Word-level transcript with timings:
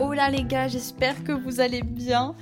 Oh 0.00 0.12
là 0.12 0.30
les 0.30 0.42
gars, 0.42 0.68
j'espère 0.68 1.22
que 1.24 1.32
vous 1.32 1.60
allez 1.60 1.82
bien. 1.82 2.34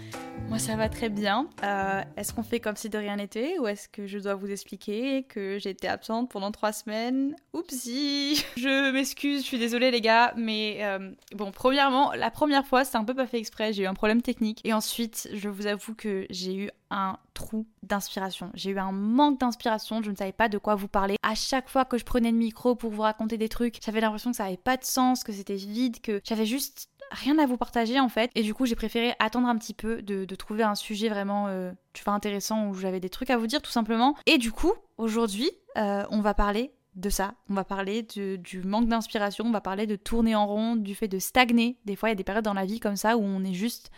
Moi 0.50 0.58
ça 0.58 0.74
va 0.74 0.88
très 0.88 1.08
bien. 1.08 1.48
Euh, 1.62 2.02
est-ce 2.16 2.34
qu'on 2.34 2.42
fait 2.42 2.58
comme 2.58 2.74
si 2.74 2.88
de 2.88 2.98
rien 2.98 3.14
n'était 3.14 3.60
ou 3.60 3.68
est-ce 3.68 3.88
que 3.88 4.08
je 4.08 4.18
dois 4.18 4.34
vous 4.34 4.50
expliquer 4.50 5.22
que 5.22 5.60
j'étais 5.60 5.86
absente 5.86 6.28
pendant 6.28 6.50
trois 6.50 6.72
semaines? 6.72 7.36
Oupsie 7.52 8.44
Je 8.56 8.90
m'excuse, 8.90 9.42
je 9.42 9.46
suis 9.46 9.60
désolée 9.60 9.92
les 9.92 10.00
gars, 10.00 10.34
mais 10.36 10.78
euh, 10.80 11.12
bon, 11.36 11.52
premièrement, 11.52 12.10
la 12.14 12.32
première 12.32 12.66
fois 12.66 12.84
c'était 12.84 12.98
un 12.98 13.04
peu 13.04 13.14
pas 13.14 13.28
fait 13.28 13.38
exprès, 13.38 13.72
j'ai 13.72 13.84
eu 13.84 13.86
un 13.86 13.94
problème 13.94 14.22
technique. 14.22 14.60
Et 14.64 14.72
ensuite, 14.72 15.28
je 15.32 15.48
vous 15.48 15.68
avoue 15.68 15.94
que 15.94 16.26
j'ai 16.30 16.56
eu 16.56 16.70
un 16.90 17.16
trou 17.34 17.64
d'inspiration. 17.84 18.50
J'ai 18.54 18.70
eu 18.70 18.78
un 18.80 18.90
manque 18.90 19.38
d'inspiration, 19.38 20.02
je 20.02 20.10
ne 20.10 20.16
savais 20.16 20.32
pas 20.32 20.48
de 20.48 20.58
quoi 20.58 20.74
vous 20.74 20.88
parler. 20.88 21.14
À 21.22 21.36
chaque 21.36 21.68
fois 21.68 21.84
que 21.84 21.96
je 21.96 22.04
prenais 22.04 22.32
le 22.32 22.36
micro 22.36 22.74
pour 22.74 22.90
vous 22.90 23.02
raconter 23.02 23.38
des 23.38 23.48
trucs, 23.48 23.78
j'avais 23.84 24.00
l'impression 24.00 24.32
que 24.32 24.36
ça 24.36 24.46
avait 24.46 24.56
pas 24.56 24.76
de 24.76 24.84
sens, 24.84 25.22
que 25.22 25.30
c'était 25.30 25.54
vide, 25.54 26.00
que 26.00 26.20
j'avais 26.24 26.46
juste 26.46 26.89
rien 27.10 27.38
à 27.38 27.46
vous 27.46 27.56
partager 27.56 28.00
en 28.00 28.08
fait. 28.08 28.30
Et 28.34 28.42
du 28.42 28.54
coup, 28.54 28.66
j'ai 28.66 28.76
préféré 28.76 29.14
attendre 29.18 29.48
un 29.48 29.56
petit 29.56 29.74
peu 29.74 30.02
de, 30.02 30.24
trouver 30.34 30.62
un 30.62 30.74
sujet 30.74 31.08
vraiment, 31.08 31.48
euh, 31.48 31.72
tu 31.92 32.02
vois, 32.04 32.14
intéressant 32.14 32.68
où 32.68 32.74
j'avais 32.74 33.00
des 33.00 33.10
trucs 33.10 33.30
à 33.30 33.36
vous 33.36 33.46
dire 33.46 33.60
tout 33.60 33.70
simplement. 33.70 34.16
Et 34.26 34.38
du 34.38 34.52
coup, 34.52 34.72
aujourd'hui, 34.96 35.50
euh, 35.76 36.04
on 36.10 36.20
va 36.20 36.34
parler 36.34 36.72
de 36.96 37.10
ça. 37.10 37.34
On 37.48 37.54
va 37.54 37.64
parler 37.64 38.02
de- 38.02 38.36
du 38.36 38.62
manque 38.62 38.88
d'inspiration, 38.88 39.44
on 39.44 39.52
va 39.52 39.60
parler 39.60 39.86
de 39.86 39.96
tourner 39.96 40.34
en 40.34 40.46
rond, 40.46 40.76
du 40.76 40.94
fait 40.94 41.08
de 41.08 41.18
stagner. 41.18 41.78
Des 41.84 41.96
fois, 41.96 42.08
il 42.08 42.12
y 42.12 42.14
a 42.14 42.16
des 42.16 42.24
périodes 42.24 42.44
dans 42.44 42.54
la 42.54 42.64
vie 42.64 42.80
comme 42.80 42.96
ça 42.96 43.16
où 43.16 43.22
on 43.22 43.44
est 43.44 43.54
juste, 43.54 43.90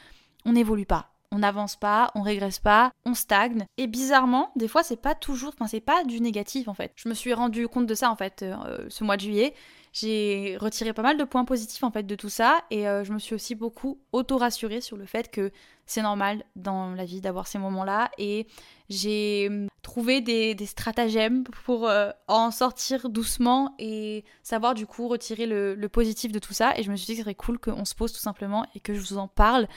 on 0.45 0.53
n'évolue 0.53 0.87
pas. 0.87 1.09
On 1.35 1.39
n'avance 1.39 1.77
pas, 1.77 2.11
on 2.15 2.21
régresse 2.21 2.59
pas, 2.59 2.93
on 3.07 3.15
stagne. 3.15 3.65
Et 3.79 3.87
bizarrement, 3.87 4.51
des 4.55 4.69
fois, 4.69 4.83
c'est 4.83 5.01
pas 5.01 5.15
toujours, 5.15 5.55
enfin, 5.55 5.67
c'est 5.67 5.81
pas 5.81 6.05
du 6.05 6.21
négatif 6.21 6.69
en 6.69 6.75
fait. 6.75 6.93
Je 6.95 7.09
me 7.09 7.15
suis 7.15 7.33
rendu 7.33 7.69
compte 7.69 7.87
de 7.87 7.95
ça 7.95 8.11
en 8.11 8.17
fait 8.17 8.43
euh, 8.43 8.85
ce 8.91 9.03
mois 9.03 9.17
de 9.17 9.23
juillet 9.23 9.55
j'ai 9.93 10.57
retiré 10.59 10.95
pas 10.95 11.03
mal 11.03 11.19
de 11.19 11.25
points 11.25 11.45
positifs 11.45 11.85
en 11.85 11.91
fait 11.91 12.05
de 12.05 12.15
tout 12.15 12.31
ça 12.31 12.65
et 12.71 12.89
euh, 12.89 13.05
je 13.05 13.13
me 13.13 13.19
suis 13.19 13.35
aussi 13.35 13.55
beaucoup 13.55 14.01
auto-rassurée 14.13 14.81
sur 14.81 14.97
le 14.97 15.05
fait 15.05 15.31
que 15.31 15.53
c'est 15.85 16.01
normal 16.01 16.45
dans 16.57 16.95
la 16.95 17.05
vie 17.05 17.21
d'avoir 17.21 17.47
ces 17.47 17.59
moments-là 17.59 18.11
et 18.17 18.47
j'ai 18.89 19.49
hum, 19.51 19.69
trouvé 19.83 20.23
des, 20.23 20.57
stratagèmes 20.65 21.45
pour 21.65 21.87
euh, 21.87 22.11
en 22.27 22.51
sortir 22.51 23.11
doucement 23.11 23.75
et 23.79 24.25
savoir 24.43 24.73
du 24.73 24.87
coup 24.87 25.09
retirer 25.09 25.45
le, 25.45 25.89
positif 25.89 26.33
de 26.33 26.39
tout 26.39 26.55
ça 26.55 26.73
et 26.77 26.83
je 26.83 26.91
me 26.91 26.97
suis 26.97 27.07
dit 27.07 27.13
que 27.13 27.19
ce 27.19 27.25
serait 27.25 27.35
cool 27.35 27.59
qu'on 27.59 27.85
se 27.85 27.95
pose 27.95 28.13
tout 28.13 28.19
simplement 28.19 28.65
et 28.75 28.81
que 28.81 28.95
je 28.95 29.01
vous 29.01 29.19
en 29.19 29.29
parle. 29.29 29.69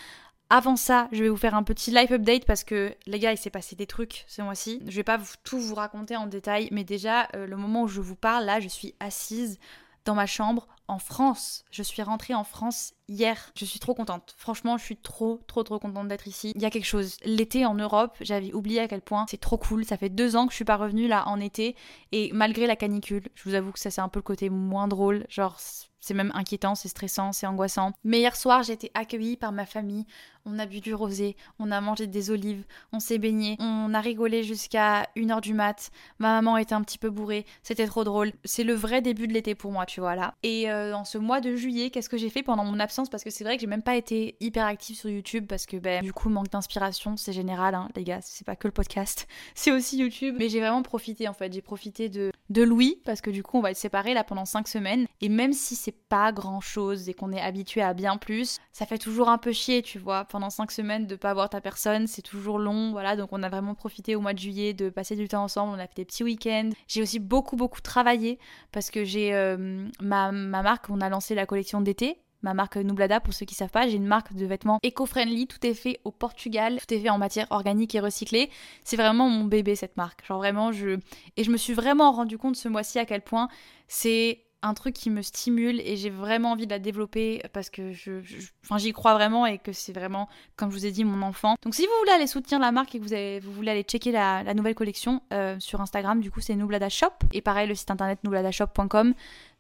Avant 0.49 0.75
ça, 0.75 1.09
je 1.11 1.23
vais 1.23 1.29
vous 1.29 1.37
faire 1.37 1.55
un 1.55 1.63
petit 1.63 1.89
live 1.89 2.13
update 2.13 2.45
parce 2.45 2.63
que 2.63 2.93
les 3.07 3.17
gars, 3.17 3.31
il 3.31 3.37
s'est 3.37 3.49
passé 3.49 3.75
des 3.75 3.87
trucs 3.87 4.25
ce 4.27 4.43
mois-ci. 4.43 4.79
Je 4.85 4.95
vais 4.95 5.03
pas 5.03 5.19
tout 5.43 5.59
vous 5.59 5.73
raconter 5.73 6.15
en 6.15 6.27
détail, 6.27 6.69
mais 6.71 6.83
déjà, 6.83 7.27
euh, 7.35 7.47
le 7.47 7.57
moment 7.57 7.81
où 7.81 7.87
je 7.87 7.99
vous 7.99 8.15
parle, 8.15 8.45
là, 8.45 8.59
je 8.59 8.67
suis 8.67 8.93
assise 8.99 9.57
dans 10.05 10.15
ma 10.15 10.25
chambre 10.25 10.67
en 10.87 10.99
France. 10.99 11.63
Je 11.71 11.83
suis 11.83 12.01
rentrée 12.01 12.33
en 12.33 12.43
France 12.43 12.93
hier. 13.07 13.51
Je 13.55 13.65
suis 13.65 13.79
trop 13.79 13.93
contente. 13.93 14.35
Franchement, 14.37 14.77
je 14.77 14.83
suis 14.83 14.97
trop, 14.97 15.41
trop, 15.47 15.63
trop 15.63 15.79
contente 15.79 16.07
d'être 16.07 16.27
ici. 16.27 16.51
Il 16.55 16.61
y 16.61 16.65
a 16.65 16.69
quelque 16.69 16.85
chose. 16.85 17.17
L'été 17.23 17.65
en 17.65 17.73
Europe, 17.73 18.15
j'avais 18.21 18.53
oublié 18.53 18.81
à 18.81 18.87
quel 18.87 19.01
point 19.01 19.25
c'est 19.29 19.39
trop 19.39 19.57
cool. 19.57 19.83
Ça 19.85 19.97
fait 19.97 20.09
deux 20.09 20.35
ans 20.35 20.45
que 20.45 20.51
je 20.51 20.57
suis 20.57 20.65
pas 20.65 20.77
revenue 20.77 21.07
là 21.07 21.27
en 21.27 21.39
été. 21.39 21.75
Et 22.11 22.29
malgré 22.33 22.67
la 22.67 22.75
canicule, 22.75 23.27
je 23.33 23.49
vous 23.49 23.55
avoue 23.55 23.71
que 23.71 23.79
ça 23.79 23.89
c'est 23.89 24.01
un 24.01 24.09
peu 24.09 24.19
le 24.19 24.23
côté 24.23 24.49
moins 24.49 24.87
drôle. 24.87 25.25
Genre, 25.27 25.57
c'est 25.99 26.13
même 26.13 26.31
inquiétant, 26.35 26.75
c'est 26.75 26.87
stressant, 26.87 27.31
c'est 27.31 27.47
angoissant. 27.47 27.93
Mais 28.03 28.19
hier 28.19 28.35
soir, 28.35 28.61
j'ai 28.61 28.73
été 28.73 28.91
accueillie 28.93 29.37
par 29.37 29.51
ma 29.51 29.65
famille. 29.65 30.05
On 30.45 30.59
a 30.59 30.67
bu 30.67 30.79
du 30.79 30.93
rosé, 30.93 31.35
on 31.57 31.71
a 31.71 31.81
mangé 31.81 32.05
des 32.05 32.29
olives, 32.29 32.63
on 32.93 32.99
s'est 32.99 33.17
baigné, 33.17 33.57
on 33.59 33.93
a 33.93 33.99
rigolé 33.99 34.43
jusqu'à 34.43 35.07
1h 35.15 35.41
du 35.41 35.53
mat. 35.55 35.89
Ma 36.19 36.35
maman 36.35 36.57
était 36.57 36.75
un 36.75 36.81
petit 36.81 36.99
peu 36.99 37.09
bourrée, 37.09 37.45
c'était 37.63 37.87
trop 37.87 38.03
drôle. 38.03 38.31
C'est 38.43 38.63
le 38.63 38.73
vrai 38.73 39.01
début 39.01 39.27
de 39.27 39.33
l'été 39.33 39.55
pour 39.55 39.71
moi, 39.71 39.85
tu 39.87 40.01
vois 40.01 40.15
là. 40.15 40.35
Et 40.43 40.69
euh, 40.69 40.95
en 40.95 41.03
ce 41.03 41.17
mois 41.17 41.41
de 41.41 41.55
juillet, 41.55 41.89
qu'est-ce 41.89 42.09
que 42.09 42.17
j'ai 42.17 42.29
fait 42.29 42.43
pendant 42.43 42.63
mon 42.63 42.79
absence? 42.79 43.09
Parce 43.09 43.23
que 43.23 43.31
c'est 43.31 43.43
vrai 43.43 43.55
que 43.55 43.61
j'ai 43.61 43.67
même 43.67 43.81
pas 43.81 43.95
été 43.95 44.35
hyper 44.39 44.65
active 44.65 44.95
sur 44.95 45.09
YouTube 45.09 45.45
parce 45.47 45.65
que 45.65 45.77
ben, 45.77 46.03
du 46.03 46.13
coup, 46.13 46.29
manque 46.29 46.49
d'inspiration, 46.49 47.17
c'est 47.17 47.33
général, 47.33 47.73
hein, 47.73 47.89
les 47.95 48.03
gars, 48.03 48.19
c'est 48.21 48.45
pas 48.45 48.55
que 48.55 48.67
le 48.67 48.71
podcast, 48.71 49.27
c'est 49.55 49.71
aussi 49.71 49.97
YouTube. 49.97 50.35
Mais 50.37 50.49
j'ai 50.49 50.59
vraiment 50.59 50.83
profité 50.83 51.27
en 51.27 51.33
fait, 51.33 51.51
j'ai 51.51 51.61
profité 51.61 52.07
de, 52.09 52.31
de 52.49 52.61
Louis 52.61 53.01
parce 53.03 53.21
que 53.21 53.31
du 53.31 53.41
coup, 53.41 53.57
on 53.57 53.61
va 53.61 53.71
être 53.71 53.77
séparés 53.77 54.13
là 54.13 54.23
pendant 54.23 54.45
5 54.45 54.67
semaines. 54.67 55.07
Et 55.21 55.29
même 55.29 55.53
si 55.53 55.75
c'est 55.75 55.91
pas 56.07 56.31
grand 56.31 56.61
chose 56.61 57.09
et 57.09 57.13
qu'on 57.15 57.31
est 57.31 57.41
habitué 57.41 57.81
à 57.81 57.93
bien 57.93 58.17
plus, 58.17 58.59
ça 58.71 58.85
fait 58.85 58.99
toujours 58.99 59.29
un 59.29 59.37
peu 59.37 59.51
chier, 59.51 59.81
tu 59.81 59.97
vois. 59.97 60.25
Pendant 60.35 60.49
5 60.49 60.69
semaines 60.69 61.07
de 61.07 61.15
pas 61.15 61.33
voir 61.33 61.49
ta 61.49 61.61
personne, 61.61 62.07
c'est 62.07 62.21
toujours 62.21 62.59
long, 62.59 62.91
voilà. 62.91 63.15
Donc 63.15 63.29
on 63.31 63.41
a 63.41 63.47
vraiment 63.47 63.73
profité 63.73 64.17
au 64.17 64.19
mois 64.19 64.33
de 64.33 64.39
juillet 64.39 64.73
de 64.73 64.89
passer 64.89 65.15
du 65.15 65.29
temps 65.29 65.45
ensemble, 65.45 65.71
on 65.73 65.79
a 65.79 65.87
fait 65.87 65.95
des 65.95 66.03
petits 66.03 66.25
week-ends. 66.25 66.71
J'ai 66.89 67.01
aussi 67.01 67.19
beaucoup, 67.19 67.55
beaucoup 67.55 67.79
travaillé 67.79 68.37
parce 68.73 68.91
que 68.91 69.05
j'ai 69.05 69.33
euh, 69.33 69.87
ma, 70.01 70.33
ma 70.33 70.61
marque, 70.61 70.89
on 70.89 70.99
a 70.99 71.07
lancé 71.07 71.35
la 71.35 71.45
collection 71.45 71.79
d'été. 71.79 72.17
Ma 72.41 72.53
marque 72.53 72.75
Nublada, 72.75 73.21
pour 73.21 73.33
ceux 73.33 73.45
qui 73.45 73.55
savent 73.55 73.69
pas, 73.69 73.87
j'ai 73.87 73.95
une 73.95 74.07
marque 74.07 74.33
de 74.33 74.45
vêtements 74.45 74.79
éco-friendly, 74.83 75.47
tout 75.47 75.65
est 75.65 75.73
fait 75.73 76.01
au 76.03 76.11
Portugal, 76.11 76.81
tout 76.81 76.93
est 76.93 76.99
fait 76.99 77.09
en 77.09 77.17
matière 77.17 77.47
organique 77.51 77.95
et 77.95 78.01
recyclée. 78.01 78.49
C'est 78.83 78.97
vraiment 78.97 79.29
mon 79.29 79.45
bébé 79.45 79.77
cette 79.77 79.95
marque. 79.95 80.27
Genre 80.27 80.39
vraiment, 80.39 80.73
je 80.73 80.99
et 81.37 81.45
je 81.45 81.49
me 81.49 81.55
suis 81.55 81.73
vraiment 81.73 82.11
rendu 82.11 82.37
compte 82.37 82.57
ce 82.57 82.67
mois-ci 82.67 82.99
à 82.99 83.05
quel 83.05 83.21
point 83.21 83.47
c'est 83.87 84.44
un 84.65 84.73
truc 84.73 84.95
qui 84.95 85.09
me 85.09 85.21
stimule 85.21 85.79
et 85.81 85.95
j'ai 85.95 86.09
vraiment 86.09 86.51
envie 86.51 86.65
de 86.65 86.71
la 86.71 86.79
développer 86.79 87.41
parce 87.53 87.69
que 87.69 87.91
j'y 87.91 88.93
crois 88.93 89.13
vraiment 89.13 89.45
et 89.45 89.59
que 89.59 89.71
c'est 89.71 89.93
vraiment, 89.93 90.27
comme 90.55 90.71
je 90.71 90.75
vous 90.75 90.85
ai 90.85 90.91
dit, 90.91 91.05
mon 91.05 91.21
enfant. 91.21 91.55
Donc 91.61 91.75
si 91.75 91.83
vous 91.83 91.93
voulez 91.99 92.11
aller 92.11 92.27
soutenir 92.27 92.59
la 92.59 92.71
marque 92.71 92.95
et 92.95 92.99
que 92.99 93.39
vous, 93.39 93.51
voulez 93.51 93.71
aller 93.71 93.83
checker 93.83 94.11
la, 94.11 94.53
nouvelle 94.53 94.75
collection 94.75 95.21
euh, 95.33 95.55
sur 95.59 95.81
Instagram, 95.81 96.19
du 96.19 96.31
coup 96.31 96.41
c'est 96.41 96.55
Nublada 96.55 96.89
Shop 96.89 97.11
et 97.31 97.41
pareil 97.41 97.67
le 97.67 97.75
site 97.75 97.91
internet 97.91 98.19
nubladashop.com. 98.23 99.13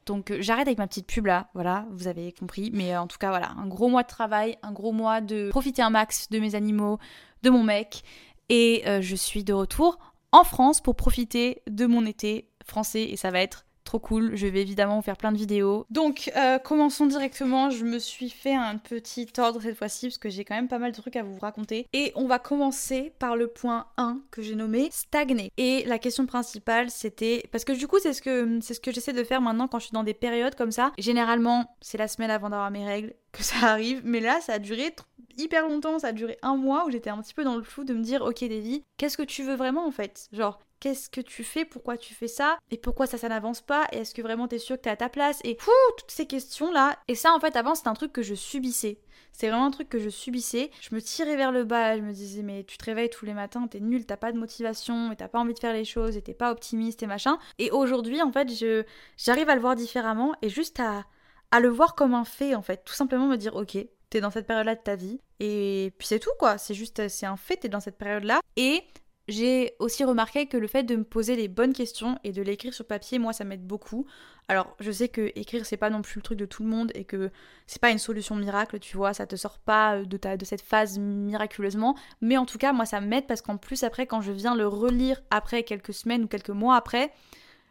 Donc 0.07 0.31
euh, 0.31 0.37
j'arrête 0.39 0.67
avec 0.67 0.79
ma 0.79 0.87
petite 0.87 1.07
pub 1.07 1.27
là, 1.27 1.49
voilà, 1.53 1.85
vous 1.91 2.07
avez 2.07 2.31
compris. 2.31 2.71
Mais 2.73 2.95
euh, 2.95 3.01
en 3.01 3.07
tout 3.07 3.17
cas 3.19 3.29
voilà, 3.29 3.51
un 3.57 3.67
gros 3.67 3.89
mois 3.89 4.03
de 4.03 4.07
travail, 4.07 4.57
un 4.63 4.71
gros 4.71 4.91
mois 4.91 5.21
de 5.21 5.49
profiter 5.49 5.83
un 5.83 5.91
max 5.91 6.29
de 6.31 6.39
mes 6.39 6.55
animaux, 6.55 6.97
de 7.43 7.49
mon 7.51 7.63
mec. 7.63 8.03
Et 8.49 8.83
je 8.85 9.15
suis 9.15 9.43
de 9.43 9.53
retour 9.53 9.97
en 10.31 10.43
France 10.43 10.79
pour 10.79 10.95
profiter 10.95 11.63
de 11.67 11.87
mon 11.87 12.05
été 12.05 12.47
français 12.63 13.03
et 13.03 13.17
ça 13.17 13.31
va 13.31 13.39
être 13.39 13.65
cool. 13.99 14.35
Je 14.35 14.47
vais 14.47 14.61
évidemment 14.61 14.97
vous 14.97 15.01
faire 15.01 15.17
plein 15.17 15.31
de 15.31 15.37
vidéos. 15.37 15.85
Donc 15.89 16.31
euh, 16.35 16.59
commençons 16.59 17.05
directement. 17.05 17.69
Je 17.69 17.85
me 17.85 17.99
suis 17.99 18.29
fait 18.29 18.55
un 18.55 18.77
petit 18.77 19.27
ordre 19.37 19.61
cette 19.61 19.77
fois-ci 19.77 20.07
parce 20.07 20.17
que 20.17 20.29
j'ai 20.29 20.45
quand 20.45 20.55
même 20.55 20.67
pas 20.67 20.79
mal 20.79 20.91
de 20.91 20.97
trucs 20.97 21.15
à 21.15 21.23
vous 21.23 21.37
raconter. 21.39 21.87
Et 21.93 22.11
on 22.15 22.27
va 22.27 22.39
commencer 22.39 23.13
par 23.19 23.35
le 23.35 23.47
point 23.47 23.87
1 23.97 24.19
que 24.31 24.41
j'ai 24.41 24.55
nommé 24.55 24.89
stagner. 24.91 25.51
Et 25.57 25.83
la 25.85 25.99
question 25.99 26.25
principale 26.25 26.89
c'était 26.89 27.43
parce 27.51 27.65
que 27.65 27.73
du 27.73 27.87
coup 27.87 27.97
c'est 27.99 28.13
ce 28.13 28.21
que 28.21 28.59
c'est 28.61 28.73
ce 28.73 28.79
que 28.79 28.91
j'essaie 28.91 29.13
de 29.13 29.23
faire 29.23 29.41
maintenant 29.41 29.67
quand 29.67 29.79
je 29.79 29.85
suis 29.85 29.93
dans 29.93 30.03
des 30.03 30.13
périodes 30.13 30.55
comme 30.55 30.71
ça. 30.71 30.91
Généralement 30.97 31.75
c'est 31.81 31.97
la 31.97 32.07
semaine 32.07 32.31
avant 32.31 32.49
d'avoir 32.49 32.71
mes 32.71 32.85
règles 32.85 33.13
que 33.31 33.43
ça 33.43 33.67
arrive, 33.67 34.01
mais 34.03 34.19
là 34.19 34.39
ça 34.41 34.53
a 34.53 34.59
duré 34.59 34.95
hyper 35.37 35.67
longtemps, 35.67 35.99
ça 35.99 36.07
a 36.07 36.11
duré 36.11 36.37
un 36.41 36.55
mois 36.55 36.85
où 36.85 36.91
j'étais 36.91 37.09
un 37.09 37.21
petit 37.21 37.33
peu 37.33 37.43
dans 37.43 37.57
le 37.57 37.63
flou 37.63 37.83
de 37.83 37.93
me 37.93 38.01
dire 38.01 38.21
ok 38.21 38.39
Davy, 38.41 38.83
qu'est-ce 38.97 39.17
que 39.17 39.23
tu 39.23 39.43
veux 39.43 39.55
vraiment 39.55 39.85
en 39.85 39.91
fait? 39.91 40.27
Genre 40.31 40.59
qu'est-ce 40.79 41.09
que 41.09 41.21
tu 41.21 41.43
fais, 41.43 41.65
pourquoi 41.65 41.97
tu 41.97 42.13
fais 42.13 42.27
ça, 42.27 42.57
et 42.71 42.77
pourquoi 42.77 43.07
ça, 43.07 43.17
ça 43.17 43.29
n'avance 43.29 43.61
pas, 43.61 43.87
et 43.91 43.97
est-ce 43.97 44.13
que 44.13 44.21
vraiment 44.21 44.47
t'es 44.47 44.59
sûr 44.59 44.77
que 44.77 44.81
t'es 44.81 44.89
à 44.89 44.97
ta 44.97 45.09
place, 45.09 45.39
et 45.43 45.57
fou, 45.59 45.71
toutes 45.97 46.11
ces 46.11 46.27
questions-là. 46.27 46.97
Et 47.07 47.15
ça, 47.15 47.33
en 47.33 47.39
fait, 47.39 47.55
avant, 47.55 47.75
c'était 47.75 47.89
un 47.89 47.93
truc 47.93 48.11
que 48.11 48.21
je 48.21 48.35
subissais. 48.35 48.99
C'est 49.31 49.49
vraiment 49.49 49.65
un 49.65 49.71
truc 49.71 49.89
que 49.89 49.99
je 49.99 50.09
subissais. 50.09 50.71
Je 50.79 50.95
me 50.95 51.01
tirais 51.01 51.35
vers 51.35 51.51
le 51.51 51.65
bas, 51.65 51.97
je 51.97 52.01
me 52.01 52.13
disais, 52.13 52.41
mais 52.41 52.63
tu 52.63 52.77
te 52.77 52.85
réveilles 52.85 53.09
tous 53.09 53.25
les 53.25 53.33
matins, 53.33 53.67
t'es 53.67 53.81
nul, 53.81 54.05
t'as 54.05 54.15
pas 54.15 54.31
de 54.31 54.37
motivation, 54.37 55.11
et 55.11 55.15
t'as 55.17 55.27
pas 55.27 55.39
envie 55.39 55.53
de 55.53 55.59
faire 55.59 55.73
les 55.73 55.83
choses, 55.83 56.15
et 56.15 56.21
t'es 56.21 56.33
pas 56.33 56.51
optimiste, 56.51 57.03
et 57.03 57.07
machin. 57.07 57.37
Et 57.59 57.69
aujourd'hui, 57.71 58.21
en 58.21 58.31
fait, 58.31 58.49
je 58.53 58.83
j'arrive 59.17 59.49
à 59.49 59.55
le 59.55 59.61
voir 59.61 59.75
différemment, 59.75 60.33
et 60.41 60.49
juste 60.49 60.79
à, 60.79 61.05
à 61.51 61.59
le 61.59 61.69
voir 61.69 61.95
comme 61.95 62.13
un 62.13 62.25
fait, 62.25 62.55
en 62.55 62.61
fait. 62.61 62.83
Tout 62.85 62.93
simplement 62.93 63.27
me 63.27 63.35
dire, 63.35 63.55
ok, 63.55 63.77
t'es 64.09 64.21
dans 64.21 64.31
cette 64.31 64.47
période-là 64.47 64.75
de 64.75 64.81
ta 64.81 64.95
vie, 64.95 65.19
et 65.41 65.93
puis 65.97 66.07
c'est 66.07 66.19
tout, 66.19 66.31
quoi. 66.39 66.57
C'est 66.57 66.73
juste, 66.73 67.07
c'est 67.09 67.25
un 67.25 67.37
fait, 67.37 67.57
t'es 67.57 67.69
dans 67.69 67.81
cette 67.81 67.97
période-là, 67.97 68.39
et 68.55 68.83
j'ai 69.27 69.73
aussi 69.79 70.03
remarqué 70.03 70.47
que 70.47 70.57
le 70.57 70.67
fait 70.67 70.83
de 70.83 70.95
me 70.95 71.03
poser 71.03 71.35
les 71.35 71.47
bonnes 71.47 71.73
questions 71.73 72.19
et 72.23 72.31
de 72.31 72.41
l'écrire 72.41 72.73
sur 72.73 72.85
papier, 72.85 73.19
moi, 73.19 73.33
ça 73.33 73.43
m'aide 73.43 73.65
beaucoup. 73.65 74.05
Alors, 74.47 74.75
je 74.79 74.91
sais 74.91 75.09
que 75.09 75.31
écrire, 75.35 75.65
c'est 75.65 75.77
pas 75.77 75.89
non 75.89 76.01
plus 76.01 76.19
le 76.19 76.21
truc 76.21 76.37
de 76.37 76.45
tout 76.45 76.63
le 76.63 76.69
monde 76.69 76.91
et 76.93 77.03
que 77.03 77.31
c'est 77.65 77.81
pas 77.81 77.89
une 77.89 77.97
solution 77.97 78.35
miracle, 78.35 78.79
tu 78.79 78.95
vois, 78.97 79.13
ça 79.13 79.25
te 79.25 79.35
sort 79.35 79.57
pas 79.57 80.03
de, 80.03 80.17
ta, 80.17 80.37
de 80.37 80.45
cette 80.45 80.61
phase 80.61 80.99
miraculeusement. 80.99 81.95
Mais 82.21 82.37
en 82.37 82.45
tout 82.45 82.59
cas, 82.59 82.71
moi, 82.71 82.85
ça 82.85 83.01
m'aide 83.01 83.25
parce 83.25 83.41
qu'en 83.41 83.57
plus, 83.57 83.83
après, 83.83 84.05
quand 84.05 84.21
je 84.21 84.31
viens 84.31 84.55
le 84.55 84.67
relire 84.67 85.21
après 85.31 85.63
quelques 85.63 85.93
semaines 85.93 86.25
ou 86.25 86.27
quelques 86.27 86.49
mois 86.49 86.75
après, 86.75 87.11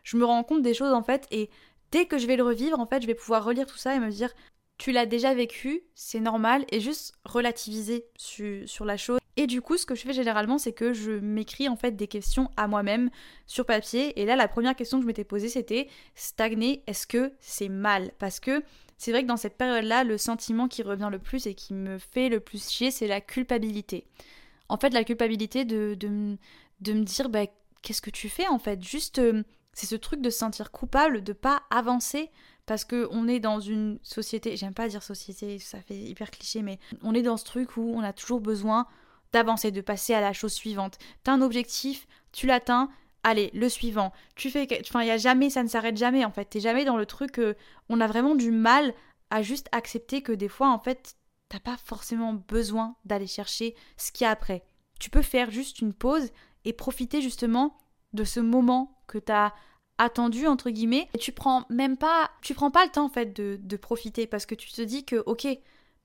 je 0.03 0.17
me 0.17 0.25
rends 0.25 0.43
compte 0.43 0.63
des 0.63 0.75
choses 0.75 0.93
en 0.93 1.03
fait 1.03 1.27
et 1.31 1.49
dès 1.93 2.07
que 2.07 2.19
je 2.19 2.27
vais 2.27 2.37
le 2.37 2.43
revivre, 2.43 2.81
en 2.81 2.87
fait, 2.87 3.01
je 3.01 3.07
vais 3.07 3.15
pouvoir 3.15 3.45
relire 3.45 3.67
tout 3.67 3.79
ça 3.79 3.95
et 3.95 4.01
me 4.01 4.11
dire 4.11 4.35
tu 4.79 4.93
l'as 4.93 5.07
déjà 5.07 5.35
vécu, 5.35 5.83
c'est 5.95 6.21
normal, 6.21 6.65
et 6.71 6.81
juste 6.81 7.15
relativiser 7.25 8.07
sur, 8.17 8.85
la 8.85 8.97
chose. 8.97 9.21
Et 9.37 9.47
du 9.47 9.61
coup, 9.61 9.77
ce 9.77 9.87
que 9.87 9.95
je 9.95 10.03
fais 10.03 10.13
généralement, 10.13 10.59
c'est 10.59 10.73
que 10.73 10.93
je 10.93 11.11
m'écris 11.13 11.69
en 11.69 11.77
fait 11.77 11.93
des 11.93 12.07
questions 12.07 12.51
à 12.57 12.69
moi-même 12.69 13.11
sur 13.47 13.67
papier. 13.67 14.21
Et 14.21 14.27
là, 14.27 14.37
la 14.37 14.47
première 14.49 14.77
question 14.77 14.99
que 14.99 15.03
je 15.03 15.07
m'étais 15.07 15.25
posée, 15.25 15.49
c'était 15.49 15.89
stagner, 16.15 16.83
est-ce 16.87 17.07
que 17.07 17.33
c'est 17.41 17.69
mal? 17.69 18.13
Parce 18.19 18.39
que 18.39 18.63
c'est 18.97 19.11
vrai 19.11 19.23
que 19.23 19.29
dans 19.29 19.37
cette 19.37 19.57
période-là, 19.57 20.05
le 20.05 20.19
sentiment 20.19 20.69
qui 20.69 20.83
revient 20.83 21.09
le 21.11 21.19
plus 21.19 21.47
et 21.47 21.55
qui 21.55 21.75
me 21.75 21.99
fait 21.99 22.29
le 22.29 22.39
plus 22.39 22.69
chier, 22.69 22.91
c'est 22.91 23.09
la 23.09 23.21
culpabilité. 23.21 24.07
En 24.69 24.77
fait, 24.77 24.91
la 24.91 25.05
culpabilité 25.05 25.65
de, 25.65 25.95
de, 25.95 26.37
de 26.81 26.93
me 26.93 27.03
dire, 27.03 27.29
bah, 27.29 27.47
qu'est-ce 27.83 28.03
que 28.03 28.11
tu 28.11 28.29
fais 28.29 28.47
en 28.47 28.59
fait? 28.59 28.83
Juste, 28.83 29.19
euh, 29.19 29.43
c'est 29.73 29.87
ce 29.87 29.97
truc 29.97 30.21
de 30.21 30.31
se 30.31 30.39
sentir 30.39 30.71
coupable, 30.71 31.25
de 31.25 31.33
pas 31.33 31.63
avancer 31.71 32.31
parce 32.67 32.85
que 32.85 33.09
on 33.11 33.29
est 33.29 33.41
dans 33.41 33.61
une 33.61 33.99
société, 34.03 34.57
j'aime 34.57 34.73
pas 34.73 34.89
dire 34.89 35.03
société, 35.03 35.59
ça 35.59 35.81
fait 35.83 35.97
hyper 35.97 36.31
cliché, 36.31 36.63
mais 36.63 36.79
on 37.03 37.15
est 37.15 37.23
dans 37.23 37.37
ce 37.37 37.45
truc 37.45 37.77
où 37.77 37.93
on 37.95 38.01
a 38.01 38.13
toujours 38.13 38.41
besoin 38.41 38.87
d'avancer, 39.35 39.71
de 39.71 39.81
passer 39.81 40.15
à 40.15 40.21
la 40.21 40.33
chose 40.33 40.53
suivante. 40.53 40.99
T'as 41.23 41.33
un 41.33 41.43
objectif, 41.43 42.07
tu 42.33 42.47
l'atteins, 42.47 42.89
allez, 43.23 43.51
le 43.53 43.69
suivant. 43.69 44.13
Tu 44.37 44.51
fais, 44.51 44.67
enfin, 44.81 45.03
il 45.03 45.09
y 45.09 45.11
a 45.11 45.19
jamais, 45.19 45.51
ça 45.51 45.63
ne 45.63 45.69
s'arrête 45.69 45.97
jamais 45.97 46.25
en 46.25 46.31
fait. 46.31 46.47
T'es 46.47 46.61
jamais 46.61 46.85
dans 46.85 46.97
le 46.97 47.07
truc, 47.07 47.41
on 47.89 48.01
a 48.01 48.07
vraiment 48.07 48.35
du 48.35 48.51
mal 48.51 48.95
à 49.31 49.43
juste 49.43 49.69
accepter 49.73 50.23
que 50.23 50.33
des 50.33 50.49
fois 50.49 50.71
en 50.71 50.79
fait, 50.79 51.17
t'as 51.49 51.61
pas 51.61 51.77
forcément 51.77 52.33
besoin 52.33 52.97
d'aller 53.05 53.27
chercher 53.27 53.75
ce 53.97 54.13
qu'il 54.13 54.25
y 54.25 54.29
a 54.29 54.31
après. 54.31 54.65
Tu 55.01 55.11
peux 55.11 55.23
faire 55.23 55.51
juste 55.51 55.81
une 55.81 55.93
pause 55.93 56.31
et 56.65 56.73
profiter 56.73 57.21
justement 57.21 57.77
de 58.13 58.25
ce 58.25 58.41
moment 58.41 58.97
que 59.09 59.19
t'as 59.19 59.53
attendu 59.99 60.47
entre 60.47 60.71
guillemets 60.71 61.09
et 61.15 61.19
tu 61.19 61.31
prends 61.31 61.67
même 61.69 61.97
pas 61.97 62.31
tu 62.43 62.53
prends 62.53 62.73
pas 62.73 62.85
le 62.85 62.91
temps 62.91 63.05
en 63.05 63.09
fait 63.09 63.33
de, 63.37 63.61
de 63.63 63.77
profiter 63.77 64.27
parce 64.27 64.45
que 64.45 64.57
tu 64.57 64.73
te 64.73 64.83
dis 64.83 65.05
que 65.05 65.23
ok 65.27 65.47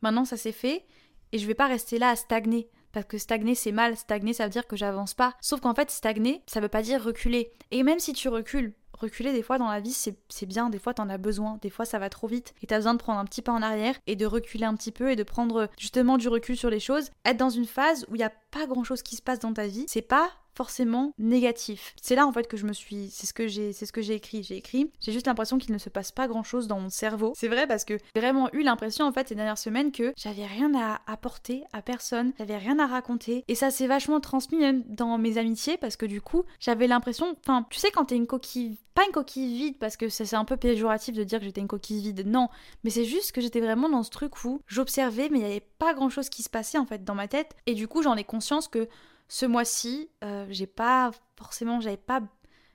maintenant 0.04 0.26
ça 0.26 0.38
s'est 0.38 0.52
fait 0.52 0.86
et 1.32 1.40
je 1.40 1.48
vais 1.48 1.56
pas 1.56 1.66
rester 1.66 1.98
là 1.98 2.10
à 2.10 2.16
stagner 2.16 2.70
parce 2.92 3.06
que 3.06 3.18
stagner 3.18 3.56
c'est 3.56 3.72
mal, 3.72 3.98
stagner 3.98 4.34
ça 4.34 4.46
veut 4.46 4.50
dire 4.50 4.68
que 4.68 4.76
j'avance 4.76 5.14
pas. 5.14 5.36
Sauf 5.42 5.62
qu'en 5.62 5.74
fait 5.74 5.92
stagner 5.92 6.42
ça 6.48 6.60
veut 6.60 6.68
pas 6.68 6.82
dire 6.82 7.04
reculer. 7.04 7.52
Et 7.72 7.84
même 7.84 8.00
si 8.00 8.14
tu 8.14 8.30
recules, 8.30 8.74
reculer 8.94 9.32
des 9.32 9.44
fois 9.44 9.58
dans 9.58 9.70
la 9.70 9.80
vie 9.80 9.94
c'est 9.94 10.46
bien, 10.46 10.70
des 10.70 10.80
fois 10.80 10.94
t'en 10.94 11.10
as 11.10 11.18
besoin, 11.18 11.58
des 11.62 11.70
fois 11.70 11.86
ça 11.86 12.00
va 12.00 12.10
trop 12.10 12.28
vite 12.28 12.54
et 12.62 12.68
t'as 12.68 12.78
besoin 12.78 12.94
de 12.94 13.00
prendre 13.00 13.20
un 13.20 13.26
petit 13.26 13.42
pas 13.42 13.54
en 13.54 13.62
arrière 13.62 13.96
et 14.08 14.16
de 14.16 14.26
reculer 14.26 14.66
un 14.66 14.76
petit 14.76 14.92
peu 14.92 15.12
et 15.12 15.16
de 15.16 15.24
prendre 15.24 15.70
justement 15.78 16.18
du 16.18 16.28
recul 16.28 16.58
sur 16.58 16.70
les 16.70 16.80
choses. 16.80 17.12
Être 17.26 17.38
dans 17.38 17.50
une 17.50 17.66
phase 17.66 18.06
où 18.10 18.16
il 18.16 18.22
y 18.22 18.24
a 18.24 18.34
pas 18.52 18.66
grand 18.68 18.84
chose 18.84 19.02
qui 19.02 19.16
se 19.16 19.22
passe 19.22 19.40
dans 19.40 19.54
ta 19.54 19.68
vie, 19.68 19.86
c'est 19.88 20.02
pas 20.02 20.32
forcément 20.56 21.14
négatif. 21.18 21.94
C'est 22.02 22.16
là 22.16 22.28
en 22.28 22.32
fait 22.32 22.48
que 22.48 22.58
je 22.58 22.66
me 22.66 22.74
suis, 22.74 23.10
c'est 23.10 23.28
ce 23.28 23.34
que 23.34 23.48
j'ai, 23.48 23.74
c'est 23.74 23.86
ce 23.86 23.94
que 23.94 24.02
j'ai 24.02 24.16
écrit. 24.16 24.44
J'ai 24.44 24.58
écrit, 24.58 24.92
j'ai 25.00 25.12
juste 25.12 25.28
l'impression 25.28 25.58
qu'il 25.58 25.74
ne 25.74 25.78
se 25.78 25.90
passe 25.90 26.12
pas 26.12 26.28
grand 26.28 26.44
chose 26.44 26.68
dans 26.68 26.80
mon 26.80 26.90
cerveau. 26.90 27.34
C'est 27.36 27.48
vrai 27.48 27.68
parce 27.68 27.86
que 27.86 27.98
j'ai 28.16 28.22
vraiment 28.22 28.50
eu 28.54 28.64
l'impression 28.64 29.06
en 29.06 29.12
fait 29.12 29.30
ces 29.30 29.36
dernières 29.36 29.58
semaines 29.58 29.92
que 29.92 30.14
j'avais 30.18 30.46
rien 30.46 30.72
à 30.76 31.02
apporter 31.08 31.64
à 31.74 31.82
personne, 31.82 32.34
j'avais 32.38 32.58
rien 32.58 32.80
à 32.80 32.88
raconter 32.88 33.44
et 33.48 33.56
ça 33.56 33.72
s'est 33.72 33.88
vachement 33.88 34.20
transmis 34.20 34.58
même 34.58 34.84
dans 34.88 35.18
mes 35.18 35.38
amitiés 35.38 35.78
parce 35.78 35.96
que 35.96 36.06
du 36.06 36.22
coup 36.22 36.44
j'avais 36.60 36.88
l'impression, 36.88 37.36
enfin 37.40 37.66
tu 37.70 37.80
sais 37.80 37.92
quand 37.92 38.06
t'es 38.06 38.16
une 38.16 38.28
coquille 38.28 38.78
pas 38.94 39.06
une 39.06 39.12
coquille 39.12 39.56
vide 39.56 39.78
parce 39.80 39.96
que 39.96 40.10
c'est 40.10 40.34
un 40.34 40.46
peu 40.46 40.58
péjoratif 40.58 41.16
de 41.16 41.24
dire 41.24 41.40
que 41.40 41.46
j'étais 41.46 41.62
une 41.62 41.68
coquille 41.68 42.02
vide, 42.02 42.28
non, 42.28 42.50
mais 42.84 42.90
c'est 42.90 43.06
juste 43.06 43.32
que 43.32 43.40
j'étais 43.40 43.62
vraiment 43.62 43.88
dans 43.88 44.04
ce 44.04 44.10
truc 44.10 44.44
où 44.44 44.62
j'observais 44.68 45.30
mais 45.30 45.40
il 45.40 45.44
n'y 45.46 45.52
avait 45.52 45.66
pas 45.80 45.94
grand 45.94 46.10
chose 46.10 46.30
qui 46.30 46.44
se 46.44 46.50
passait 46.50 46.78
en 46.78 46.86
fait 46.86 47.04
dans 47.04 47.16
ma 47.16 47.28
tête 47.28 47.56
et 47.66 47.76
du 47.76 47.88
coup 47.88 48.02
j'en 48.02 48.16
ai 48.16 48.24
conscience 48.24 48.68
que 48.68 48.88
ce 49.30 49.46
mois-ci, 49.46 50.10
euh, 50.24 50.46
j'ai 50.50 50.68
pas 50.68 51.12
forcément, 51.38 51.80
j'avais 51.80 51.98
pas, 51.98 52.22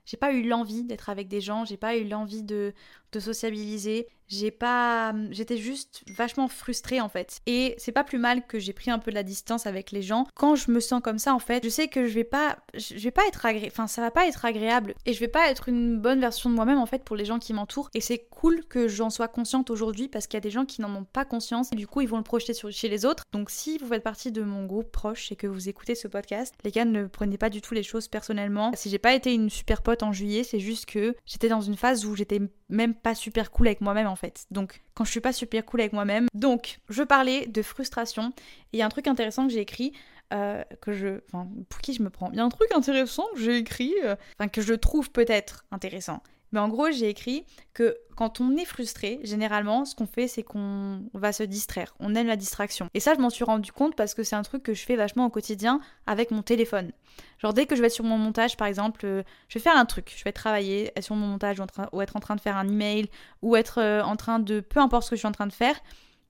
j'ai 0.06 0.16
pas 0.16 0.32
eu 0.32 0.46
l'envie 0.46 0.84
d'être 0.84 1.10
avec 1.10 1.28
des 1.28 1.40
gens, 1.40 1.64
j'ai 1.64 1.76
pas 1.76 1.96
eu 1.96 2.04
l'envie 2.08 2.44
de, 2.44 2.72
de 3.14 3.20
sociabiliser, 3.20 4.08
j'ai 4.28 4.50
pas 4.50 5.14
j'étais 5.30 5.56
juste 5.56 6.02
vachement 6.08 6.48
frustrée 6.48 7.00
en 7.00 7.08
fait. 7.08 7.40
Et 7.46 7.74
c'est 7.78 7.92
pas 7.92 8.04
plus 8.04 8.18
mal 8.18 8.46
que 8.46 8.58
j'ai 8.58 8.72
pris 8.72 8.90
un 8.90 8.98
peu 8.98 9.10
de 9.10 9.14
la 9.14 9.22
distance 9.22 9.66
avec 9.66 9.90
les 9.92 10.02
gens. 10.02 10.26
Quand 10.34 10.56
je 10.56 10.70
me 10.70 10.80
sens 10.80 11.00
comme 11.02 11.18
ça 11.18 11.34
en 11.34 11.38
fait 11.38 11.64
je 11.64 11.68
sais 11.68 11.88
que 11.88 12.06
je 12.06 12.14
vais 12.14 12.24
pas 12.24 12.56
je 12.74 12.98
vais 12.98 13.10
pas 13.10 13.26
être 13.26 13.46
agréable 13.46 13.72
enfin 13.72 13.86
ça 13.86 14.00
va 14.00 14.10
pas 14.10 14.26
être 14.26 14.44
agréable. 14.44 14.94
Et 15.06 15.12
je 15.12 15.20
vais 15.20 15.28
pas 15.28 15.50
être 15.50 15.68
une 15.68 15.98
bonne 15.98 16.20
version 16.20 16.50
de 16.50 16.54
moi-même 16.54 16.78
en 16.78 16.86
fait 16.86 17.04
pour 17.04 17.16
les 17.16 17.24
gens 17.24 17.38
qui 17.38 17.52
m'entourent. 17.52 17.90
Et 17.94 18.00
c'est 18.00 18.26
cool 18.30 18.64
que 18.64 18.88
j'en 18.88 19.10
sois 19.10 19.28
consciente 19.28 19.70
aujourd'hui 19.70 20.08
parce 20.08 20.26
qu'il 20.26 20.36
y 20.36 20.38
a 20.38 20.40
des 20.40 20.50
gens 20.50 20.64
qui 20.64 20.80
n'en 20.80 20.94
ont 20.94 21.04
pas 21.04 21.24
conscience. 21.24 21.70
Et 21.72 21.76
du 21.76 21.86
coup 21.86 22.00
ils 22.00 22.08
vont 22.08 22.18
le 22.18 22.22
projeter 22.22 22.54
sur, 22.54 22.70
chez 22.70 22.88
les 22.88 23.04
autres. 23.04 23.24
Donc 23.32 23.50
si 23.50 23.78
vous 23.78 23.86
faites 23.86 24.02
partie 24.02 24.32
de 24.32 24.42
mon 24.42 24.64
groupe 24.64 24.90
proche 24.90 25.32
et 25.32 25.36
que 25.36 25.46
vous 25.46 25.68
écoutez 25.68 25.94
ce 25.94 26.08
podcast 26.08 26.54
les 26.64 26.70
gars 26.70 26.84
ne 26.84 27.06
prenez 27.06 27.38
pas 27.38 27.50
du 27.50 27.60
tout 27.60 27.74
les 27.74 27.82
choses 27.82 28.08
personnellement. 28.08 28.72
Si 28.74 28.90
j'ai 28.90 28.98
pas 28.98 29.14
été 29.14 29.34
une 29.34 29.50
super 29.50 29.82
pote 29.82 30.02
en 30.02 30.12
juillet 30.12 30.44
c'est 30.44 30.60
juste 30.60 30.86
que 30.86 31.14
j'étais 31.26 31.48
dans 31.48 31.60
une 31.60 31.76
phase 31.76 32.06
où 32.06 32.16
j'étais 32.16 32.40
même 32.68 32.94
pas 32.94 33.14
super 33.14 33.50
cool 33.50 33.68
avec 33.68 33.80
moi-même 33.80 34.06
en 34.06 34.16
fait. 34.16 34.46
Donc 34.50 34.82
quand 34.94 35.04
je 35.04 35.10
suis 35.10 35.20
pas 35.20 35.32
super 35.32 35.64
cool 35.64 35.80
avec 35.80 35.92
moi-même. 35.92 36.28
Donc 36.34 36.78
je 36.88 37.02
parlais 37.02 37.46
de 37.46 37.62
frustration. 37.62 38.32
Et 38.72 38.76
il 38.76 38.78
y 38.78 38.82
a 38.82 38.86
un 38.86 38.90
truc 38.90 39.06
intéressant 39.06 39.46
que 39.46 39.52
j'ai 39.52 39.60
écrit. 39.60 39.92
Euh, 40.32 40.64
que 40.80 40.92
je. 40.92 41.20
Enfin, 41.28 41.48
pour 41.68 41.80
qui 41.80 41.92
je 41.92 42.02
me 42.02 42.10
prends 42.10 42.30
Il 42.32 42.38
y 42.38 42.40
a 42.40 42.44
un 42.44 42.48
truc 42.48 42.72
intéressant 42.72 43.24
que 43.34 43.40
j'ai 43.40 43.58
écrit. 43.58 43.94
Euh, 44.04 44.16
enfin, 44.38 44.48
que 44.48 44.62
je 44.62 44.74
trouve 44.74 45.10
peut-être 45.10 45.64
intéressant. 45.70 46.22
Mais 46.54 46.60
en 46.60 46.68
gros, 46.68 46.88
j'ai 46.92 47.08
écrit 47.08 47.44
que 47.74 47.96
quand 48.14 48.40
on 48.40 48.56
est 48.56 48.64
frustré, 48.64 49.18
généralement, 49.24 49.84
ce 49.84 49.96
qu'on 49.96 50.06
fait, 50.06 50.28
c'est 50.28 50.44
qu'on 50.44 51.02
va 51.12 51.32
se 51.32 51.42
distraire. 51.42 51.96
On 51.98 52.14
aime 52.14 52.28
la 52.28 52.36
distraction. 52.36 52.88
Et 52.94 53.00
ça, 53.00 53.14
je 53.14 53.18
m'en 53.18 53.28
suis 53.28 53.42
rendu 53.42 53.72
compte 53.72 53.96
parce 53.96 54.14
que 54.14 54.22
c'est 54.22 54.36
un 54.36 54.44
truc 54.44 54.62
que 54.62 54.72
je 54.72 54.84
fais 54.84 54.94
vachement 54.94 55.26
au 55.26 55.30
quotidien 55.30 55.80
avec 56.06 56.30
mon 56.30 56.42
téléphone. 56.42 56.92
Genre, 57.38 57.52
dès 57.52 57.66
que 57.66 57.74
je 57.74 57.80
vais 57.80 57.88
être 57.88 57.92
sur 57.92 58.04
mon 58.04 58.18
montage, 58.18 58.56
par 58.56 58.68
exemple, 58.68 59.04
euh, 59.04 59.24
je 59.48 59.58
vais 59.58 59.62
faire 59.64 59.76
un 59.76 59.84
truc. 59.84 60.14
Je 60.16 60.22
vais 60.22 60.30
travailler 60.30 60.92
sur 61.00 61.16
mon 61.16 61.26
montage 61.26 61.58
ou, 61.92 62.00
être 62.00 62.14
en 62.14 62.20
train 62.20 62.36
de 62.36 62.40
faire 62.40 62.56
un 62.56 62.68
email 62.68 63.08
ou 63.42 63.56
être 63.56 63.80
euh, 63.80 64.02
en 64.02 64.14
train 64.14 64.38
de. 64.38 64.60
peu 64.60 64.78
importe 64.78 65.02
ce 65.06 65.10
que 65.10 65.16
je 65.16 65.20
suis 65.20 65.28
en 65.28 65.32
train 65.32 65.48
de 65.48 65.52
faire. 65.52 65.74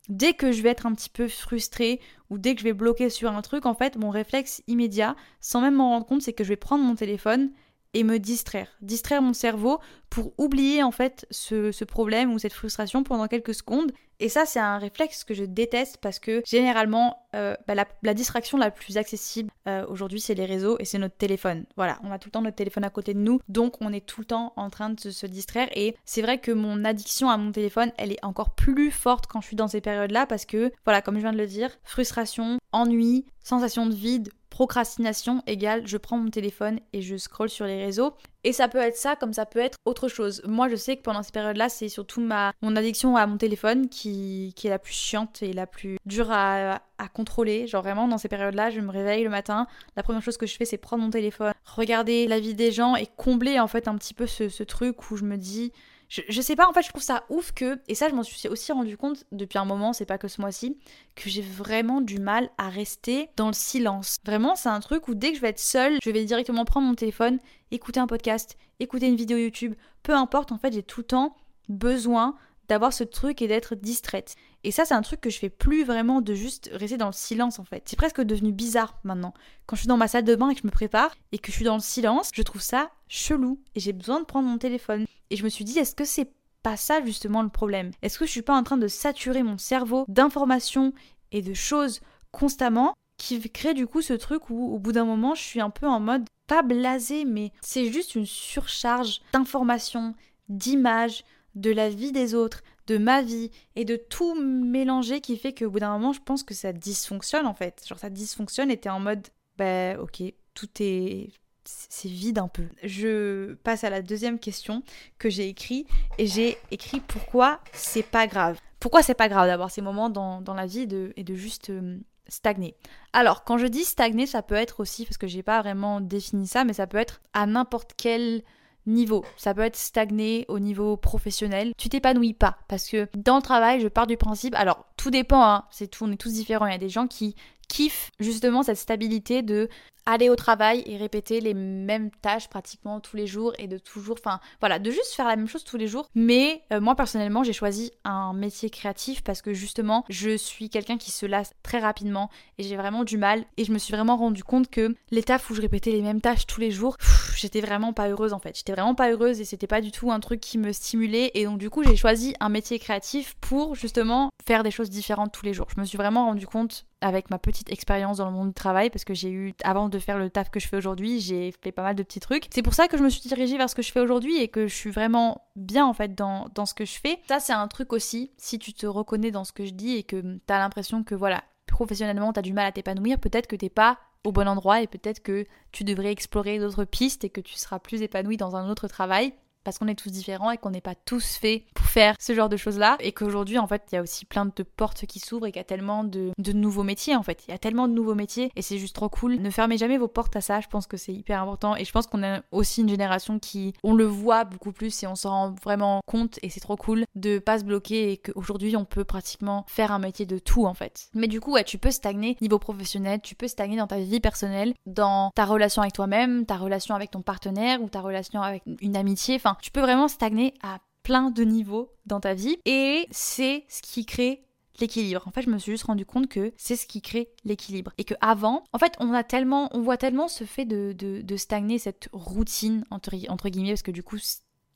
Dès 0.08 0.32
que 0.32 0.52
je 0.52 0.62
vais 0.62 0.70
être 0.70 0.86
un 0.86 0.94
petit 0.94 1.10
peu 1.10 1.28
frustré 1.28 2.00
ou 2.30 2.38
dès 2.38 2.54
que 2.54 2.60
je 2.60 2.64
vais 2.64 2.72
bloquer 2.72 3.10
sur 3.10 3.30
un 3.30 3.42
truc, 3.42 3.66
en 3.66 3.74
fait, 3.74 3.96
mon 3.96 4.08
réflexe 4.08 4.62
immédiat, 4.68 5.16
sans 5.40 5.60
même 5.60 5.74
m'en 5.74 5.90
rendre 5.90 6.06
compte, 6.06 6.22
c'est 6.22 6.32
que 6.32 6.44
je 6.44 6.48
vais 6.48 6.56
prendre 6.56 6.82
mon 6.82 6.94
téléphone 6.94 7.50
et 7.94 8.04
me 8.04 8.18
distraire, 8.18 8.68
distraire 8.82 9.22
mon 9.22 9.32
cerveau 9.32 9.78
pour 10.10 10.32
oublier 10.38 10.82
en 10.82 10.90
fait 10.90 11.26
ce, 11.30 11.84
problème 11.84 12.32
ou 12.32 12.38
cette 12.38 12.52
frustration 12.52 13.02
pendant 13.02 13.26
quelques 13.26 13.54
secondes. 13.54 13.92
Et 14.20 14.28
ça, 14.28 14.46
c'est 14.46 14.60
un 14.60 14.78
réflexe 14.78 15.24
que 15.24 15.34
je 15.34 15.42
déteste 15.42 15.98
parce 16.00 16.20
que 16.20 16.42
généralement, 16.46 17.26
euh, 17.34 17.56
bah, 17.66 17.74
la, 17.74 18.14
distraction 18.14 18.56
la 18.56 18.70
plus 18.70 18.96
accessible 18.96 19.50
euh, 19.66 19.84
aujourd'hui, 19.88 20.20
c'est 20.20 20.34
les 20.34 20.44
réseaux 20.44 20.76
et 20.78 20.84
c'est 20.84 20.98
notre 20.98 21.16
téléphone. 21.16 21.64
Voilà, 21.76 21.98
on 22.04 22.12
a 22.12 22.18
tout 22.20 22.28
le 22.28 22.32
temps 22.32 22.42
notre 22.42 22.56
téléphone 22.56 22.84
à 22.84 22.90
côté 22.90 23.12
de 23.12 23.18
nous, 23.18 23.40
donc 23.48 23.74
on 23.80 23.92
est 23.92 24.06
tout 24.06 24.20
le 24.20 24.26
temps 24.26 24.52
en 24.56 24.70
train 24.70 24.90
de 24.90 25.10
se 25.10 25.26
distraire. 25.26 25.68
Et 25.74 25.96
c'est 26.04 26.22
vrai 26.22 26.38
que 26.38 26.52
mon 26.52 26.84
addiction 26.84 27.28
à 27.28 27.36
mon 27.36 27.50
téléphone, 27.50 27.90
elle 27.98 28.12
est 28.12 28.24
encore 28.24 28.54
plus 28.54 28.92
forte 28.92 29.26
quand 29.26 29.40
je 29.40 29.48
suis 29.48 29.56
dans 29.56 29.68
ces 29.68 29.80
périodes-là 29.80 30.26
parce 30.26 30.44
que, 30.44 30.70
voilà, 30.84 31.02
comme 31.02 31.16
je 31.16 31.22
viens 31.22 31.32
de 31.32 31.38
le 31.38 31.48
dire, 31.48 31.70
frustration, 31.82 32.58
ennui, 32.70 33.26
sensation 33.42 33.86
de 33.86 33.94
vide, 33.94 34.30
procrastination 34.54 35.42
égale 35.48 35.84
je 35.84 35.96
prends 35.96 36.16
mon 36.16 36.30
téléphone 36.30 36.78
et 36.92 37.02
je 37.02 37.16
scrolle 37.16 37.48
sur 37.48 37.66
les 37.66 37.84
réseaux. 37.84 38.14
Et 38.44 38.52
ça 38.52 38.68
peut 38.68 38.78
être 38.78 38.96
ça 38.96 39.16
comme 39.16 39.32
ça 39.32 39.46
peut 39.46 39.58
être 39.58 39.78
autre 39.84 40.06
chose. 40.06 40.42
Moi 40.46 40.68
je 40.68 40.76
sais 40.76 40.96
que 40.96 41.02
pendant 41.02 41.24
ces 41.24 41.32
périodes-là, 41.32 41.68
c'est 41.68 41.88
surtout 41.88 42.20
ma 42.20 42.52
mon 42.62 42.76
addiction 42.76 43.16
à 43.16 43.26
mon 43.26 43.36
téléphone 43.36 43.88
qui, 43.88 44.52
qui 44.54 44.68
est 44.68 44.70
la 44.70 44.78
plus 44.78 44.94
chiante 44.94 45.42
et 45.42 45.52
la 45.52 45.66
plus 45.66 45.98
dure 46.06 46.30
à, 46.30 46.80
à 46.98 47.08
contrôler. 47.12 47.66
Genre 47.66 47.82
vraiment 47.82 48.06
dans 48.06 48.16
ces 48.16 48.28
périodes-là, 48.28 48.70
je 48.70 48.78
me 48.78 48.92
réveille 48.92 49.24
le 49.24 49.30
matin, 49.30 49.66
la 49.96 50.04
première 50.04 50.22
chose 50.22 50.36
que 50.36 50.46
je 50.46 50.54
fais 50.56 50.64
c'est 50.64 50.78
prendre 50.78 51.02
mon 51.02 51.10
téléphone, 51.10 51.52
regarder 51.64 52.28
la 52.28 52.38
vie 52.38 52.54
des 52.54 52.70
gens 52.70 52.94
et 52.94 53.08
combler 53.16 53.58
en 53.58 53.66
fait 53.66 53.88
un 53.88 53.96
petit 53.96 54.14
peu 54.14 54.28
ce, 54.28 54.48
ce 54.48 54.62
truc 54.62 55.10
où 55.10 55.16
je 55.16 55.24
me 55.24 55.36
dis 55.36 55.72
je, 56.08 56.40
sais 56.40 56.54
pas, 56.54 56.68
en 56.68 56.72
fait, 56.72 56.82
je 56.82 56.88
trouve 56.88 57.02
ça 57.02 57.24
ouf 57.28 57.52
que, 57.52 57.80
et 57.88 57.94
ça, 57.94 58.08
je 58.08 58.14
m'en 58.14 58.22
suis 58.22 58.48
aussi 58.48 58.72
rendu 58.72 58.96
compte 58.96 59.24
depuis 59.32 59.58
un 59.58 59.64
moment, 59.64 59.92
c'est 59.92 60.04
pas 60.04 60.18
que 60.18 60.28
ce 60.28 60.40
mois-ci, 60.40 60.76
que 61.14 61.28
j'ai 61.28 61.42
vraiment 61.42 62.00
du 62.00 62.18
mal 62.18 62.50
à 62.58 62.68
rester 62.68 63.28
dans 63.36 63.48
le 63.48 63.52
silence. 63.52 64.18
Vraiment, 64.24 64.54
c'est 64.54 64.68
un 64.68 64.80
truc 64.80 65.08
où 65.08 65.14
dès 65.14 65.30
que 65.30 65.36
je 65.36 65.42
vais 65.42 65.48
être 65.48 65.58
seule, 65.58 65.98
je 66.02 66.10
vais 66.10 66.24
directement 66.24 66.64
prendre 66.64 66.86
mon 66.86 66.94
téléphone, 66.94 67.38
écouter 67.70 68.00
un 68.00 68.06
podcast, 68.06 68.56
écouter 68.80 69.06
une 69.06 69.16
vidéo 69.16 69.38
YouTube, 69.38 69.74
peu 70.02 70.14
importe, 70.14 70.52
en 70.52 70.58
fait, 70.58 70.72
j'ai 70.72 70.82
tout 70.82 71.00
le 71.00 71.06
temps 71.06 71.36
besoin 71.68 72.36
d'avoir 72.68 72.92
ce 72.92 73.04
truc 73.04 73.42
et 73.42 73.48
d'être 73.48 73.74
distraite. 73.74 74.36
Et 74.64 74.70
ça, 74.70 74.86
c'est 74.86 74.94
un 74.94 75.02
truc 75.02 75.20
que 75.20 75.30
je 75.30 75.38
fais 75.38 75.50
plus 75.50 75.84
vraiment 75.84 76.22
de 76.22 76.34
juste 76.34 76.70
rester 76.72 76.96
dans 76.96 77.06
le 77.06 77.12
silence 77.12 77.58
en 77.58 77.64
fait. 77.64 77.82
C'est 77.86 77.96
presque 77.96 78.22
devenu 78.22 78.50
bizarre 78.50 78.98
maintenant. 79.04 79.34
Quand 79.66 79.76
je 79.76 79.82
suis 79.82 79.88
dans 79.88 79.98
ma 79.98 80.08
salle 80.08 80.24
de 80.24 80.34
bain 80.34 80.48
et 80.48 80.54
que 80.54 80.62
je 80.62 80.66
me 80.66 80.72
prépare 80.72 81.14
et 81.32 81.38
que 81.38 81.52
je 81.52 81.56
suis 81.56 81.66
dans 81.66 81.74
le 81.74 81.82
silence, 81.82 82.30
je 82.32 82.42
trouve 82.42 82.62
ça 82.62 82.90
chelou 83.06 83.60
et 83.74 83.80
j'ai 83.80 83.92
besoin 83.92 84.20
de 84.20 84.24
prendre 84.24 84.48
mon 84.48 84.56
téléphone. 84.56 85.04
Et 85.28 85.36
je 85.36 85.44
me 85.44 85.50
suis 85.50 85.64
dit, 85.64 85.78
est-ce 85.78 85.94
que 85.94 86.06
c'est 86.06 86.32
pas 86.62 86.78
ça 86.78 87.04
justement 87.04 87.42
le 87.42 87.50
problème? 87.50 87.90
Est-ce 88.00 88.18
que 88.18 88.24
je 88.24 88.30
suis 88.30 88.42
pas 88.42 88.56
en 88.56 88.62
train 88.62 88.78
de 88.78 88.88
saturer 88.88 89.42
mon 89.42 89.58
cerveau 89.58 90.06
d'informations 90.08 90.94
et 91.30 91.42
de 91.42 91.52
choses 91.52 92.00
constamment 92.32 92.94
qui 93.18 93.38
crée 93.50 93.74
du 93.74 93.86
coup 93.86 94.00
ce 94.00 94.14
truc 94.14 94.48
où 94.48 94.74
au 94.74 94.78
bout 94.78 94.92
d'un 94.92 95.04
moment 95.04 95.34
je 95.34 95.42
suis 95.42 95.60
un 95.60 95.70
peu 95.70 95.86
en 95.86 96.00
mode 96.00 96.24
pas 96.46 96.62
blasé, 96.62 97.24
mais 97.24 97.52
c'est 97.60 97.92
juste 97.92 98.14
une 98.14 98.26
surcharge 98.26 99.20
d'informations, 99.32 100.14
d'images, 100.48 101.24
de 101.54 101.70
la 101.70 101.88
vie 101.88 102.12
des 102.12 102.34
autres, 102.34 102.62
de 102.86 102.98
ma 102.98 103.22
vie 103.22 103.50
et 103.76 103.84
de 103.84 103.96
tout 103.96 104.34
mélanger 104.34 105.20
qui 105.20 105.36
fait 105.36 105.54
qu'au 105.54 105.70
bout 105.70 105.80
d'un 105.80 105.92
moment, 105.92 106.12
je 106.12 106.20
pense 106.20 106.42
que 106.42 106.54
ça 106.54 106.72
dysfonctionne 106.72 107.46
en 107.46 107.54
fait. 107.54 107.84
Genre 107.86 107.98
ça 107.98 108.10
dysfonctionne 108.10 108.70
et 108.70 108.76
t'es 108.76 108.90
en 108.90 109.00
mode, 109.00 109.26
bah 109.56 109.98
ok, 110.00 110.22
tout 110.54 110.68
est 110.80 111.30
c'est 111.66 112.08
vide 112.08 112.38
un 112.38 112.48
peu. 112.48 112.66
Je 112.82 113.54
passe 113.54 113.84
à 113.84 113.90
la 113.90 114.02
deuxième 114.02 114.38
question 114.38 114.82
que 115.18 115.30
j'ai 115.30 115.48
écrit 115.48 115.86
et 116.18 116.26
j'ai 116.26 116.58
écrit 116.70 117.00
pourquoi 117.00 117.60
c'est 117.72 118.02
pas 118.02 118.26
grave. 118.26 118.58
Pourquoi 118.80 119.02
c'est 119.02 119.14
pas 119.14 119.28
grave 119.28 119.46
d'avoir 119.46 119.70
ces 119.70 119.80
moments 119.80 120.10
dans, 120.10 120.42
la 120.54 120.66
vie 120.66 120.86
et 121.16 121.24
de 121.24 121.34
juste 121.34 121.70
euh, 121.70 121.98
stagner? 122.28 122.76
Alors, 123.14 123.44
quand 123.44 123.56
je 123.56 123.66
dis 123.66 123.84
stagner, 123.84 124.26
ça 124.26 124.42
peut 124.42 124.54
être 124.54 124.80
aussi, 124.80 125.06
parce 125.06 125.16
que 125.16 125.26
j'ai 125.26 125.42
pas 125.42 125.62
vraiment 125.62 126.02
défini 126.02 126.46
ça, 126.46 126.64
mais 126.64 126.74
ça 126.74 126.86
peut 126.86 126.98
être 126.98 127.22
à 127.32 127.46
n'importe 127.46 127.92
quel 127.96 128.42
niveau. 128.86 129.24
Ça 129.36 129.54
peut 129.54 129.62
être 129.62 129.76
stagner 129.76 130.44
au 130.48 130.58
niveau 130.58 130.96
professionnel. 130.96 131.72
Tu 131.76 131.88
t'épanouis 131.88 132.34
pas 132.34 132.58
parce 132.68 132.88
que 132.88 133.08
dans 133.16 133.36
le 133.36 133.42
travail, 133.42 133.80
je 133.80 133.88
pars 133.88 134.06
du 134.06 134.16
principe. 134.16 134.54
Alors, 134.56 134.84
tout 134.96 135.10
dépend, 135.10 135.42
hein, 135.42 135.64
c'est 135.70 135.88
tout, 135.88 136.04
on 136.04 136.12
est 136.12 136.16
tous 136.16 136.32
différents. 136.32 136.66
Il 136.66 136.72
y 136.72 136.76
a 136.76 136.78
des 136.78 136.88
gens 136.88 137.06
qui 137.06 137.34
kiffent 137.68 138.10
justement 138.20 138.62
cette 138.62 138.76
stabilité 138.76 139.42
de 139.42 139.68
aller 140.06 140.30
au 140.30 140.36
travail 140.36 140.82
et 140.86 140.96
répéter 140.96 141.40
les 141.40 141.54
mêmes 141.54 142.10
tâches 142.22 142.48
pratiquement 142.48 143.00
tous 143.00 143.16
les 143.16 143.26
jours 143.26 143.52
et 143.58 143.68
de 143.68 143.78
toujours, 143.78 144.16
enfin 144.18 144.40
voilà, 144.60 144.78
de 144.78 144.90
juste 144.90 145.14
faire 145.14 145.26
la 145.26 145.36
même 145.36 145.48
chose 145.48 145.64
tous 145.64 145.76
les 145.76 145.86
jours. 145.86 146.08
Mais 146.14 146.62
euh, 146.72 146.80
moi 146.80 146.94
personnellement, 146.94 147.42
j'ai 147.42 147.52
choisi 147.52 147.92
un 148.04 148.32
métier 148.32 148.70
créatif 148.70 149.22
parce 149.22 149.42
que 149.42 149.52
justement, 149.52 150.04
je 150.08 150.36
suis 150.36 150.70
quelqu'un 150.70 150.98
qui 150.98 151.10
se 151.10 151.26
lasse 151.26 151.54
très 151.62 151.78
rapidement 151.78 152.30
et 152.58 152.62
j'ai 152.62 152.76
vraiment 152.76 153.04
du 153.04 153.18
mal. 153.18 153.44
Et 153.56 153.64
je 153.64 153.72
me 153.72 153.78
suis 153.78 153.92
vraiment 153.92 154.16
rendu 154.16 154.44
compte 154.44 154.70
que 154.70 154.94
les 155.10 155.24
où 155.50 155.54
je 155.54 155.60
répétais 155.60 155.90
les 155.90 156.02
mêmes 156.02 156.20
tâches 156.20 156.46
tous 156.46 156.60
les 156.60 156.70
jours, 156.70 156.96
j'étais 157.36 157.60
vraiment 157.60 157.92
pas 157.92 158.08
heureuse 158.08 158.32
en 158.32 158.38
fait. 158.38 158.56
J'étais 158.56 158.72
vraiment 158.72 158.94
pas 158.94 159.10
heureuse 159.10 159.40
et 159.40 159.44
c'était 159.44 159.66
pas 159.66 159.80
du 159.80 159.90
tout 159.90 160.12
un 160.12 160.20
truc 160.20 160.40
qui 160.40 160.58
me 160.58 160.72
stimulait. 160.72 161.30
Et 161.34 161.44
donc 161.44 161.58
du 161.58 161.70
coup, 161.70 161.82
j'ai 161.82 161.96
choisi 161.96 162.34
un 162.40 162.48
métier 162.48 162.78
créatif 162.78 163.34
pour 163.40 163.74
justement 163.74 164.30
faire 164.46 164.62
des 164.62 164.70
choses 164.70 164.90
différentes 164.90 165.32
tous 165.32 165.44
les 165.44 165.54
jours. 165.54 165.66
Je 165.74 165.80
me 165.80 165.86
suis 165.86 165.96
vraiment 165.96 166.26
rendu 166.26 166.46
compte 166.46 166.86
avec 167.00 167.30
ma 167.30 167.38
petite 167.38 167.70
expérience 167.70 168.18
dans 168.18 168.26
le 168.26 168.32
monde 168.32 168.48
du 168.48 168.54
travail 168.54 168.90
parce 168.90 169.04
que 169.04 169.14
j'ai 169.14 169.30
eu 169.30 169.54
avant 169.62 169.88
de 169.94 169.98
faire 169.98 170.18
le 170.18 170.30
taf 170.30 170.50
que 170.50 170.60
je 170.60 170.68
fais 170.68 170.76
aujourd'hui, 170.76 171.20
j'ai 171.20 171.52
fait 171.62 171.72
pas 171.72 171.82
mal 171.82 171.94
de 171.94 172.02
petits 172.02 172.20
trucs. 172.20 172.46
C'est 172.50 172.62
pour 172.62 172.74
ça 172.74 172.88
que 172.88 172.98
je 172.98 173.02
me 173.02 173.08
suis 173.08 173.26
dirigée 173.28 173.56
vers 173.56 173.70
ce 173.70 173.74
que 173.74 173.82
je 173.82 173.92
fais 173.92 174.00
aujourd'hui 174.00 174.36
et 174.38 174.48
que 174.48 174.66
je 174.66 174.74
suis 174.74 174.90
vraiment 174.90 175.42
bien 175.56 175.86
en 175.86 175.94
fait 175.94 176.14
dans, 176.14 176.48
dans 176.54 176.66
ce 176.66 176.74
que 176.74 176.84
je 176.84 176.98
fais. 176.98 177.18
Ça 177.28 177.40
c'est 177.40 177.52
un 177.52 177.68
truc 177.68 177.92
aussi, 177.92 178.32
si 178.36 178.58
tu 178.58 178.72
te 178.72 178.86
reconnais 178.86 179.30
dans 179.30 179.44
ce 179.44 179.52
que 179.52 179.64
je 179.64 179.72
dis 179.72 179.96
et 179.96 180.02
que 180.02 180.38
t'as 180.46 180.58
l'impression 180.58 181.02
que 181.04 181.14
voilà, 181.14 181.42
professionnellement 181.66 182.32
t'as 182.32 182.42
du 182.42 182.52
mal 182.52 182.66
à 182.66 182.72
t'épanouir, 182.72 183.18
peut-être 183.18 183.46
que 183.46 183.56
t'es 183.56 183.70
pas 183.70 183.98
au 184.24 184.32
bon 184.32 184.48
endroit 184.48 184.80
et 184.80 184.86
peut-être 184.86 185.22
que 185.22 185.46
tu 185.70 185.84
devrais 185.84 186.10
explorer 186.10 186.58
d'autres 186.58 186.84
pistes 186.84 187.24
et 187.24 187.30
que 187.30 187.40
tu 187.40 187.54
seras 187.54 187.78
plus 187.78 188.02
épanoui 188.02 188.36
dans 188.36 188.56
un 188.56 188.68
autre 188.68 188.88
travail 188.88 189.34
parce 189.64 189.78
qu'on 189.78 189.88
est 189.88 189.94
tous 189.94 190.10
différents 190.10 190.50
et 190.50 190.58
qu'on 190.58 190.70
n'est 190.70 190.80
pas 190.80 190.94
tous 190.94 191.36
faits 191.36 191.64
pour 191.74 191.86
faire 191.86 192.14
ce 192.20 192.34
genre 192.34 192.48
de 192.48 192.56
choses-là. 192.56 192.96
Et 193.00 193.12
qu'aujourd'hui, 193.12 193.58
en 193.58 193.66
fait, 193.66 193.82
il 193.90 193.96
y 193.96 193.98
a 193.98 194.02
aussi 194.02 194.24
plein 194.24 194.46
de 194.46 194.62
portes 194.62 195.06
qui 195.06 195.18
s'ouvrent 195.18 195.46
et 195.46 195.52
qu'il 195.52 195.60
y 195.60 195.62
a 195.62 195.64
tellement 195.64 196.04
de, 196.04 196.32
nouveaux 196.52 196.82
métiers, 196.82 197.16
en 197.16 197.22
fait. 197.22 197.44
Il 197.48 197.50
y 197.50 197.54
a 197.54 197.58
tellement 197.58 197.88
de 197.88 197.92
nouveaux 197.92 198.14
métiers 198.14 198.50
et 198.56 198.62
c'est 198.62 198.78
juste 198.78 198.94
trop 198.94 199.08
cool. 199.08 199.36
Ne 199.36 199.50
fermez 199.50 199.78
jamais 199.78 199.98
vos 199.98 200.08
portes 200.08 200.36
à 200.36 200.40
ça, 200.40 200.60
je 200.60 200.68
pense 200.68 200.86
que 200.86 200.96
c'est 200.96 201.12
hyper 201.12 201.42
important. 201.42 201.76
Et 201.76 201.84
je 201.84 201.92
pense 201.92 202.06
qu'on 202.06 202.22
a 202.22 202.40
aussi 202.52 202.82
une 202.82 202.88
génération 202.88 203.38
qui, 203.38 203.74
on 203.82 203.94
le 203.94 204.04
voit 204.04 204.44
beaucoup 204.44 204.72
plus 204.72 205.02
et 205.02 205.06
on 205.06 205.14
s'en 205.14 205.30
rend 205.30 205.54
vraiment 205.62 206.00
compte 206.06 206.38
et 206.42 206.50
c'est 206.50 206.60
trop 206.60 206.76
cool 206.76 207.04
de 207.14 207.38
pas 207.38 207.58
se 207.58 207.64
bloquer 207.64 208.12
et 208.12 208.16
qu'aujourd'hui, 208.18 208.76
on 208.76 208.84
peut 208.84 209.04
pratiquement 209.04 209.64
faire 209.68 209.92
un 209.92 209.98
métier 209.98 210.26
de 210.26 210.38
tout, 210.38 210.66
en 210.66 210.74
fait. 210.74 211.08
Mais 211.14 211.26
du 211.26 211.40
coup, 211.40 211.52
ouais, 211.52 211.64
tu 211.64 211.78
peux 211.78 211.90
stagner 211.90 212.36
niveau 212.40 212.58
professionnel, 212.58 213.20
tu 213.22 213.34
peux 213.34 213.48
stagner 213.48 213.76
dans 213.76 213.86
ta 213.86 213.98
vie 213.98 214.20
personnelle, 214.20 214.74
dans 214.86 215.30
ta 215.34 215.44
relation 215.44 215.82
avec 215.82 215.94
toi-même, 215.94 216.46
ta 216.46 216.56
relation 216.56 216.94
avec 216.94 217.10
ton 217.10 217.22
partenaire 217.22 217.82
ou 217.82 217.88
ta 217.88 218.00
relation 218.00 218.42
avec 218.42 218.62
une 218.80 218.96
amitié. 218.96 219.36
Enfin, 219.36 219.53
tu 219.60 219.70
peux 219.70 219.80
vraiment 219.80 220.08
stagner 220.08 220.54
à 220.62 220.78
plein 221.02 221.30
de 221.30 221.44
niveaux 221.44 221.92
dans 222.06 222.20
ta 222.20 222.34
vie 222.34 222.56
et 222.64 223.06
c'est 223.10 223.64
ce 223.68 223.82
qui 223.82 224.06
crée 224.06 224.44
l'équilibre. 224.80 225.22
En 225.26 225.30
fait, 225.30 225.42
je 225.42 225.50
me 225.50 225.58
suis 225.58 225.72
juste 225.72 225.84
rendu 225.84 226.04
compte 226.04 226.28
que 226.28 226.52
c'est 226.56 226.76
ce 226.76 226.86
qui 226.86 227.00
crée 227.00 227.30
l'équilibre. 227.44 227.92
Et 227.98 228.04
que 228.04 228.14
avant, 228.20 228.64
en 228.72 228.78
fait, 228.78 228.94
on 228.98 229.12
a 229.12 229.22
tellement, 229.22 229.68
on 229.72 229.80
voit 229.80 229.96
tellement 229.96 230.28
ce 230.28 230.44
fait 230.44 230.64
de, 230.64 230.92
de, 230.92 231.36
stagner 231.36 231.78
cette 231.78 232.08
routine, 232.12 232.84
entre, 232.90 233.14
entre, 233.28 233.48
guillemets, 233.48 233.70
parce 233.70 233.82
que 233.82 233.90
du 233.90 234.02
coup, 234.02 234.18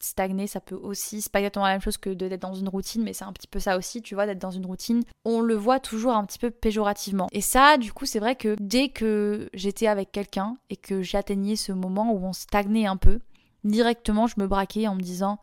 stagner, 0.01 0.47
ça 0.47 0.61
peut 0.61 0.77
aussi, 0.77 1.21
c'est 1.21 1.33
pas 1.33 1.41
exactement 1.41 1.67
la 1.67 1.73
même 1.73 1.81
chose 1.81 1.97
que 1.97 2.11
d'être 2.11 2.41
dans 2.41 2.55
une 2.55 2.69
routine, 2.69 3.03
mais 3.03 3.13
c'est 3.13 3.25
un 3.25 3.33
petit 3.33 3.49
peu 3.49 3.59
ça 3.59 3.77
aussi, 3.77 4.03
tu 4.03 4.15
vois, 4.15 4.27
d'être 4.27 4.39
dans 4.39 4.51
une 4.51 4.67
routine. 4.67 5.03
On 5.25 5.41
le 5.41 5.55
voit 5.55 5.81
toujours 5.81 6.13
un 6.13 6.25
petit 6.25 6.39
peu 6.39 6.51
péjorativement. 6.51 7.29
Et 7.33 7.41
ça, 7.41 7.77
du 7.79 7.93
coup, 7.93 8.07
c'est 8.07 8.21
vrai 8.21 8.37
que 8.37 8.57
dès 8.61 8.91
que 8.91 9.49
j'étais 9.55 9.89
avec 9.89 10.13
quelqu'un 10.13 10.57
et 10.71 10.77
que 10.77 11.03
j'atteignais 11.03 11.57
ce 11.57 11.73
moment 11.73 12.13
où 12.13 12.25
on 12.25 12.33
stagnait 12.33 12.87
un 12.87 12.97
peu, 12.97 13.21
directement 13.65 14.27
je 14.27 14.35
me 14.39 14.47
braquais 14.47 14.89
en 14.89 14.95
me 14.95 15.01
disant 15.01 15.39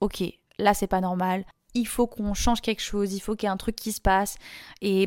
ok 0.00 0.22
là 0.58 0.74
c'est 0.74 0.86
pas 0.86 1.00
normal. 1.00 1.44
Il 1.74 1.86
faut 1.86 2.06
qu'on 2.06 2.34
change 2.34 2.60
quelque 2.60 2.82
chose 2.82 3.14
il 3.14 3.20
faut 3.20 3.34
qu'il 3.34 3.46
y 3.46 3.50
ait 3.50 3.52
un 3.52 3.56
truc 3.56 3.76
qui 3.76 3.92
se 3.92 4.00
passe. 4.00 4.36
Et 4.80 5.06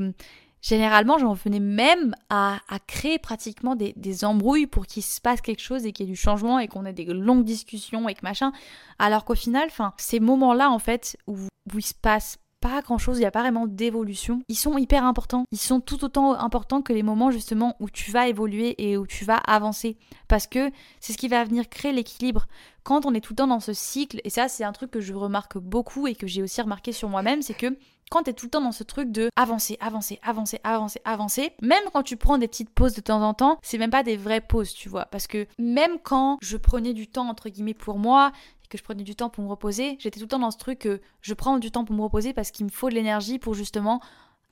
généralement 0.61 1.17
j'en 1.17 1.33
venais 1.33 1.59
même 1.59 2.15
à, 2.29 2.59
créer 2.87 3.19
pratiquement 3.19 3.75
des, 3.75 4.25
embrouilles 4.25 4.67
pour 4.67 4.87
qu'il 4.87 5.03
se 5.03 5.21
passe 5.21 5.41
quelque 5.41 5.61
chose 5.61 5.85
et 5.85 5.91
qu'il 5.91 6.05
y 6.05 6.09
ait 6.09 6.11
du 6.11 6.17
changement 6.17 6.59
et 6.59 6.67
qu'on 6.67 6.85
ait 6.85 6.93
des 6.93 7.05
longues 7.05 7.45
discussions 7.45 8.09
et 8.09 8.15
que 8.15 8.23
machin. 8.23 8.51
Alors 8.99 9.25
qu'au 9.25 9.35
final 9.35 9.65
enfin 9.67 9.93
ces 9.97 10.19
moments 10.19 10.53
là 10.53 10.69
en 10.71 10.79
fait 10.79 11.17
où, 11.27 11.35
où 11.35 11.77
il 11.77 11.85
se 11.85 11.93
passe 11.93 12.37
pas 12.65 12.81
grand 12.81 12.97
chose, 12.97 13.17
il 13.17 13.19
n'y 13.19 13.27
a 13.27 13.31
pas 13.31 13.41
vraiment 13.41 13.67
d'évolution. 13.67 14.41
Ils 14.47 14.55
sont 14.55 14.75
hyper 14.79 15.03
importants. 15.03 15.45
Ils 15.51 15.59
sont 15.59 15.79
tout 15.79 16.03
autant 16.03 16.33
importants 16.33 16.81
que 16.81 16.93
les 16.93 17.03
moments 17.03 17.29
justement 17.29 17.75
où 17.79 17.91
tu 17.91 18.09
vas 18.09 18.27
évoluer 18.27 18.73
et 18.79 18.97
où 18.97 19.05
tu 19.05 19.23
vas 19.23 19.37
avancer. 19.37 19.97
Parce 20.27 20.47
que 20.47 20.71
c'est 20.99 21.13
ce 21.13 21.17
qui 21.19 21.27
va 21.27 21.43
venir 21.43 21.69
créer 21.69 21.91
l'équilibre. 21.91 22.47
Quand 22.83 23.05
on 23.05 23.13
est 23.13 23.21
tout 23.21 23.33
le 23.33 23.37
temps 23.37 23.47
dans 23.47 23.59
ce 23.59 23.73
cycle, 23.73 24.19
et 24.23 24.31
ça 24.31 24.47
c'est 24.47 24.63
un 24.63 24.71
truc 24.71 24.89
que 24.89 24.99
je 24.99 25.13
remarque 25.13 25.59
beaucoup 25.59 26.07
et 26.07 26.15
que 26.15 26.25
j'ai 26.25 26.41
aussi 26.41 26.59
remarqué 26.59 26.91
sur 26.91 27.07
moi-même, 27.07 27.43
c'est 27.43 27.53
que 27.53 27.77
quand 28.11 28.23
tu 28.23 28.29
es 28.29 28.33
tout 28.33 28.45
le 28.45 28.51
temps 28.51 28.61
dans 28.61 28.71
ce 28.71 28.83
truc 28.83 29.11
de 29.11 29.29
avancer, 29.35 29.77
avancer, 29.79 30.19
avancer, 30.21 30.59
avancer, 30.63 31.01
avancer, 31.05 31.51
même 31.61 31.83
quand 31.91 32.03
tu 32.03 32.17
prends 32.17 32.37
des 32.37 32.47
petites 32.47 32.69
pauses 32.69 32.93
de 32.93 33.01
temps 33.01 33.21
en 33.21 33.33
temps, 33.33 33.57
c'est 33.63 33.77
même 33.77 33.89
pas 33.89 34.03
des 34.03 34.17
vraies 34.17 34.41
pauses, 34.41 34.73
tu 34.73 34.89
vois. 34.89 35.05
Parce 35.05 35.27
que 35.27 35.47
même 35.57 35.97
quand 36.03 36.37
je 36.41 36.57
prenais 36.57 36.93
du 36.93 37.07
temps, 37.07 37.27
entre 37.27 37.49
guillemets, 37.49 37.73
pour 37.73 37.97
moi, 37.97 38.31
que 38.67 38.77
je 38.77 38.83
prenais 38.83 39.03
du 39.03 39.15
temps 39.15 39.29
pour 39.29 39.43
me 39.43 39.49
reposer, 39.49 39.97
j'étais 39.99 40.19
tout 40.19 40.25
le 40.25 40.29
temps 40.29 40.39
dans 40.39 40.51
ce 40.51 40.57
truc 40.57 40.79
que 40.79 41.01
je 41.21 41.33
prends 41.33 41.57
du 41.57 41.71
temps 41.71 41.85
pour 41.85 41.95
me 41.95 42.01
reposer 42.01 42.33
parce 42.33 42.51
qu'il 42.51 42.65
me 42.65 42.71
faut 42.71 42.89
de 42.89 42.95
l'énergie 42.95 43.39
pour 43.39 43.53
justement 43.53 44.01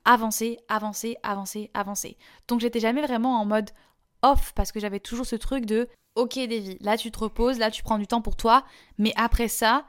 avancer, 0.05 0.59
avancer, 0.67 1.17
avancer, 1.23 1.71
avancer. 1.73 2.17
Donc 2.47 2.59
j'étais 2.59 2.79
jamais 2.79 3.01
vraiment 3.01 3.39
en 3.39 3.45
mode 3.45 3.71
off 4.21 4.53
parce 4.55 4.71
que 4.71 4.79
j'avais 4.79 4.99
toujours 4.99 5.25
ce 5.25 5.35
truc 5.35 5.65
de 5.65 5.87
ok 6.15 6.35
Davy, 6.35 6.77
là 6.81 6.97
tu 6.97 7.11
te 7.11 7.19
reposes, 7.19 7.59
là 7.59 7.71
tu 7.71 7.83
prends 7.83 7.97
du 7.97 8.07
temps 8.07 8.21
pour 8.21 8.35
toi, 8.35 8.65
mais 8.97 9.13
après 9.15 9.47
ça, 9.47 9.85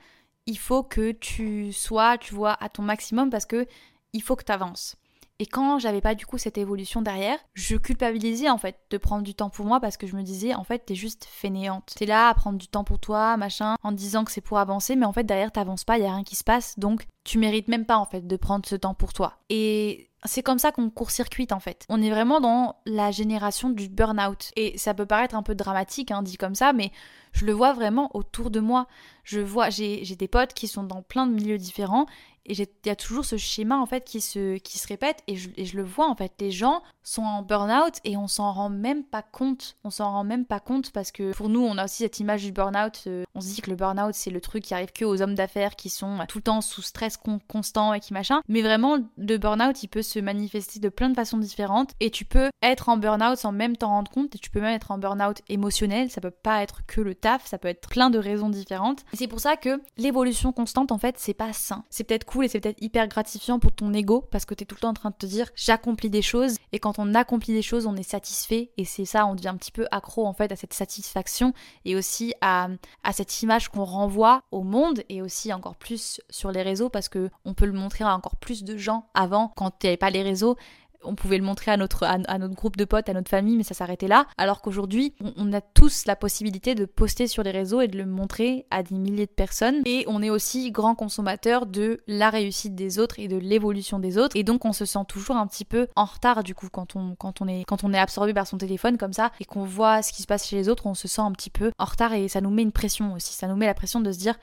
il 0.47 0.59
faut 0.59 0.83
que 0.83 1.12
tu 1.12 1.73
sois, 1.73 2.19
tu 2.19 2.35
vois, 2.35 2.57
à 2.62 2.69
ton 2.69 2.83
maximum 2.83 3.31
parce 3.31 3.47
que 3.47 3.66
il 4.12 4.23
faut 4.23 4.37
que 4.37 4.45
tu 4.45 4.52
avances. 4.52 4.97
Et 5.41 5.47
quand 5.47 5.79
j'avais 5.79 6.00
pas 6.00 6.14
du 6.14 6.26
coup 6.26 6.38
cette 6.38 6.59
évolution 6.59 7.03
derrière, 7.03 7.38
je 7.55 7.76
culpabilisais 7.76 8.50
en 8.50 8.59
fait 8.59 8.79
de 8.91 8.99
prendre 8.99 9.25
du 9.25 9.35
temps 9.35 9.50
pour 9.50 9.67
moi 9.67 9.81
parce 9.81 9.97
que 9.97 10.07
je 10.07 10.17
me 10.17 10.23
disais 10.23 10.55
en 10.55 10.64
fait 10.64 10.81
t'es 10.87 10.95
juste 10.95 11.26
fainéante. 11.29 11.93
T'es 11.97 12.07
là 12.07 12.29
à 12.29 12.35
prendre 12.35 12.59
du 12.59 12.69
temps 12.69 12.85
pour 12.85 13.00
toi, 13.00 13.37
machin, 13.37 13.76
en 13.83 13.93
disant 13.93 14.25
que 14.25 14.31
c'est 14.31 14.41
pour 14.41 14.59
avancer, 14.59 14.95
mais 14.95 15.07
en 15.07 15.12
fait 15.12 15.25
derrière 15.25 15.50
t'avances 15.50 15.85
pas, 15.85 15.99
y 15.99 16.07
a 16.07 16.14
rien 16.14 16.25
qui 16.25 16.37
se 16.37 16.45
passe, 16.45 16.79
donc 16.79 17.07
tu 17.25 17.38
mérites 17.38 17.69
même 17.69 17.87
pas 17.87 17.97
en 17.97 18.05
fait 18.05 18.26
de 18.26 18.37
prendre 18.37 18.67
ce 18.67 18.76
temps 18.76 18.95
pour 18.95 19.12
toi. 19.12 19.38
Et 19.50 20.11
c'est 20.25 20.43
comme 20.43 20.59
ça 20.59 20.73
qu'on 20.73 20.88
court-circuite 20.91 21.53
en 21.53 21.61
fait. 21.61 21.85
On 21.88 22.00
est 22.00 22.11
vraiment 22.11 22.41
dans 22.41 22.76
la 22.87 23.11
génération 23.11 23.71
du 23.71 23.88
burn-out. 23.88 24.53
Et 24.57 24.79
ça 24.79 24.95
peut 24.95 25.07
paraître 25.07 25.35
un 25.35 25.43
peu 25.43 25.55
dramatique, 25.55 26.11
hein, 26.11 26.23
dit 26.23 26.37
comme 26.37 26.55
ça, 26.55 26.73
mais 26.73 26.93
je 27.35 27.45
le 27.45 27.53
vois 27.53 27.73
vraiment 27.73 28.11
autour 28.14 28.50
de 28.50 28.61
moi. 28.61 28.87
Je 29.25 29.41
vois, 29.41 29.71
j'ai 29.71 30.05
des 30.17 30.29
potes 30.29 30.55
qui 30.55 30.69
sont 30.69 30.85
dans 30.85 31.03
plein 31.03 31.26
de 31.26 31.33
milieux 31.33 31.59
différents 31.59 32.07
et 32.47 32.53
il 32.53 32.69
y 32.87 32.91
a 32.91 32.97
toujours 32.97 33.25
ce 33.25 33.37
schéma 33.37 33.79
en 33.79 33.87
fait 33.87 34.05
qui 34.05 34.21
se, 34.21 34.59
qui 34.59 34.79
se 34.79 34.87
répète 34.87 35.23
et 35.26 35.37
je, 35.37 35.49
et 35.57 35.64
je 35.64 35.76
le 35.76 35.83
vois 35.83 36.09
en 36.09 36.14
fait. 36.14 36.33
Les 36.41 36.50
gens 36.50 36.83
sont 37.03 37.23
en 37.23 37.43
burn-out 37.43 37.95
et 38.05 38.17
on 38.17 38.29
s'en 38.29 38.53
rend 38.53 38.69
même 38.69 39.03
pas 39.03 39.23
compte. 39.23 39.76
On 39.83 39.91
s'en 39.91 40.11
rend 40.11 40.25
même 40.25 40.45
pas 40.45 40.61
compte 40.61 40.91
parce 40.91 41.11
que 41.11 41.33
pour 41.33 41.49
nous, 41.49 41.61
on 41.61 41.79
a 41.79 41.85
aussi 41.85 42.03
cette 42.03 42.21
image 42.21 42.43
du 42.43 42.53
burn-out. 42.53 43.05
Euh, 43.07 43.25
on 43.35 43.41
se 43.41 43.47
dit 43.47 43.62
que 43.62 43.71
le 43.71 43.76
burn-out 43.76 44.14
c'est 44.14 44.31
le 44.31 44.41
truc 44.43 44.64
qui 44.64 44.75
arrive 44.75 44.93
que 44.93 45.05
aux 45.07 45.23
hommes 45.23 45.35
d'affaires 45.35 45.75
qui 45.75 45.88
sont 45.88 46.19
tout 46.29 46.38
le 46.38 46.43
temps 46.43 46.61
sous 46.61 46.83
stress 46.83 47.19
constant 47.49 47.95
et 47.95 48.00
qui 48.00 48.12
machin. 48.12 48.43
Mais 48.49 48.61
vraiment, 48.61 48.99
le 49.17 49.37
burn-out 49.38 49.83
il 49.83 49.88
peut 49.88 50.03
se 50.03 50.19
manifester 50.19 50.81
de 50.81 50.88
plein 50.91 51.09
de 51.09 51.14
façons 51.14 51.38
différentes 51.38 51.93
et 52.00 52.11
tu 52.11 52.26
peux 52.26 52.50
être 52.62 52.91
en 52.91 52.99
burn-out 52.99 53.38
sans 53.38 53.53
même 53.53 53.76
t'en 53.76 53.88
rendre 53.88 54.11
compte 54.11 54.35
et 54.35 54.38
tu 54.38 54.50
peux 54.50 54.61
même 54.61 54.75
être 54.75 54.91
en 54.91 54.99
burn-out 54.99 55.41
émotionnel. 55.49 56.11
Ça 56.11 56.21
peut 56.21 56.31
pas 56.31 56.62
être 56.62 56.85
que 56.87 57.00
le 57.00 57.14
ça 57.45 57.59
peut 57.59 57.69
être 57.69 57.88
plein 57.88 58.11
de 58.11 58.19
raisons 58.19 58.49
différentes. 58.49 59.00
Et 59.12 59.16
c'est 59.16 59.28
pour 59.28 59.40
ça 59.40 59.57
que 59.57 59.81
l'évolution 59.97 60.52
constante 60.52 60.93
en 60.93 60.99
fait 60.99 61.16
c'est 61.19 61.35
pas 61.35 61.52
sain. 61.52 61.85
C'est 61.90 62.04
peut-être 62.04 62.25
et 62.43 62.49
c'est 62.49 62.61
peut-être 62.61 62.83
hyper 62.83 63.07
gratifiant 63.09 63.59
pour 63.59 63.73
ton 63.73 63.93
ego 63.93 64.25
parce 64.31 64.45
que 64.45 64.54
tu 64.54 64.64
es 64.64 64.66
tout 64.66 64.75
le 64.75 64.81
temps 64.81 64.90
en 64.90 64.95
train 64.95 65.11
de 65.11 65.14
te 65.14 65.26
dire 65.26 65.50
j'accomplis 65.54 66.11
des 66.11 66.23
choses 66.23 66.57
et 66.73 66.78
quand 66.78 66.99
on 66.99 67.14
accomplit 67.14 67.52
des 67.52 67.62
choses 67.62 67.87
on 67.87 67.97
est 67.97 68.02
satisfait 68.02 68.71
et 68.76 68.85
c'est 68.85 69.04
ça 69.04 69.26
on 69.26 69.35
devient 69.35 69.49
un 69.49 69.57
petit 69.57 69.71
peu 69.71 69.87
accro 69.90 70.26
en 70.26 70.33
fait 70.33 70.50
à 70.50 70.57
cette 70.57 70.73
satisfaction 70.73 71.52
et 71.85 71.97
aussi 71.97 72.35
à, 72.40 72.69
à 73.02 73.12
cette 73.12 73.43
image 73.43 73.69
qu'on 73.69 73.85
renvoie 73.85 74.43
au 74.50 74.62
monde 74.62 75.02
et 75.09 75.23
aussi 75.23 75.52
encore 75.52 75.76
plus 75.76 76.21
sur 76.31 76.50
les 76.50 76.62
réseaux 76.62 76.88
parce 76.88 77.09
que 77.09 77.31
on 77.45 77.54
peut 77.54 77.66
le 77.66 77.73
montrer 77.73 78.04
à 78.04 78.14
encore 78.14 78.37
plus 78.37 78.64
de 78.64 78.76
gens 78.76 79.07
avant 79.14 79.52
quand 79.57 79.71
tu 79.78 79.87
n'avais 79.87 79.97
pas 79.97 80.11
les 80.11 80.23
réseaux 80.23 80.57
on 81.05 81.15
pouvait 81.15 81.39
le 81.39 81.45
montrer 81.45 81.71
à 81.71 81.77
notre, 81.77 82.07
groupe 82.55 82.77
de 82.77 82.85
potes, 82.85 83.09
à 83.09 83.13
notre 83.13 83.31
famille, 83.31 83.57
mais 83.57 83.63
ça 83.63 83.75
s'arrêtait 83.75 84.09
là. 84.09 84.27
Alors 84.39 84.61
qu'aujourd'hui, 84.61 85.15
on, 85.37 85.53
a 85.53 85.61
tous 85.61 86.07
la 86.07 86.17
possibilité 86.17 86.75
de 86.75 86.85
poster 86.85 87.27
sur 87.27 87.43
les 87.43 87.51
réseaux 87.51 87.81
et 87.81 87.89
de 87.89 87.97
le 87.97 88.07
montrer 88.07 88.67
à 88.71 88.83
des 88.83 88.97
milliers 88.97 89.27
de 89.27 89.31
personnes. 89.31 89.83
Et 89.85 90.05
on 90.09 90.23
est 90.23 90.31
aussi 90.31 90.71
grand 90.71 90.95
consommateur 90.95 91.67
de 91.67 92.01
la 92.07 92.31
réussite 92.31 92.75
des 92.75 92.99
autres 92.99 93.19
et 93.19 93.29
de 93.29 93.37
l'évolution 93.37 93.99
des 93.99 94.19
autres. 94.19 94.37
Et 94.37 94.43
donc 94.43 94.65
on 94.65 94.73
se 94.73 94.85
sent 94.85 95.05
toujours 95.09 95.37
un 95.37 95.47
petit 95.47 95.65
peu 95.65 95.89
en 95.97 96.05
retard 96.05 96.43
du 96.43 96.55
coup 96.55 96.69
quand 96.71 96.97
on 96.97 97.49
est 97.49 97.99
absorbé 97.99 98.35
par 98.35 98.47
son 98.47 98.59
téléphone 98.59 98.99
comme 98.99 99.13
ça 99.13 99.31
et 99.41 99.45
qu'on 99.45 99.65
voit 99.65 100.03
ce 100.03 100.13
qui 100.13 100.23
se 100.23 100.27
passe 100.27 100.49
chez 100.49 100.57
les 100.57 100.69
autres, 100.69 100.87
on 100.87 100.95
se 100.95 101.09
sent 101.09 101.23
un 101.23 101.33
petit 101.33 101.51
peu 101.51 101.73
en 101.79 101.85
retard 101.85 102.13
et 102.13 102.29
ça 102.29 102.41
nous 102.41 102.51
met 102.51 102.63
une 102.63 102.73
pression 102.73 103.15
aussi. 103.15 103.33
Ça 103.33 103.47
nous 103.47 103.57
met 103.57 103.67
la 103.67 103.75
pression 103.75 104.01
de 104.01 104.11
se 104.13 104.19
dire 104.19 104.35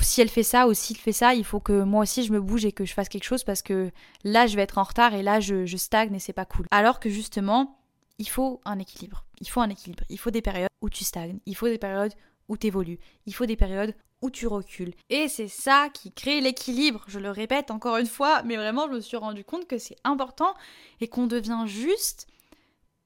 si 0.00 0.20
elle 0.20 0.28
fait 0.28 0.42
ça 0.42 0.66
ou 0.68 0.74
s'il 0.74 0.96
fait 0.96 1.12
ça, 1.12 1.34
il 1.34 1.44
faut 1.44 1.60
que 1.60 1.82
moi 1.82 2.02
aussi 2.02 2.24
je 2.24 2.32
me 2.32 2.40
bouge 2.40 2.64
et 2.64 2.72
que 2.72 2.84
je 2.84 2.94
fasse 2.94 3.08
quelque 3.08 3.24
chose 3.24 3.44
parce 3.44 3.62
que 3.62 3.90
là 4.24 4.46
je 4.46 4.56
vais 4.56 4.62
être 4.62 4.78
en 4.78 4.82
retard 4.82 5.14
et 5.14 5.22
là 5.22 5.40
je, 5.40 5.76
stagne 5.76 6.14
et 6.14 6.18
c'est 6.18 6.32
pas 6.32 6.44
cool. 6.44 6.66
Alors 6.70 7.00
que 7.00 7.10
justement, 7.10 7.78
il 8.18 8.28
faut 8.28 8.60
un 8.64 8.78
équilibre. 8.78 9.24
Il 9.40 9.48
faut 9.48 9.60
un 9.60 9.68
équilibre. 9.68 10.04
Il 10.08 10.18
faut 10.18 10.30
des 10.30 10.42
périodes 10.42 10.70
où 10.80 10.88
tu 10.88 11.04
stagnes. 11.04 11.38
Il 11.46 11.56
faut 11.56 11.68
des 11.68 11.78
périodes 11.78 12.14
où 12.48 12.56
tu 12.56 12.68
évolues. 12.68 12.98
Il 13.26 13.34
faut 13.34 13.46
des 13.46 13.56
périodes 13.56 13.94
où 14.22 14.30
tu 14.30 14.46
recules. 14.46 14.94
Et 15.10 15.28
c'est 15.28 15.48
ça 15.48 15.88
qui 15.92 16.12
crée 16.12 16.40
l'équilibre. 16.40 17.04
Je 17.08 17.18
le 17.18 17.30
répète 17.30 17.70
encore 17.70 17.96
une 17.96 18.06
fois, 18.06 18.42
mais 18.44 18.56
vraiment 18.56 18.86
je 18.86 18.94
me 18.94 19.00
suis 19.00 19.16
rendu 19.16 19.44
compte 19.44 19.66
que 19.66 19.78
c'est 19.78 19.96
important 20.04 20.54
et 21.00 21.08
qu'on 21.08 21.26
devient 21.26 21.64
juste 21.66 22.28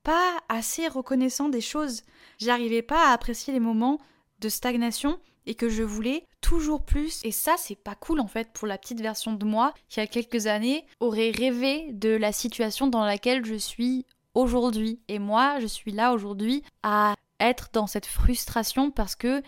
pas 0.02 0.38
assez 0.49 0.87
reconnaissant 0.87 1.49
des 1.49 1.61
choses. 1.61 2.02
J'arrivais 2.38 2.83
pas 2.83 3.09
à 3.09 3.12
apprécier 3.12 3.52
les 3.52 3.61
moments 3.61 3.99
de 4.40 4.49
stagnation 4.49 5.19
et 5.47 5.55
que 5.55 5.69
je 5.69 5.83
voulais 5.83 6.25
toujours 6.41 6.85
plus. 6.85 7.21
Et 7.25 7.31
ça, 7.31 7.55
c'est 7.59 7.76
pas 7.76 7.95
cool 7.95 8.21
en 8.21 8.26
fait 8.26 8.53
pour 8.53 8.67
la 8.67 8.79
petite 8.79 9.00
version 9.00 9.33
de 9.33 9.45
moi 9.45 9.73
qui, 9.88 9.99
il 9.99 10.00
y 10.00 10.03
a 10.03 10.07
quelques 10.07 10.47
années, 10.47 10.85
aurait 11.00 11.31
rêvé 11.31 11.93
de 11.93 12.11
la 12.11 12.33
situation 12.33 12.87
dans 12.87 13.05
laquelle 13.05 13.45
je 13.45 13.55
suis 13.55 14.05
aujourd'hui. 14.35 15.00
Et 15.09 15.19
moi, 15.19 15.59
je 15.61 15.67
suis 15.67 15.93
là 15.93 16.12
aujourd'hui 16.12 16.62
à 16.83 17.15
être 17.41 17.71
dans 17.73 17.87
cette 17.87 18.07
frustration 18.07 18.91
parce 18.91 19.15
que 19.15 19.43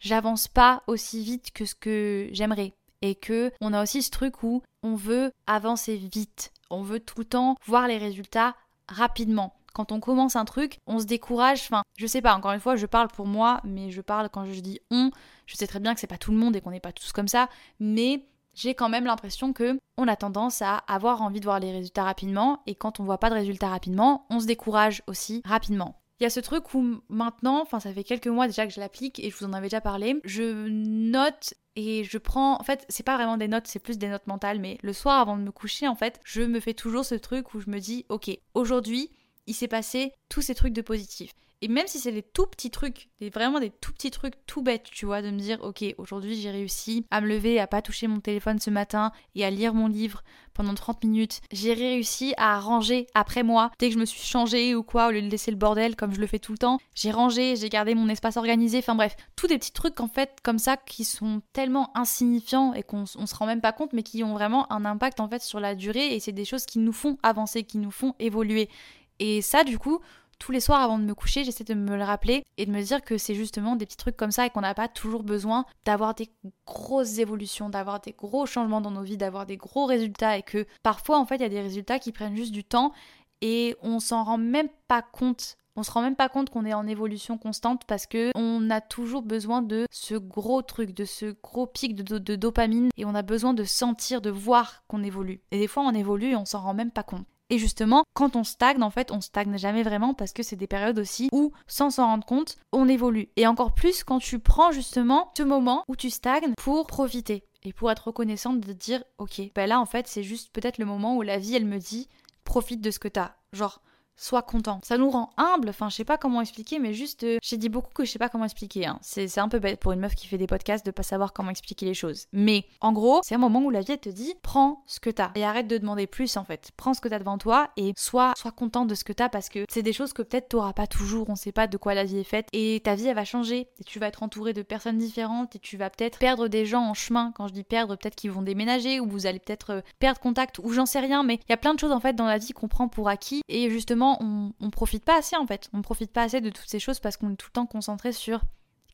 j'avance 0.00 0.48
pas 0.48 0.82
aussi 0.86 1.22
vite 1.22 1.50
que 1.52 1.64
ce 1.64 1.74
que 1.74 2.28
j'aimerais. 2.32 2.74
Et 3.02 3.14
que 3.14 3.52
on 3.60 3.72
a 3.72 3.82
aussi 3.82 4.02
ce 4.02 4.10
truc 4.10 4.42
où 4.42 4.62
on 4.82 4.94
veut 4.94 5.30
avancer 5.46 5.96
vite. 5.96 6.52
On 6.70 6.82
veut 6.82 7.00
tout 7.00 7.18
le 7.18 7.24
temps 7.24 7.56
voir 7.66 7.88
les 7.88 7.98
résultats 7.98 8.56
rapidement 8.88 9.55
quand 9.76 9.92
on 9.92 10.00
commence 10.00 10.36
un 10.36 10.46
truc, 10.46 10.78
on 10.86 10.98
se 10.98 11.04
décourage. 11.04 11.60
Enfin, 11.60 11.82
je 11.98 12.06
sais 12.06 12.22
pas, 12.22 12.34
encore 12.34 12.52
une 12.52 12.60
fois, 12.60 12.76
je 12.76 12.86
parle 12.86 13.08
pour 13.08 13.26
moi, 13.26 13.60
mais 13.62 13.90
je 13.90 14.00
parle 14.00 14.30
quand 14.30 14.46
je 14.46 14.60
dis 14.60 14.80
on. 14.90 15.10
Je 15.44 15.54
sais 15.54 15.66
très 15.66 15.80
bien 15.80 15.92
que 15.92 16.00
c'est 16.00 16.06
pas 16.06 16.16
tout 16.16 16.30
le 16.30 16.38
monde 16.38 16.56
et 16.56 16.62
qu'on 16.62 16.70
n'est 16.70 16.80
pas 16.80 16.92
tous 16.92 17.12
comme 17.12 17.28
ça, 17.28 17.50
mais 17.78 18.26
j'ai 18.54 18.74
quand 18.74 18.88
même 18.88 19.04
l'impression 19.04 19.52
que 19.52 19.78
on 19.98 20.08
a 20.08 20.16
tendance 20.16 20.62
à 20.62 20.76
avoir 20.76 21.20
envie 21.20 21.40
de 21.40 21.44
voir 21.44 21.60
les 21.60 21.72
résultats 21.72 22.04
rapidement 22.04 22.62
et 22.66 22.74
quand 22.74 23.00
on 23.00 23.04
voit 23.04 23.18
pas 23.18 23.28
de 23.28 23.34
résultats 23.34 23.68
rapidement, 23.68 24.24
on 24.30 24.40
se 24.40 24.46
décourage 24.46 25.02
aussi 25.08 25.42
rapidement. 25.44 26.00
Il 26.20 26.22
y 26.22 26.26
a 26.26 26.30
ce 26.30 26.40
truc 26.40 26.72
où 26.72 27.02
maintenant, 27.10 27.60
enfin 27.60 27.78
ça 27.78 27.92
fait 27.92 28.02
quelques 28.02 28.28
mois 28.28 28.46
déjà 28.46 28.66
que 28.66 28.72
je 28.72 28.80
l'applique 28.80 29.20
et 29.20 29.28
je 29.28 29.36
vous 29.36 29.44
en 29.44 29.52
avais 29.52 29.66
déjà 29.66 29.82
parlé, 29.82 30.18
je 30.24 30.68
note 30.68 31.52
et 31.76 32.02
je 32.04 32.16
prends, 32.16 32.58
en 32.58 32.62
fait 32.62 32.86
c'est 32.88 33.04
pas 33.04 33.16
vraiment 33.16 33.36
des 33.36 33.48
notes, 33.48 33.66
c'est 33.66 33.78
plus 33.78 33.98
des 33.98 34.08
notes 34.08 34.26
mentales, 34.26 34.58
mais 34.58 34.78
le 34.82 34.94
soir 34.94 35.20
avant 35.20 35.36
de 35.36 35.42
me 35.42 35.52
coucher 35.52 35.86
en 35.86 35.94
fait, 35.94 36.18
je 36.24 36.40
me 36.40 36.60
fais 36.60 36.72
toujours 36.72 37.04
ce 37.04 37.14
truc 37.14 37.52
où 37.52 37.60
je 37.60 37.68
me 37.68 37.78
dis 37.78 38.06
ok, 38.08 38.30
aujourd'hui 38.54 39.10
il 39.46 39.54
s'est 39.54 39.68
passé 39.68 40.12
tous 40.28 40.42
ces 40.42 40.54
trucs 40.54 40.72
de 40.72 40.82
positif. 40.82 41.32
Et 41.62 41.68
même 41.68 41.86
si 41.86 41.98
c'est 41.98 42.12
des 42.12 42.22
tout 42.22 42.46
petits 42.46 42.70
trucs, 42.70 43.08
des, 43.18 43.30
vraiment 43.30 43.60
des 43.60 43.70
tout 43.70 43.92
petits 43.92 44.10
trucs 44.10 44.34
tout 44.46 44.62
bêtes, 44.62 44.88
tu 44.92 45.06
vois, 45.06 45.22
de 45.22 45.30
me 45.30 45.38
dire, 45.38 45.58
ok, 45.62 45.84
aujourd'hui 45.96 46.38
j'ai 46.38 46.50
réussi 46.50 47.06
à 47.10 47.22
me 47.22 47.28
lever, 47.28 47.58
à 47.58 47.66
pas 47.66 47.80
toucher 47.80 48.08
mon 48.08 48.20
téléphone 48.20 48.58
ce 48.58 48.68
matin 48.68 49.10
et 49.34 49.44
à 49.44 49.50
lire 49.50 49.72
mon 49.72 49.88
livre 49.88 50.22
pendant 50.52 50.74
30 50.74 51.04
minutes. 51.04 51.40
J'ai 51.52 51.72
réussi 51.72 52.34
à 52.36 52.60
ranger 52.60 53.06
après 53.14 53.42
moi, 53.42 53.70
dès 53.78 53.88
que 53.88 53.94
je 53.94 53.98
me 53.98 54.04
suis 54.04 54.20
changée 54.20 54.74
ou 54.74 54.82
quoi, 54.82 55.08
au 55.08 55.10
lieu 55.10 55.22
de 55.22 55.30
laisser 55.30 55.50
le 55.50 55.56
bordel 55.56 55.96
comme 55.96 56.14
je 56.14 56.20
le 56.20 56.26
fais 56.26 56.38
tout 56.38 56.52
le 56.52 56.58
temps. 56.58 56.78
J'ai 56.94 57.10
rangé, 57.10 57.56
j'ai 57.56 57.70
gardé 57.70 57.94
mon 57.94 58.08
espace 58.10 58.36
organisé, 58.36 58.78
enfin 58.78 58.94
bref, 58.94 59.16
tous 59.34 59.46
des 59.46 59.56
petits 59.58 59.72
trucs 59.72 60.00
en 60.00 60.08
fait 60.08 60.38
comme 60.42 60.58
ça 60.58 60.76
qui 60.76 61.04
sont 61.04 61.40
tellement 61.54 61.90
insignifiants 61.96 62.74
et 62.74 62.82
qu'on 62.82 63.06
se 63.06 63.34
rend 63.34 63.46
même 63.46 63.62
pas 63.62 63.72
compte, 63.72 63.94
mais 63.94 64.02
qui 64.02 64.22
ont 64.22 64.34
vraiment 64.34 64.70
un 64.70 64.84
impact 64.84 65.20
en 65.20 65.28
fait 65.28 65.42
sur 65.42 65.60
la 65.60 65.74
durée 65.74 66.14
et 66.14 66.20
c'est 66.20 66.32
des 66.32 66.44
choses 66.44 66.66
qui 66.66 66.78
nous 66.78 66.92
font 66.92 67.16
avancer, 67.22 67.64
qui 67.64 67.78
nous 67.78 67.90
font 67.90 68.14
évoluer. 68.18 68.68
Et 69.18 69.42
ça, 69.42 69.64
du 69.64 69.78
coup, 69.78 70.00
tous 70.38 70.52
les 70.52 70.60
soirs 70.60 70.80
avant 70.80 70.98
de 70.98 71.04
me 71.04 71.14
coucher, 71.14 71.44
j'essaie 71.44 71.64
de 71.64 71.74
me 71.74 71.96
le 71.96 72.04
rappeler 72.04 72.44
et 72.56 72.66
de 72.66 72.70
me 72.70 72.82
dire 72.82 73.02
que 73.02 73.18
c'est 73.18 73.34
justement 73.34 73.76
des 73.76 73.86
petits 73.86 73.96
trucs 73.96 74.16
comme 74.16 74.30
ça 74.30 74.46
et 74.46 74.50
qu'on 74.50 74.60
n'a 74.60 74.74
pas 74.74 74.88
toujours 74.88 75.22
besoin 75.22 75.64
d'avoir 75.84 76.14
des 76.14 76.30
grosses 76.66 77.18
évolutions, 77.18 77.70
d'avoir 77.70 78.00
des 78.00 78.12
gros 78.12 78.46
changements 78.46 78.80
dans 78.80 78.90
nos 78.90 79.02
vies, 79.02 79.16
d'avoir 79.16 79.46
des 79.46 79.56
gros 79.56 79.86
résultats 79.86 80.36
et 80.36 80.42
que 80.42 80.66
parfois 80.82 81.18
en 81.18 81.26
fait 81.26 81.36
il 81.36 81.42
y 81.42 81.46
a 81.46 81.50
des 81.50 81.60
résultats 81.60 81.98
qui 81.98 82.12
prennent 82.12 82.36
juste 82.36 82.52
du 82.52 82.64
temps 82.64 82.92
et 83.40 83.76
on 83.82 84.00
s'en 84.00 84.24
rend 84.24 84.38
même 84.38 84.68
pas 84.88 85.02
compte. 85.02 85.56
On 85.78 85.82
se 85.82 85.90
rend 85.90 86.00
même 86.00 86.16
pas 86.16 86.30
compte 86.30 86.48
qu'on 86.48 86.64
est 86.64 86.72
en 86.72 86.86
évolution 86.86 87.36
constante 87.36 87.82
parce 87.86 88.06
que 88.06 88.30
on 88.34 88.70
a 88.70 88.80
toujours 88.80 89.22
besoin 89.22 89.60
de 89.60 89.86
ce 89.90 90.14
gros 90.14 90.62
truc, 90.62 90.94
de 90.94 91.04
ce 91.04 91.34
gros 91.42 91.66
pic 91.66 91.94
de, 91.94 92.16
de 92.16 92.36
dopamine 92.36 92.88
et 92.96 93.04
on 93.04 93.14
a 93.14 93.22
besoin 93.22 93.52
de 93.52 93.64
sentir, 93.64 94.22
de 94.22 94.30
voir 94.30 94.84
qu'on 94.88 95.02
évolue. 95.02 95.42
Et 95.50 95.58
des 95.58 95.66
fois 95.66 95.82
on 95.82 95.92
évolue 95.92 96.30
et 96.30 96.36
on 96.36 96.46
s'en 96.46 96.60
rend 96.60 96.74
même 96.74 96.90
pas 96.90 97.02
compte. 97.02 97.26
Et 97.50 97.58
justement, 97.58 98.02
quand 98.14 98.34
on 98.34 98.44
stagne, 98.44 98.82
en 98.82 98.90
fait, 98.90 99.12
on 99.12 99.20
stagne 99.20 99.56
jamais 99.56 99.82
vraiment 99.82 100.14
parce 100.14 100.32
que 100.32 100.42
c'est 100.42 100.56
des 100.56 100.66
périodes 100.66 100.98
aussi 100.98 101.28
où, 101.32 101.52
sans 101.66 101.90
s'en 101.90 102.06
rendre 102.06 102.26
compte, 102.26 102.56
on 102.72 102.88
évolue. 102.88 103.28
Et 103.36 103.46
encore 103.46 103.72
plus 103.72 104.02
quand 104.02 104.18
tu 104.18 104.38
prends 104.38 104.72
justement 104.72 105.30
ce 105.36 105.44
moment 105.44 105.84
où 105.86 105.94
tu 105.94 106.10
stagnes 106.10 106.54
pour 106.56 106.86
profiter 106.86 107.44
et 107.62 107.72
pour 107.72 107.90
être 107.90 108.08
reconnaissante 108.08 108.60
de 108.60 108.72
dire, 108.72 109.02
ok, 109.18 109.42
ben 109.54 109.68
là, 109.68 109.80
en 109.80 109.86
fait, 109.86 110.08
c'est 110.08 110.24
juste 110.24 110.50
peut-être 110.52 110.78
le 110.78 110.86
moment 110.86 111.16
où 111.16 111.22
la 111.22 111.38
vie, 111.38 111.54
elle 111.54 111.66
me 111.66 111.78
dit, 111.78 112.08
profite 112.44 112.80
de 112.80 112.90
ce 112.90 112.98
que 112.98 113.08
t'as. 113.08 113.34
Genre, 113.52 113.80
sois 114.16 114.42
content. 114.42 114.80
Ça 114.82 114.98
nous 114.98 115.10
rend 115.10 115.30
humble, 115.36 115.68
enfin 115.68 115.88
je 115.88 115.96
sais 115.96 116.04
pas 116.04 116.18
comment 116.18 116.40
expliquer, 116.40 116.78
mais 116.78 116.94
juste 116.94 117.24
euh, 117.24 117.38
j'ai 117.42 117.56
dit 117.56 117.68
beaucoup 117.68 117.92
que 117.92 118.04
je 118.04 118.10
sais 118.10 118.18
pas 118.18 118.28
comment 118.28 118.44
expliquer. 118.44 118.86
Hein. 118.86 118.98
C'est 119.02 119.38
un 119.38 119.48
peu 119.48 119.58
bête 119.58 119.80
pour 119.80 119.92
une 119.92 120.00
meuf 120.00 120.14
qui 120.14 120.26
fait 120.26 120.38
des 120.38 120.46
podcasts 120.46 120.84
de 120.84 120.90
pas 120.90 121.02
savoir 121.02 121.32
comment 121.32 121.50
expliquer 121.50 121.86
les 121.86 121.94
choses. 121.94 122.26
Mais 122.32 122.64
en 122.80 122.92
gros, 122.92 123.20
c'est 123.22 123.34
un 123.34 123.38
moment 123.38 123.62
où 123.62 123.70
la 123.70 123.80
vie 123.80 123.98
te 123.98 124.08
dit 124.08 124.34
prends 124.42 124.82
ce 124.86 125.00
que 125.00 125.10
t'as 125.10 125.30
et 125.34 125.44
arrête 125.44 125.68
de 125.68 125.78
demander 125.78 126.06
plus 126.06 126.36
en 126.36 126.44
fait. 126.44 126.70
Prends 126.76 126.94
ce 126.94 127.00
que 127.00 127.08
t'as 127.08 127.18
devant 127.18 127.38
toi 127.38 127.70
et 127.76 127.92
sois, 127.96 128.32
sois 128.36 128.52
content 128.52 128.86
de 128.86 128.94
ce 128.94 129.04
que 129.04 129.12
t'as 129.12 129.28
parce 129.28 129.48
que 129.48 129.64
c'est 129.68 129.82
des 129.82 129.92
choses 129.92 130.12
que 130.12 130.22
peut-être 130.22 130.48
t'auras 130.48 130.72
pas 130.72 130.86
toujours, 130.86 131.28
on 131.28 131.36
sait 131.36 131.52
pas 131.52 131.66
de 131.66 131.76
quoi 131.76 131.94
la 131.94 132.04
vie 132.04 132.18
est 132.18 132.24
faite 132.24 132.48
et 132.52 132.80
ta 132.84 132.94
vie 132.94 133.06
elle 133.06 133.14
va 133.14 133.24
changer 133.24 133.68
et 133.78 133.84
tu 133.84 133.98
vas 133.98 134.08
être 134.08 134.22
entouré 134.22 134.52
de 134.52 134.62
personnes 134.62 134.98
différentes 134.98 135.56
et 135.56 135.58
tu 135.58 135.76
vas 135.76 135.90
peut-être 135.90 136.18
perdre 136.18 136.48
des 136.48 136.64
gens 136.64 136.82
en 136.82 136.94
chemin. 136.94 137.32
Quand 137.34 137.48
je 137.48 137.52
dis 137.52 137.64
perdre, 137.64 137.96
peut-être 137.96 138.16
qu'ils 138.16 138.30
vont 138.30 138.42
déménager 138.42 139.00
ou 139.00 139.08
vous 139.08 139.26
allez 139.26 139.38
peut-être 139.38 139.70
euh, 139.70 139.80
perdre 139.98 140.20
contact 140.20 140.58
ou 140.62 140.72
j'en 140.72 140.86
sais 140.86 141.00
rien, 141.00 141.22
mais 141.22 141.34
il 141.34 141.50
y 141.50 141.52
a 141.52 141.58
plein 141.58 141.74
de 141.74 141.80
choses 141.80 141.92
en 141.92 142.00
fait 142.00 142.14
dans 142.14 142.26
la 142.26 142.38
vie 142.38 142.52
qu'on 142.52 142.68
prend 142.68 142.88
pour 142.88 143.08
acquis 143.08 143.42
et 143.48 143.70
justement 143.70 144.05
on, 144.20 144.52
on 144.60 144.70
profite 144.70 145.04
pas 145.04 145.18
assez 145.18 145.36
en 145.36 145.46
fait. 145.46 145.68
On 145.72 145.82
profite 145.82 146.12
pas 146.12 146.22
assez 146.22 146.40
de 146.40 146.50
toutes 146.50 146.68
ces 146.68 146.78
choses 146.78 147.00
parce 147.00 147.16
qu'on 147.16 147.32
est 147.32 147.36
tout 147.36 147.48
le 147.48 147.52
temps 147.52 147.66
concentré 147.66 148.12
sur 148.12 148.40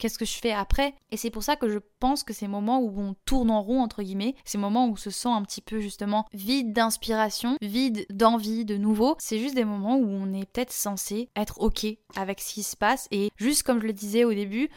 qu'est-ce 0.02 0.18
que 0.18 0.24
je 0.24 0.38
fais 0.38 0.50
après 0.50 0.94
Et 1.12 1.16
c'est 1.16 1.30
pour 1.30 1.44
ça 1.44 1.54
que 1.54 1.68
je 1.68 1.78
pense 2.00 2.24
que 2.24 2.32
ces 2.32 2.48
moments 2.48 2.80
où 2.80 3.00
on 3.00 3.14
tourne 3.24 3.52
en 3.52 3.62
rond, 3.62 3.80
entre 3.80 4.02
guillemets, 4.02 4.34
ces 4.44 4.58
moments 4.58 4.86
où 4.86 4.92
on 4.92 4.96
se 4.96 5.10
sent 5.10 5.28
un 5.28 5.42
petit 5.42 5.60
peu 5.60 5.78
justement 5.78 6.26
vide 6.32 6.72
d'inspiration, 6.72 7.56
vide 7.60 8.04
d'envie 8.10 8.64
de 8.64 8.76
nouveau, 8.76 9.14
c'est 9.20 9.38
juste 9.38 9.54
des 9.54 9.64
moments 9.64 9.96
où 9.96 10.08
on 10.08 10.32
est 10.32 10.44
peut-être 10.50 10.72
censé 10.72 11.28
être 11.36 11.60
ok 11.60 11.86
avec 12.16 12.40
ce 12.40 12.54
qui 12.54 12.62
se 12.64 12.76
passe 12.76 13.06
et 13.12 13.30
juste 13.36 13.62
comme 13.62 13.80
je 13.80 13.86
le 13.86 13.92
disais 13.92 14.24
au 14.24 14.34
début, 14.34 14.68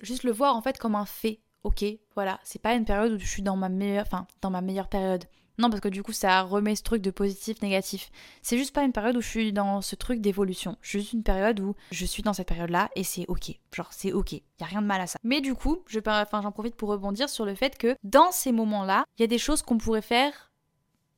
juste 0.00 0.24
le 0.24 0.32
voir 0.32 0.56
en 0.56 0.62
fait 0.62 0.78
comme 0.78 0.94
un 0.94 1.06
fait. 1.06 1.40
Ok, 1.64 1.84
voilà, 2.14 2.40
c'est 2.42 2.60
pas 2.60 2.74
une 2.74 2.84
période 2.84 3.12
où 3.12 3.18
je 3.18 3.26
suis 3.26 3.42
dans 3.42 3.56
ma 3.56 3.68
meilleure, 3.68 4.06
enfin, 4.06 4.26
dans 4.40 4.50
ma 4.50 4.62
meilleure 4.62 4.88
période. 4.88 5.26
Non, 5.58 5.68
parce 5.68 5.80
que 5.80 5.88
du 5.88 6.02
coup, 6.02 6.12
ça 6.12 6.42
remet 6.42 6.76
ce 6.76 6.82
truc 6.82 7.02
de 7.02 7.10
positif, 7.10 7.60
négatif. 7.62 8.10
C'est 8.42 8.56
juste 8.56 8.74
pas 8.74 8.82
une 8.82 8.92
période 8.92 9.16
où 9.16 9.20
je 9.20 9.28
suis 9.28 9.52
dans 9.52 9.80
ce 9.80 9.96
truc 9.96 10.20
d'évolution. 10.20 10.76
Juste 10.80 11.12
une 11.12 11.22
période 11.22 11.60
où 11.60 11.74
je 11.90 12.04
suis 12.04 12.22
dans 12.22 12.32
cette 12.32 12.48
période-là 12.48 12.90
et 12.96 13.04
c'est 13.04 13.26
ok. 13.28 13.58
Genre, 13.74 13.88
c'est 13.90 14.12
ok. 14.12 14.32
Y 14.32 14.42
a 14.60 14.64
rien 14.64 14.82
de 14.82 14.86
mal 14.86 15.00
à 15.00 15.06
ça. 15.06 15.18
Mais 15.22 15.40
du 15.40 15.54
coup, 15.54 15.82
je, 15.86 16.00
enfin, 16.06 16.42
j'en 16.42 16.52
profite 16.52 16.76
pour 16.76 16.88
rebondir 16.88 17.28
sur 17.28 17.44
le 17.44 17.54
fait 17.54 17.76
que 17.76 17.96
dans 18.02 18.32
ces 18.32 18.52
moments-là, 18.52 19.04
il 19.18 19.22
y 19.22 19.24
a 19.24 19.28
des 19.28 19.38
choses 19.38 19.62
qu'on 19.62 19.78
pourrait 19.78 20.02
faire 20.02 20.51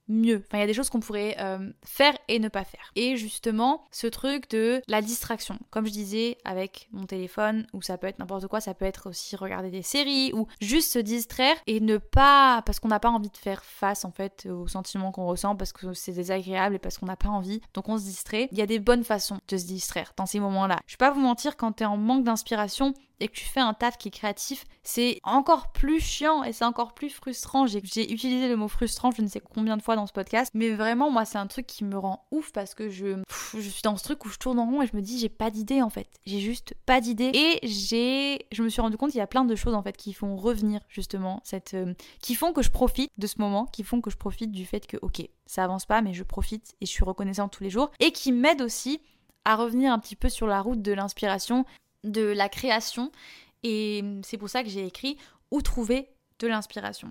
mieux. 0.09 0.43
Enfin, 0.47 0.59
il 0.59 0.61
y 0.61 0.64
a 0.64 0.67
des 0.67 0.75
choses 0.75 0.90
qu'on 0.90 1.01
pourrait 1.01 1.37
euh, 1.40 1.71
faire 1.85 2.17
et 2.29 2.38
ne 2.38 2.49
pas 2.49 2.64
faire. 2.64 2.90
Et 2.97 3.17
justement, 3.17 3.85
ce 3.90 4.07
truc 4.07 4.51
de 4.51 4.83
la 4.88 5.03
distraction, 5.03 5.59
comme 5.71 5.87
je 5.87 5.93
disais 5.93 6.38
avec 6.45 6.88
mon 6.93 7.07
téléphone, 7.07 7.67
ou 7.73 7.83
ça 7.83 7.99
peut 7.99 8.07
être 8.07 8.19
n'importe 8.19 8.47
quoi, 8.47 8.61
ça 8.61 8.75
peut 8.75 8.85
être 8.85 9.09
aussi 9.09 9.37
regarder 9.37 9.71
des 9.71 9.83
séries, 9.83 10.33
ou 10.35 10.47
juste 10.61 10.93
se 10.93 10.99
distraire 10.99 11.57
et 11.67 11.81
ne 11.81 11.97
pas, 11.99 12.62
parce 12.67 12.81
qu'on 12.81 12.88
n'a 12.88 13.01
pas 13.01 13.11
envie 13.11 13.31
de 13.31 13.37
faire 13.37 13.64
face 13.64 14.05
en 14.05 14.11
fait 14.11 14.47
aux 14.51 14.69
sentiments 14.69 15.12
qu'on 15.12 15.27
ressent, 15.27 15.57
parce 15.57 15.73
que 15.73 15.93
c'est 15.95 16.12
désagréable 16.12 16.77
et 16.77 16.79
parce 16.79 16.99
qu'on 16.99 17.07
n'a 17.07 17.17
pas 17.17 17.29
envie, 17.29 17.61
donc 17.73 17.88
on 17.88 17.99
se 17.99 18.05
distrait. 18.05 18.49
Il 18.53 18.59
y 18.59 18.62
a 18.62 18.67
des 18.67 18.79
bonnes 18.79 19.05
façons 19.05 19.38
de 19.49 19.57
se 19.57 19.67
distraire 19.67 20.12
dans 20.17 20.27
ces 20.27 20.40
moments-là. 20.40 20.79
Je 20.87 20.95
vais 20.95 20.99
pas 20.99 21.11
vous 21.11 21.21
mentir, 21.21 21.57
quand 21.57 21.73
t'es 21.73 21.85
en 21.85 21.97
manque 21.97 22.25
d'inspiration, 22.25 22.95
et 23.20 23.29
que 23.29 23.33
tu 23.33 23.44
fais 23.44 23.61
un 23.61 23.74
taf 23.74 23.96
qui 23.96 24.09
est 24.09 24.11
créatif, 24.11 24.64
c'est 24.83 25.20
encore 25.22 25.72
plus 25.72 26.00
chiant 26.00 26.42
et 26.42 26.53
c'est 26.53 26.64
encore 26.64 26.94
plus 26.94 27.11
frustrant. 27.11 27.66
J'ai 27.66 27.79
utilisé 27.79 28.48
le 28.48 28.57
mot 28.57 28.68
frustrant 28.68 29.11
je 29.11 29.22
ne 29.22 29.29
sais 29.29 29.40
combien 29.40 29.77
de 29.77 29.83
fois 29.83 29.96
dans 29.96 30.07
ce 30.07 30.12
podcast, 30.12 30.50
mais 30.55 30.70
vraiment 30.70 31.11
moi 31.11 31.24
c'est 31.24 31.38
un 31.38 31.46
truc 31.46 31.66
qui 31.66 31.85
me 31.85 31.96
rend 31.96 32.27
ouf 32.31 32.53
parce 32.53 32.74
que 32.74 32.88
je, 32.90 33.22
je 33.55 33.61
suis 33.61 33.83
dans 33.83 33.96
ce 33.96 34.05
truc 34.05 34.24
où 34.24 34.29
je 34.29 34.38
tourne 34.38 34.59
en 34.59 34.66
rond 34.66 34.83
et 34.83 34.87
je 34.87 34.96
me 34.96 35.03
dis 35.03 35.18
j'ai 35.18 35.29
pas 35.29 35.50
d'idée 35.50 35.83
en 35.83 35.90
fait. 35.90 36.09
J'ai 36.27 36.40
juste 36.40 36.74
pas 36.87 37.00
d'idée 37.00 37.31
et 37.35 37.66
j'ai 37.66 38.46
je 38.53 38.62
me 38.62 38.68
suis 38.68 38.81
rendu 38.81 38.96
compte 38.96 39.11
qu'il 39.11 39.18
y 39.18 39.22
a 39.22 39.27
plein 39.27 39.44
de 39.44 39.55
choses 39.55 39.74
en 39.74 39.83
fait 39.83 39.96
qui 39.96 40.12
font 40.12 40.37
revenir 40.37 40.81
justement 40.88 41.40
cette 41.44 41.74
euh, 41.74 41.94
qui 42.20 42.35
font 42.35 42.53
que 42.53 42.62
je 42.62 42.70
profite 42.70 43.11
de 43.18 43.27
ce 43.27 43.37
moment, 43.38 43.66
qui 43.66 43.85
font 43.85 44.00
que 44.00 44.11
je 44.11 44.16
profite 44.16 44.53
du 44.53 44.66
fait 44.66 44.87
que 44.87 44.96
ok, 45.03 45.29
ça 45.46 45.64
avance 45.64 45.87
pas 45.87 46.03
mais 46.03 46.14
je 46.14 46.22
profite 46.24 46.74
et 46.81 46.87
je 46.87 46.90
suis 46.90 47.05
reconnaissante 47.05 47.53
tous 47.53 47.62
les 47.62 47.70
jours 47.70 47.90
et 48.00 48.12
qui 48.12 48.33
m'aident 48.33 48.62
aussi 48.62 49.00
à 49.44 49.57
revenir 49.57 49.92
un 49.92 49.98
petit 49.98 50.16
peu 50.16 50.29
sur 50.29 50.46
la 50.46 50.61
route 50.61 50.83
de 50.83 50.92
l'inspiration, 50.92 51.64
de 52.05 52.23
la 52.23 52.49
création. 52.49 53.11
Et 53.62 54.05
c'est 54.23 54.38
pour 54.38 54.49
ça 54.49 54.62
que 54.62 54.69
j'ai 54.69 54.87
écrit 54.87 55.17
Où 55.51 55.62
trouver 55.62 56.09
de 56.38 56.47
l'inspiration. 56.47 57.11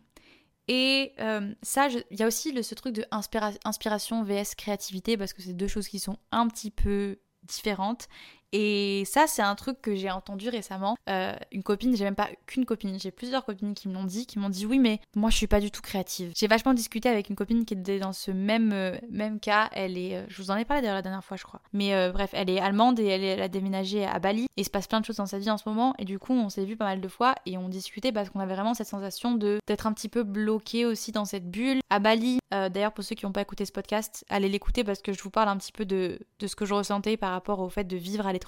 Et 0.68 1.14
euh, 1.20 1.54
ça, 1.62 1.90
il 1.90 2.20
y 2.20 2.24
a 2.24 2.28
aussi 2.28 2.52
le, 2.52 2.64
ce 2.64 2.74
truc 2.74 2.94
de 2.94 3.06
inspiration 3.12 4.24
vs 4.24 4.56
créativité, 4.56 5.18
parce 5.18 5.34
que 5.34 5.42
c'est 5.42 5.54
deux 5.54 5.68
choses 5.68 5.88
qui 5.88 6.00
sont 6.00 6.18
un 6.32 6.48
petit 6.48 6.72
peu 6.72 7.20
différentes. 7.44 8.08
Et 8.54 9.04
ça, 9.06 9.26
c'est 9.28 9.42
un 9.42 9.56
truc 9.56 9.82
que 9.82 9.96
j'ai 9.96 10.12
entendu 10.12 10.48
récemment. 10.48 10.96
Euh, 11.10 11.34
une 11.52 11.64
copine, 11.64 11.98
j'ai 11.98 12.04
même 12.04 12.16
pas 12.16 12.30
qu'une 12.46 12.66
copine, 12.66 13.00
j'ai 13.00 13.10
plusieurs 13.10 13.44
copines 13.46 13.74
qui 13.74 13.90
me 13.90 13.96
l'ont 13.96 14.04
dit, 14.04 14.28
qui 14.28 14.38
m'ont 14.38 14.50
dit 14.50 14.68
oui, 14.68 14.78
mais 14.78 15.00
moi 15.16 15.32
je 15.32 15.38
suis 15.38 15.48
pas 15.48 15.60
du 15.60 15.72
tout 15.72 15.82
créative. 15.82 16.32
J'ai 16.36 16.46
vachement 16.46 16.76
discuté 16.76 17.10
avec 17.10 17.30
une 17.30 17.36
copine 17.36 17.66
qui 17.66 17.74
était 17.74 17.98
dans 17.98 18.14
ce 18.14 18.30
même, 18.30 18.72
euh, 18.72 18.96
même 19.10 19.40
cas. 19.40 19.70
Elle 19.74 19.98
est, 19.98 20.18
euh, 20.18 20.26
je 20.28 20.40
vous 20.40 20.52
en 20.52 20.56
ai 20.56 20.66
parlé 20.66 20.84
d'ailleurs 20.84 20.98
la 20.98 21.02
dernière 21.02 21.24
fois, 21.24 21.36
je 21.36 21.44
crois. 21.44 21.62
Mais 21.74 22.12
bref, 22.12 22.30
elle 22.34 22.50
est 22.52 22.60
allemande 22.60 23.00
et 23.00 23.08
elle, 23.08 23.42
a 23.42 23.48
déménagé 23.48 24.06
à 24.06 24.20
Bali. 24.20 24.44
Et 24.44 24.62
il 24.62 24.66
se 24.66 24.70
passe 24.70 24.86
plein 24.86 25.00
de 25.00 25.06
choses 25.06 25.16
dans 25.16 25.26
sa 25.26 25.40
vie 25.40 25.50
en 25.50 25.58
ce 25.58 25.68
moment. 25.68 25.96
Et 25.98 26.06
du 26.06 26.20
coup, 26.20 26.34
on 26.34 26.50
s'est 26.50 26.66
vu 26.66 26.78
pas 26.78 26.86
mal 26.86 27.02
de 27.02 27.08
fois 27.08 27.34
et 27.48 27.58
on 27.58 27.70
discutait 27.70 28.12
parce 28.12 28.30
qu'on 28.30 28.40
avait 28.40 28.54
vraiment 28.54 28.76
cette 28.76 28.88
sensation 28.88 29.34
de 29.34 29.58
d'être 29.66 29.88
un 29.88 29.94
petit 29.94 30.10
peu 30.10 30.22
bloqué 30.24 30.86
aussi 30.86 31.12
dans 31.12 31.26
cette 31.26 31.50
bulle. 31.50 31.80
À 31.90 31.98
Bali, 31.98 32.38
d'ailleurs, 32.52 32.92
pour 32.92 33.04
ceux 33.04 33.16
qui 33.16 33.26
n'ont 33.26 33.32
pas 33.32 33.42
écouté 33.42 33.66
ce 33.66 33.72
podcast, 33.72 34.24
allez 34.30 34.50
l'écouter 34.50 34.84
parce 34.84 35.02
que 35.02 35.12
je 35.12 35.24
vous 35.24 35.32
parle 35.32 35.50
un 35.50 35.58
petit 35.58 35.72
peu 35.72 35.86
de, 35.86 36.20
de 36.40 36.48
ce 36.48 36.56
que 36.56 36.66
je 36.66 36.74
ressentais 36.76 37.18
par 37.18 37.32
rapport 37.32 37.60
au 37.60 37.70
fait 37.70 37.86
de 37.86 37.98
vivre 37.98 38.28
à 38.28 38.34
l'étranger 38.34 38.43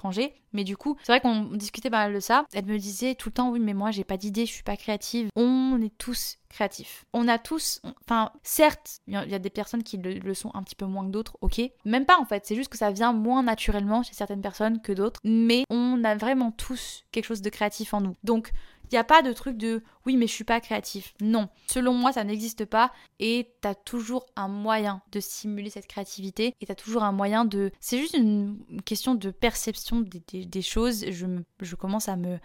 mais 0.54 0.64
du 0.64 0.78
coup, 0.78 0.98
c'est 1.04 1.12
vrai 1.12 1.22
qu'on 1.22 1.44
discutait 1.56 1.90
pas 1.90 2.06
mal 2.06 2.14
de 2.14 2.20
ça. 2.20 2.46
Elle 2.54 2.66
me 2.66 2.78
disait 2.78 3.16
tout 3.16 3.30
le 3.30 3.34
temps, 3.34 3.50
oui, 3.50 3.60
mais 3.60 3.74
moi, 3.74 3.92
j'ai 3.92 4.04
pas 4.04 4.18
d'idée, 4.18 4.46
je 4.46 4.54
suis 4.54 4.64
pas 4.64 4.78
créative. 4.78 5.30
On 5.36 5.80
est 5.82 5.96
tous 5.98 6.38
créatifs. 6.50 7.06
On 7.14 7.28
a 7.28 7.38
tous, 7.38 7.82
enfin, 8.02 8.32
certes, 8.44 9.00
il 9.08 9.14
y 9.14 9.36
a 9.36 9.40
des 9.40 9.50
personnes 9.50 9.84
qui 9.84 9.98
le, 9.98 10.34
sont 10.34 10.52
un 10.54 10.64
petit 10.64 10.76
peu 10.76 10.86
moins 10.86 11.06
que 11.06 11.12
d'autres, 11.12 11.38
ok. 11.42 11.62
Même 11.84 12.06
pas 12.06 12.18
en 12.20 12.26
fait, 12.26 12.46
c'est 12.46 12.56
juste 12.56 12.70
que 12.70 12.78
ça 12.78 12.92
vient 12.92 13.12
moins 13.12 13.44
naturellement 13.44 14.04
chez 14.04 14.14
certaines 14.14 14.42
personnes 14.42 14.82
que 14.82 14.94
d'autres. 14.94 15.20
Mais 15.24 15.64
on 15.70 16.04
a 16.04 16.16
vraiment 16.16 16.52
tous 16.52 17.04
quelque 17.12 17.26
chose 17.26 17.42
de 17.42 17.50
créatif 17.50 17.94
en 17.94 18.02
nous. 18.02 18.16
Donc, 18.24 18.52
n'y 18.96 19.02
a 19.02 19.04
pas 19.04 19.22
de 19.22 19.34
truc 19.34 19.58
de 19.58 19.84
oui, 20.06 20.18
mais 20.18 20.28
je 20.28 20.34
suis 20.34 20.44
pas 20.44 20.60
créatif. 20.60 21.14
Non. 21.22 21.50
Selon 21.68 21.94
moi, 21.94 22.12
ça 22.12 22.24
n'existe 22.24 22.66
pas 22.66 22.92
et 23.20 23.52
tu 23.62 23.68
as 23.68 23.76
toujours 23.76 24.26
un 24.36 24.48
moyen 24.48 25.02
de 25.12 25.20
stimuler 25.20 25.70
cette 25.70 25.88
créativité 25.88 26.54
et 26.62 26.66
tu 26.66 26.72
as 26.72 26.76
toujours 26.76 27.04
un 27.04 27.12
moyen 27.12 27.46
de. 27.46 27.72
C'est 27.80 27.98
juste 27.98 28.16
une 28.16 28.58
question 28.86 29.16
de 29.16 29.32
perception 29.32 30.02
des, 30.02 30.62
choses. 30.62 31.06
Je, 31.10 31.26
je 31.62 31.76
commence 31.76 32.10
à 32.10 32.16
me. 32.16 32.40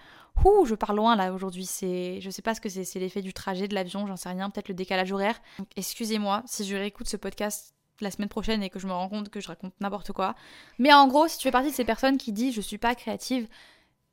Ouh, 0.45 0.65
je 0.65 0.75
pars 0.75 0.95
loin 0.95 1.17
là 1.17 1.33
aujourd'hui. 1.33 1.67
C'est, 1.67 2.21
je 2.21 2.31
sais 2.31 2.43
pas 2.43 2.55
ce 2.55 2.61
que 2.61 2.69
c'est. 2.69 2.85
C'est 2.85 2.99
l'effet 2.99 3.23
du 3.23 3.33
trajet, 3.33 3.69
de 3.69 3.75
l'avion, 3.75 4.07
j'en 4.07 4.17
sais 4.17 4.29
rien. 4.29 4.51
Peut-être 4.51 4.69
le 4.69 4.75
décalage 4.75 5.13
horaire. 5.13 5.41
excusez-moi 5.77 6.43
si 6.47 6.65
je 6.65 6.77
réécoute 6.77 7.09
ce 7.09 7.17
podcast 7.17 7.75
la 8.01 8.11
semaine 8.11 8.29
prochaine 8.29 8.63
et 8.63 8.71
que 8.71 8.79
je 8.79 8.87
me 8.87 8.93
rends 8.93 9.09
compte 9.09 9.29
que 9.29 9.41
je 9.41 9.49
raconte 9.49 9.75
n'importe 9.81 10.13
quoi. 10.13 10.35
Mais 10.79 10.93
en 10.93 11.07
gros, 11.07 11.29
si 11.29 11.37
tu 11.37 11.45
fais 11.45 11.51
partie 11.51 11.71
de 11.71 11.75
ces 11.75 11.85
personnes 11.85 12.17
qui 12.17 12.33
disent 12.33 12.55
je 12.55 12.61
suis 12.61 12.79
pas 12.79 12.95
créative, 12.95 13.47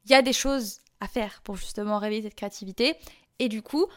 il 0.06 0.12
y 0.12 0.16
a 0.16 0.22
des 0.22 0.34
choses 0.34 0.80
à 1.00 1.08
faire 1.08 1.42
pour 1.44 1.56
justement 1.56 2.00
réveiller 2.00 2.24
cette 2.24 2.36
créativité. 2.36 2.96
Et 3.40 3.50
du 3.50 3.62
coup, 3.62 3.88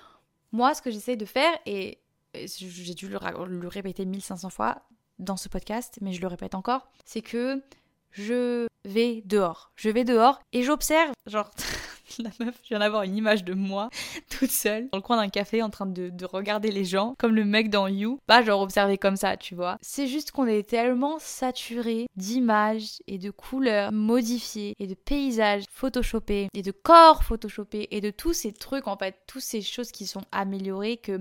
moi, 0.52 0.74
ce 0.74 0.82
que 0.82 0.90
j'essaie 0.90 1.16
de 1.16 1.24
faire, 1.24 1.52
et 1.66 1.98
j'ai 2.34 2.94
dû 2.94 3.08
le, 3.08 3.18
le 3.46 3.68
répéter 3.68 4.04
1500 4.04 4.50
fois 4.50 4.82
dans 5.18 5.36
ce 5.36 5.48
podcast, 5.48 5.98
mais 6.00 6.12
je 6.12 6.20
le 6.20 6.26
répète 6.26 6.54
encore, 6.54 6.90
c'est 7.04 7.22
que 7.22 7.62
je 8.10 8.66
vais 8.84 9.22
dehors. 9.24 9.72
Je 9.76 9.90
vais 9.90 10.04
dehors 10.04 10.40
et 10.52 10.62
j'observe, 10.62 11.12
genre, 11.26 11.50
la 12.18 12.30
meuf, 12.40 12.56
je 12.62 12.68
viens 12.68 12.78
d'avoir 12.78 13.02
une 13.02 13.16
image 13.16 13.44
de 13.44 13.54
moi, 13.54 13.90
toute 14.30 14.50
seule, 14.50 14.88
dans 14.90 14.98
le 14.98 15.02
coin 15.02 15.16
d'un 15.16 15.28
café, 15.28 15.62
en 15.62 15.70
train 15.70 15.86
de, 15.86 16.10
regarder 16.24 16.70
les 16.70 16.84
gens, 16.84 17.14
comme 17.18 17.34
le 17.34 17.44
mec 17.44 17.70
dans 17.70 17.88
You. 17.88 18.20
Pas 18.26 18.42
genre 18.42 18.60
observer 18.60 18.98
comme 18.98 19.16
ça, 19.16 19.36
tu 19.36 19.54
vois. 19.54 19.78
C'est 19.80 20.06
juste 20.06 20.30
qu'on 20.30 20.46
est 20.46 20.68
tellement 20.68 21.18
saturé 21.18 22.06
d'images 22.16 22.98
et 23.06 23.18
de 23.18 23.30
couleurs 23.30 23.90
modifiées 23.90 24.74
et 24.78 24.86
de 24.86 24.94
paysages 24.94 25.64
photoshopés 25.70 26.48
et 26.54 26.62
de 26.62 26.70
corps 26.70 27.24
photoshopés 27.24 27.88
et 27.90 28.00
de 28.00 28.10
tous 28.10 28.32
ces 28.32 28.52
trucs, 28.52 28.86
en 28.86 28.96
fait, 28.96 29.16
toutes 29.26 29.42
ces 29.42 29.62
choses 29.62 29.90
qui 29.90 30.06
sont 30.06 30.22
améliorées 30.30 30.98
que 30.98 31.20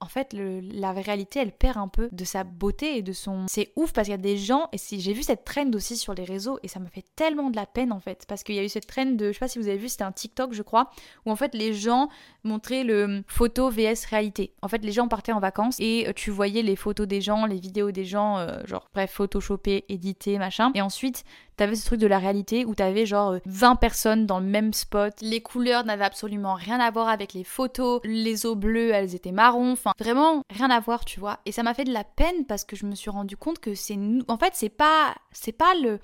en 0.00 0.06
fait, 0.06 0.34
la 0.34 0.92
réalité, 0.92 1.40
elle 1.40 1.52
perd 1.52 1.76
un 1.76 1.88
peu 1.88 2.08
de 2.10 2.24
sa 2.24 2.42
beauté 2.42 2.96
et 2.96 3.02
de 3.02 3.12
son. 3.12 3.44
C'est 3.48 3.72
ouf 3.76 3.92
parce 3.92 4.06
qu'il 4.06 4.12
y 4.12 4.14
a 4.14 4.18
des 4.18 4.38
gens, 4.38 4.68
et 4.72 4.78
si 4.78 5.00
j'ai 5.00 5.12
vu 5.12 5.22
cette 5.22 5.44
trend 5.44 5.70
aussi 5.74 5.96
sur 5.96 6.14
les 6.14 6.24
réseaux, 6.24 6.58
et 6.62 6.68
ça 6.68 6.80
me 6.80 6.88
fait 6.88 7.04
tellement 7.16 7.50
de 7.50 7.56
la 7.56 7.66
peine 7.66 7.92
en 7.92 8.00
fait, 8.00 8.24
parce 8.26 8.42
qu'il 8.42 8.54
y 8.54 8.58
a 8.58 8.64
eu 8.64 8.68
cette 8.68 8.86
trend 8.86 9.06
de, 9.06 9.28
je 9.28 9.32
sais 9.32 9.38
pas 9.38 9.48
si 9.48 9.58
vous 9.58 9.68
avez 9.68 9.76
vu, 9.76 9.88
c'était 9.88 10.04
un 10.04 10.12
TikTok, 10.12 10.54
je 10.54 10.62
crois, 10.62 10.90
où 11.26 11.30
en 11.30 11.36
fait 11.36 11.54
les 11.54 11.74
gens 11.74 12.08
montraient 12.44 12.84
le 12.84 13.22
photo 13.26 13.68
vs 13.70 14.06
réalité. 14.08 14.54
En 14.62 14.68
fait, 14.68 14.82
les 14.84 14.92
gens 14.92 15.06
partaient 15.06 15.32
en 15.32 15.40
vacances 15.40 15.76
et 15.78 16.08
euh, 16.08 16.12
tu 16.14 16.30
voyais 16.30 16.62
les 16.62 16.76
photos 16.76 17.06
des 17.06 17.20
gens, 17.20 17.44
les 17.44 17.60
vidéos 17.60 17.90
des 17.90 18.04
gens, 18.04 18.38
euh, 18.38 18.60
genre 18.64 18.88
bref, 18.94 19.10
photoshopées, 19.12 19.84
éditées, 19.88 20.38
machin. 20.38 20.72
Et 20.74 20.80
ensuite, 20.80 21.24
t'avais 21.60 21.76
ce 21.76 21.84
truc 21.84 22.00
de 22.00 22.06
la 22.06 22.18
réalité 22.18 22.64
où 22.64 22.74
t'avais 22.74 23.04
genre 23.04 23.36
20 23.44 23.72
euh, 23.72 23.74
personnes 23.74 24.24
dans 24.24 24.40
le 24.40 24.46
même 24.46 24.72
spot. 24.72 25.12
Les 25.20 25.42
couleurs 25.42 25.84
n'avaient 25.84 26.06
absolument 26.06 26.54
rien 26.54 26.80
à 26.80 26.90
voir 26.90 27.10
avec 27.10 27.34
les 27.34 27.44
photos. 27.44 28.00
Les 28.02 28.46
eaux 28.46 28.54
bleues, 28.54 28.92
elles 28.92 29.14
étaient 29.14 29.30
marron. 29.30 29.72
Enfin, 29.72 29.92
vraiment 29.98 30.42
rien 30.48 30.70
à 30.70 30.80
voir, 30.80 31.04
tu 31.04 31.20
vois. 31.20 31.38
Et 31.44 31.52
ça 31.52 31.62
m'a 31.62 31.74
fait 31.74 31.84
de 31.84 31.92
la 31.92 32.02
peine 32.02 32.46
parce 32.46 32.64
que 32.64 32.76
je 32.76 32.86
me 32.86 32.94
suis 32.94 33.10
rendu 33.10 33.36
compte 33.36 33.58
que 33.58 33.74
c'est. 33.74 33.98
En 34.28 34.38
fait, 34.38 34.54
c'est 34.54 34.70
pas, 34.70 35.14
c'est 35.32 35.52
pas 35.52 35.74
le 35.74 35.98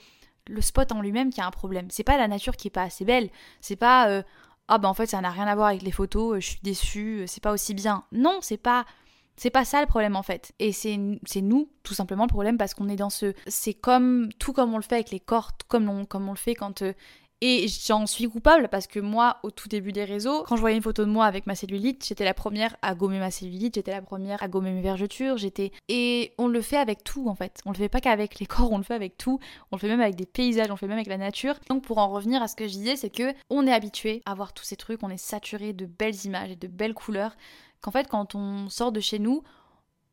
le 0.49 0.61
spot 0.61 0.93
en 0.93 1.01
lui-même 1.01 1.31
qui 1.31 1.41
a 1.41 1.47
un 1.47 1.51
problème. 1.51 1.87
C'est 1.91 2.05
pas 2.05 2.19
la 2.19 2.29
nature 2.29 2.57
qui 2.57 2.69
est 2.69 2.71
pas 2.71 2.83
assez 2.83 3.07
belle. 3.07 3.31
C'est 3.63 3.77
pas 3.77 4.11
euh, 4.11 4.23
ah 4.69 4.77
ben 4.77 4.89
en 4.91 4.95
fait 4.95 5.07
ça 5.07 5.21
n'a 5.23 5.31
rien 5.31 5.47
à 5.47 5.55
voir 5.55 5.69
avec 5.69 5.83
les 5.83 5.91
photos. 5.91 6.39
Je 6.39 6.51
suis 6.51 6.61
déçue. 6.63 7.25
C'est 7.27 7.43
pas 7.43 7.53
aussi 7.53 7.73
bien. 7.73 8.05
Non, 8.13 8.41
c'est 8.43 8.59
pas 8.59 8.85
c'est 9.37 9.51
pas 9.51 9.65
ça 9.65 9.81
le 9.81 9.87
problème 9.87 10.17
en 10.17 10.23
fait. 10.23 10.53
Et 10.59 10.73
c'est 10.73 10.97
nous, 10.97 11.69
tout 11.83 11.95
simplement, 11.95 12.25
le 12.25 12.29
problème 12.29 12.57
parce 12.57 12.75
qu'on 12.75 12.89
est 12.89 12.97
dans 12.97 13.11
ce. 13.11 13.35
C'est 13.47 13.75
comme. 13.75 14.31
Tout 14.39 14.53
comme 14.53 14.73
on 14.75 14.79
le 14.79 14.83
fait 14.83 14.97
avec 14.97 15.11
les 15.11 15.21
cordes, 15.21 15.63
comme 15.69 15.89
on, 15.89 16.05
comme 16.05 16.29
on 16.29 16.33
le 16.33 16.39
fait 16.39 16.55
quand. 16.55 16.83
Euh, 16.83 16.93
et 17.43 17.67
j'en 17.69 18.07
suis 18.07 18.27
coupable 18.29 18.69
parce 18.71 18.87
que 18.87 18.99
moi, 18.99 19.37
au 19.43 19.51
tout 19.51 19.69
début 19.69 19.93
des 19.93 20.05
réseaux, 20.05 20.43
quand 20.45 20.57
je 20.57 20.63
voyais 20.63 20.77
une 20.77 20.83
photo 20.83 21.05
de 21.05 21.11
moi 21.11 21.27
avec 21.27 21.47
ma 21.47 21.55
cellulite, 21.55 22.03
j'étais 22.07 22.25
la 22.25 22.33
première 22.33 22.77
à 22.81 22.95
gommer 22.95 23.19
ma 23.19 23.31
cellulite, 23.31 23.75
j'étais 23.75 23.91
la 23.91 24.01
première 24.01 24.43
à 24.43 24.49
gommer 24.49 24.73
mes 24.73 24.81
vergetures, 24.81 25.37
j'étais. 25.37 25.71
Et 25.91 26.33
on 26.39 26.49
le 26.49 26.63
fait 26.63 26.79
avec 26.79 27.05
tout 27.05 27.29
en 27.29 27.35
fait. 27.35 27.61
On 27.67 27.73
le 27.73 27.77
fait 27.77 27.91
pas 27.91 28.01
qu'avec 28.01 28.39
les 28.41 28.47
corps, 28.47 28.73
on 28.73 28.79
le 28.79 28.85
fait 28.85 28.95
avec 28.95 29.19
tout. 29.19 29.39
On 29.71 29.77
le 29.77 29.81
fait 29.81 29.89
même 29.89 30.01
avec 30.01 30.15
des 30.15 30.25
paysages, 30.25 30.71
on 30.71 30.75
le 30.75 30.79
fait 30.79 30.87
même 30.87 30.97
avec 30.97 31.09
la 31.09 31.19
nature. 31.19 31.57
Donc 31.69 31.83
pour 31.83 31.99
en 31.99 32.09
revenir 32.09 32.43
à 32.43 32.49
ce 32.49 32.57
que 32.57 32.67
je 32.67 32.73
disais, 32.73 32.97
c'est 32.97 33.11
que 33.11 33.35
on 33.51 33.67
est 33.67 33.73
habitué 33.73 34.23
à 34.25 34.35
voir 34.35 34.55
tous 34.55 34.65
ces 34.65 34.77
trucs, 34.77 35.03
on 35.03 35.11
est 35.11 35.19
saturé 35.19 35.75
de 35.75 35.85
belles 35.85 36.25
images 36.25 36.53
et 36.53 36.57
de 36.57 36.69
belles 36.69 36.95
couleurs 36.95 37.37
qu'en 37.87 37.93
fait, 37.93 38.09
quand 38.09 38.35
on 38.35 38.69
sort 38.69 38.91
de 38.91 39.01
chez 39.01 39.21
nous, 39.21 39.45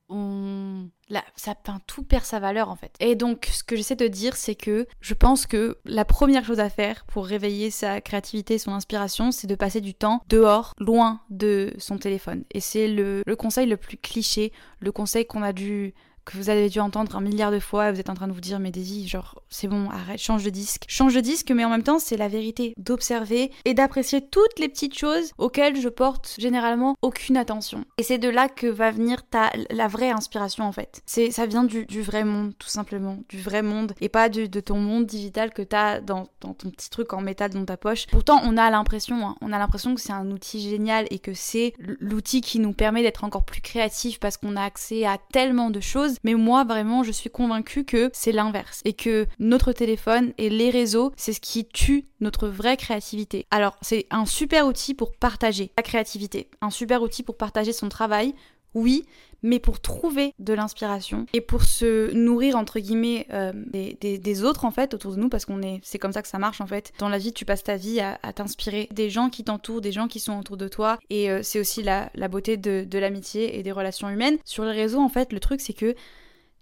on... 0.10 0.90
Là, 1.10 1.24
ça 1.36 1.56
tout 1.88 2.04
perd 2.04 2.24
sa 2.24 2.40
valeur 2.40 2.70
en 2.70 2.76
fait. 2.76 2.94
Et 3.00 3.16
donc, 3.16 3.50
ce 3.52 3.64
que 3.64 3.76
j'essaie 3.76 3.96
de 3.96 4.08
dire, 4.08 4.36
c'est 4.36 4.54
que 4.54 4.86
je 5.02 5.14
pense 5.16 5.48
que 5.48 5.80
la 5.86 6.06
première 6.06 6.46
chose 6.46 6.60
à 6.60 6.70
faire 6.70 7.04
pour 7.06 7.26
réveiller 7.26 7.72
sa 7.72 8.00
créativité, 8.00 8.60
son 8.60 8.72
inspiration, 8.74 9.32
c'est 9.32 9.48
de 9.48 9.56
passer 9.56 9.82
du 9.82 9.96
temps 9.96 10.22
dehors, 10.30 10.76
loin 10.78 11.22
de 11.32 11.74
son 11.80 11.98
téléphone. 11.98 12.44
Et 12.52 12.60
c'est 12.60 12.88
le 12.88 13.24
conseil 13.36 13.66
le 13.66 13.78
plus 13.78 13.98
cliché, 13.98 14.54
le 14.80 14.92
conseil 14.92 15.26
qu'on 15.26 15.42
a 15.42 15.52
dû 15.52 15.96
que 16.26 16.38
vous 16.38 16.50
avez 16.50 16.70
dû 16.70 16.80
entendre 16.80 17.16
un 17.16 17.22
milliard 17.22 17.52
de 17.52 17.60
fois, 17.60 17.92
vous 17.92 18.00
êtes 18.00 18.10
en 18.10 18.14
train 18.14 18.28
de 18.28 18.34
vous 18.34 18.42
dire 18.42 18.60
mais 18.60 18.72
Daisy, 18.72 19.08
genre 19.08 19.42
c'est 19.50 19.68
bon, 19.68 19.90
arrête, 19.90 20.20
change 20.20 20.44
de 20.44 20.50
disque. 20.50 20.86
Change 20.88 21.16
de 21.16 21.22
disque, 21.22 21.52
mais 21.52 21.66
en 21.66 21.70
même 21.70 21.84
temps 21.84 22.00
c'est 22.00 22.18
la 22.18 22.28
vérité 22.28 22.74
d'observer 22.78 23.52
et 23.66 23.74
d'apprécier 23.74 24.22
toutes 24.22 24.60
les 24.60 24.70
petites 24.70 24.98
choses 24.98 25.32
auxquelles 25.38 25.80
je 25.80 25.90
porte 25.90 26.36
généralement 26.38 26.96
aucune 27.02 27.38
attention. 27.38 27.86
Et 27.98 28.04
c'est 28.04 28.18
de 28.18 28.30
là 28.30 28.50
que 28.50 28.68
va 28.68 28.92
venir 28.92 29.28
ta, 29.28 29.52
la 29.70 29.88
vraie 29.88 30.12
inspiration 30.12 30.66
en 30.66 30.72
fait. 30.72 31.02
C'est 31.06 31.32
Ça 31.32 31.46
vient 31.46 31.64
du, 31.64 31.86
du, 31.86 32.02
vrai 32.02 32.24
monde 32.24 32.54
tout 32.58 32.68
simplement, 32.68 33.20
du 33.30 33.42
vrai 33.42 33.62
monde 33.62 33.94
et 34.02 34.10
pas 34.10 34.30
de 34.30 34.60
ton 34.60 34.78
monde 34.78 35.06
digital 35.06 35.52
que 35.52 35.62
t'as 35.62 36.00
dans, 36.00 36.28
dans 36.42 36.54
ton 36.54 36.70
petit 36.70 36.90
truc 36.90 37.14
en 37.14 37.22
métal 37.22 37.52
dans 37.52 37.66
ta 37.66 37.78
poche. 37.78 38.08
Pourtant 38.08 38.42
on 38.44 38.58
a 38.58 38.70
l'impression, 38.70 39.28
hein, 39.28 39.36
on 39.42 39.52
a 39.52 39.58
l'impression 39.58 39.96
que 39.96 40.02
c'est 40.02 40.14
un 40.14 40.30
outil 40.32 40.62
génial 40.62 41.06
et 41.10 41.20
que 41.20 41.34
c'est 41.34 41.74
l'outil 41.80 42.42
qui 42.42 42.60
nous 42.60 42.74
permet 42.74 43.02
d'être 43.02 43.24
encore 43.24 43.44
plus 43.44 43.62
créatif 43.62 44.20
parce 44.20 44.38
qu'on 44.38 44.56
a 44.56 44.64
accès 44.64 45.06
à 45.06 45.18
tellement 45.32 45.70
de 45.70 45.80
choses 45.80 46.13
mais 46.24 46.34
moi 46.36 46.64
vraiment 46.64 47.04
je 47.04 47.12
suis 47.12 47.30
convaincue 47.30 47.86
que 47.86 48.10
c'est 48.14 48.32
l'inverse 48.32 48.82
et 48.86 48.94
que 48.94 49.26
notre 49.40 49.72
téléphone 49.72 50.34
et 50.38 50.50
les 50.50 50.70
réseaux, 50.70 51.12
c'est 51.16 51.34
ce 51.34 51.42
qui 51.42 51.66
tue 51.66 52.06
notre 52.20 52.48
vraie 52.48 52.78
créativité. 52.78 53.46
Alors 53.52 53.78
c'est 53.82 54.08
un 54.10 54.26
super 54.26 54.68
outil 54.68 54.94
pour 54.94 55.14
partager 55.14 55.72
la 55.78 55.84
créativité, 55.84 56.50
un 56.62 56.70
super 56.70 57.02
outil 57.02 57.24
pour 57.24 57.38
partager 57.38 57.74
son 57.74 57.90
travail, 57.90 58.34
oui, 58.74 59.06
mais 59.44 59.60
pour 59.60 59.80
trouver 59.80 60.34
de 60.40 60.54
l'inspiration 60.54 61.26
et 61.34 61.42
pour 61.42 61.64
se 61.64 62.12
nourrir 62.14 62.56
entre 62.56 62.80
guillemets 62.80 63.28
euh, 63.32 63.52
des, 63.74 64.44
autres 64.44 64.66
en 64.66 64.72
fait 64.72 64.94
autour 64.94 65.12
de 65.12 65.20
nous 65.20 65.30
parce 65.30 65.46
qu'on 65.46 65.62
est 65.62 65.80
c'est 65.84 66.00
comme 66.00 66.14
ça 66.14 66.22
que 66.22 66.28
ça 66.28 66.40
marche 66.40 66.62
en 66.62 66.68
fait. 66.68 66.92
Dans 66.98 67.10
la 67.10 67.18
vie 67.18 67.34
tu 67.34 67.46
passes 67.46 67.64
ta 67.64 67.76
vie 67.76 68.00
à, 68.00 68.18
t'inspirer 68.34 68.88
des 68.92 69.10
gens 69.10 69.30
qui 69.30 69.44
t'entourent 69.44 69.82
des 69.82 69.92
gens 69.92 70.08
qui 70.08 70.20
sont 70.20 70.40
autour 70.40 70.58
de 70.58 70.68
toi 70.68 70.98
et 71.10 71.30
euh, 71.30 71.42
c'est 71.44 71.60
aussi 71.60 71.84
la, 71.84 72.10
beauté 72.30 72.58
de, 72.58 72.98
l'amitié 72.98 73.60
et 73.60 73.64
des 73.64 73.72
relations 73.72 74.10
humaines. 74.10 74.38
Sur 74.46 74.66
les 74.66 74.72
réseaux 74.72 75.00
en 75.00 75.10
fait 75.10 75.34
le 75.34 75.40
truc 75.40 75.62
c'est 75.62 75.74
que 75.74 75.96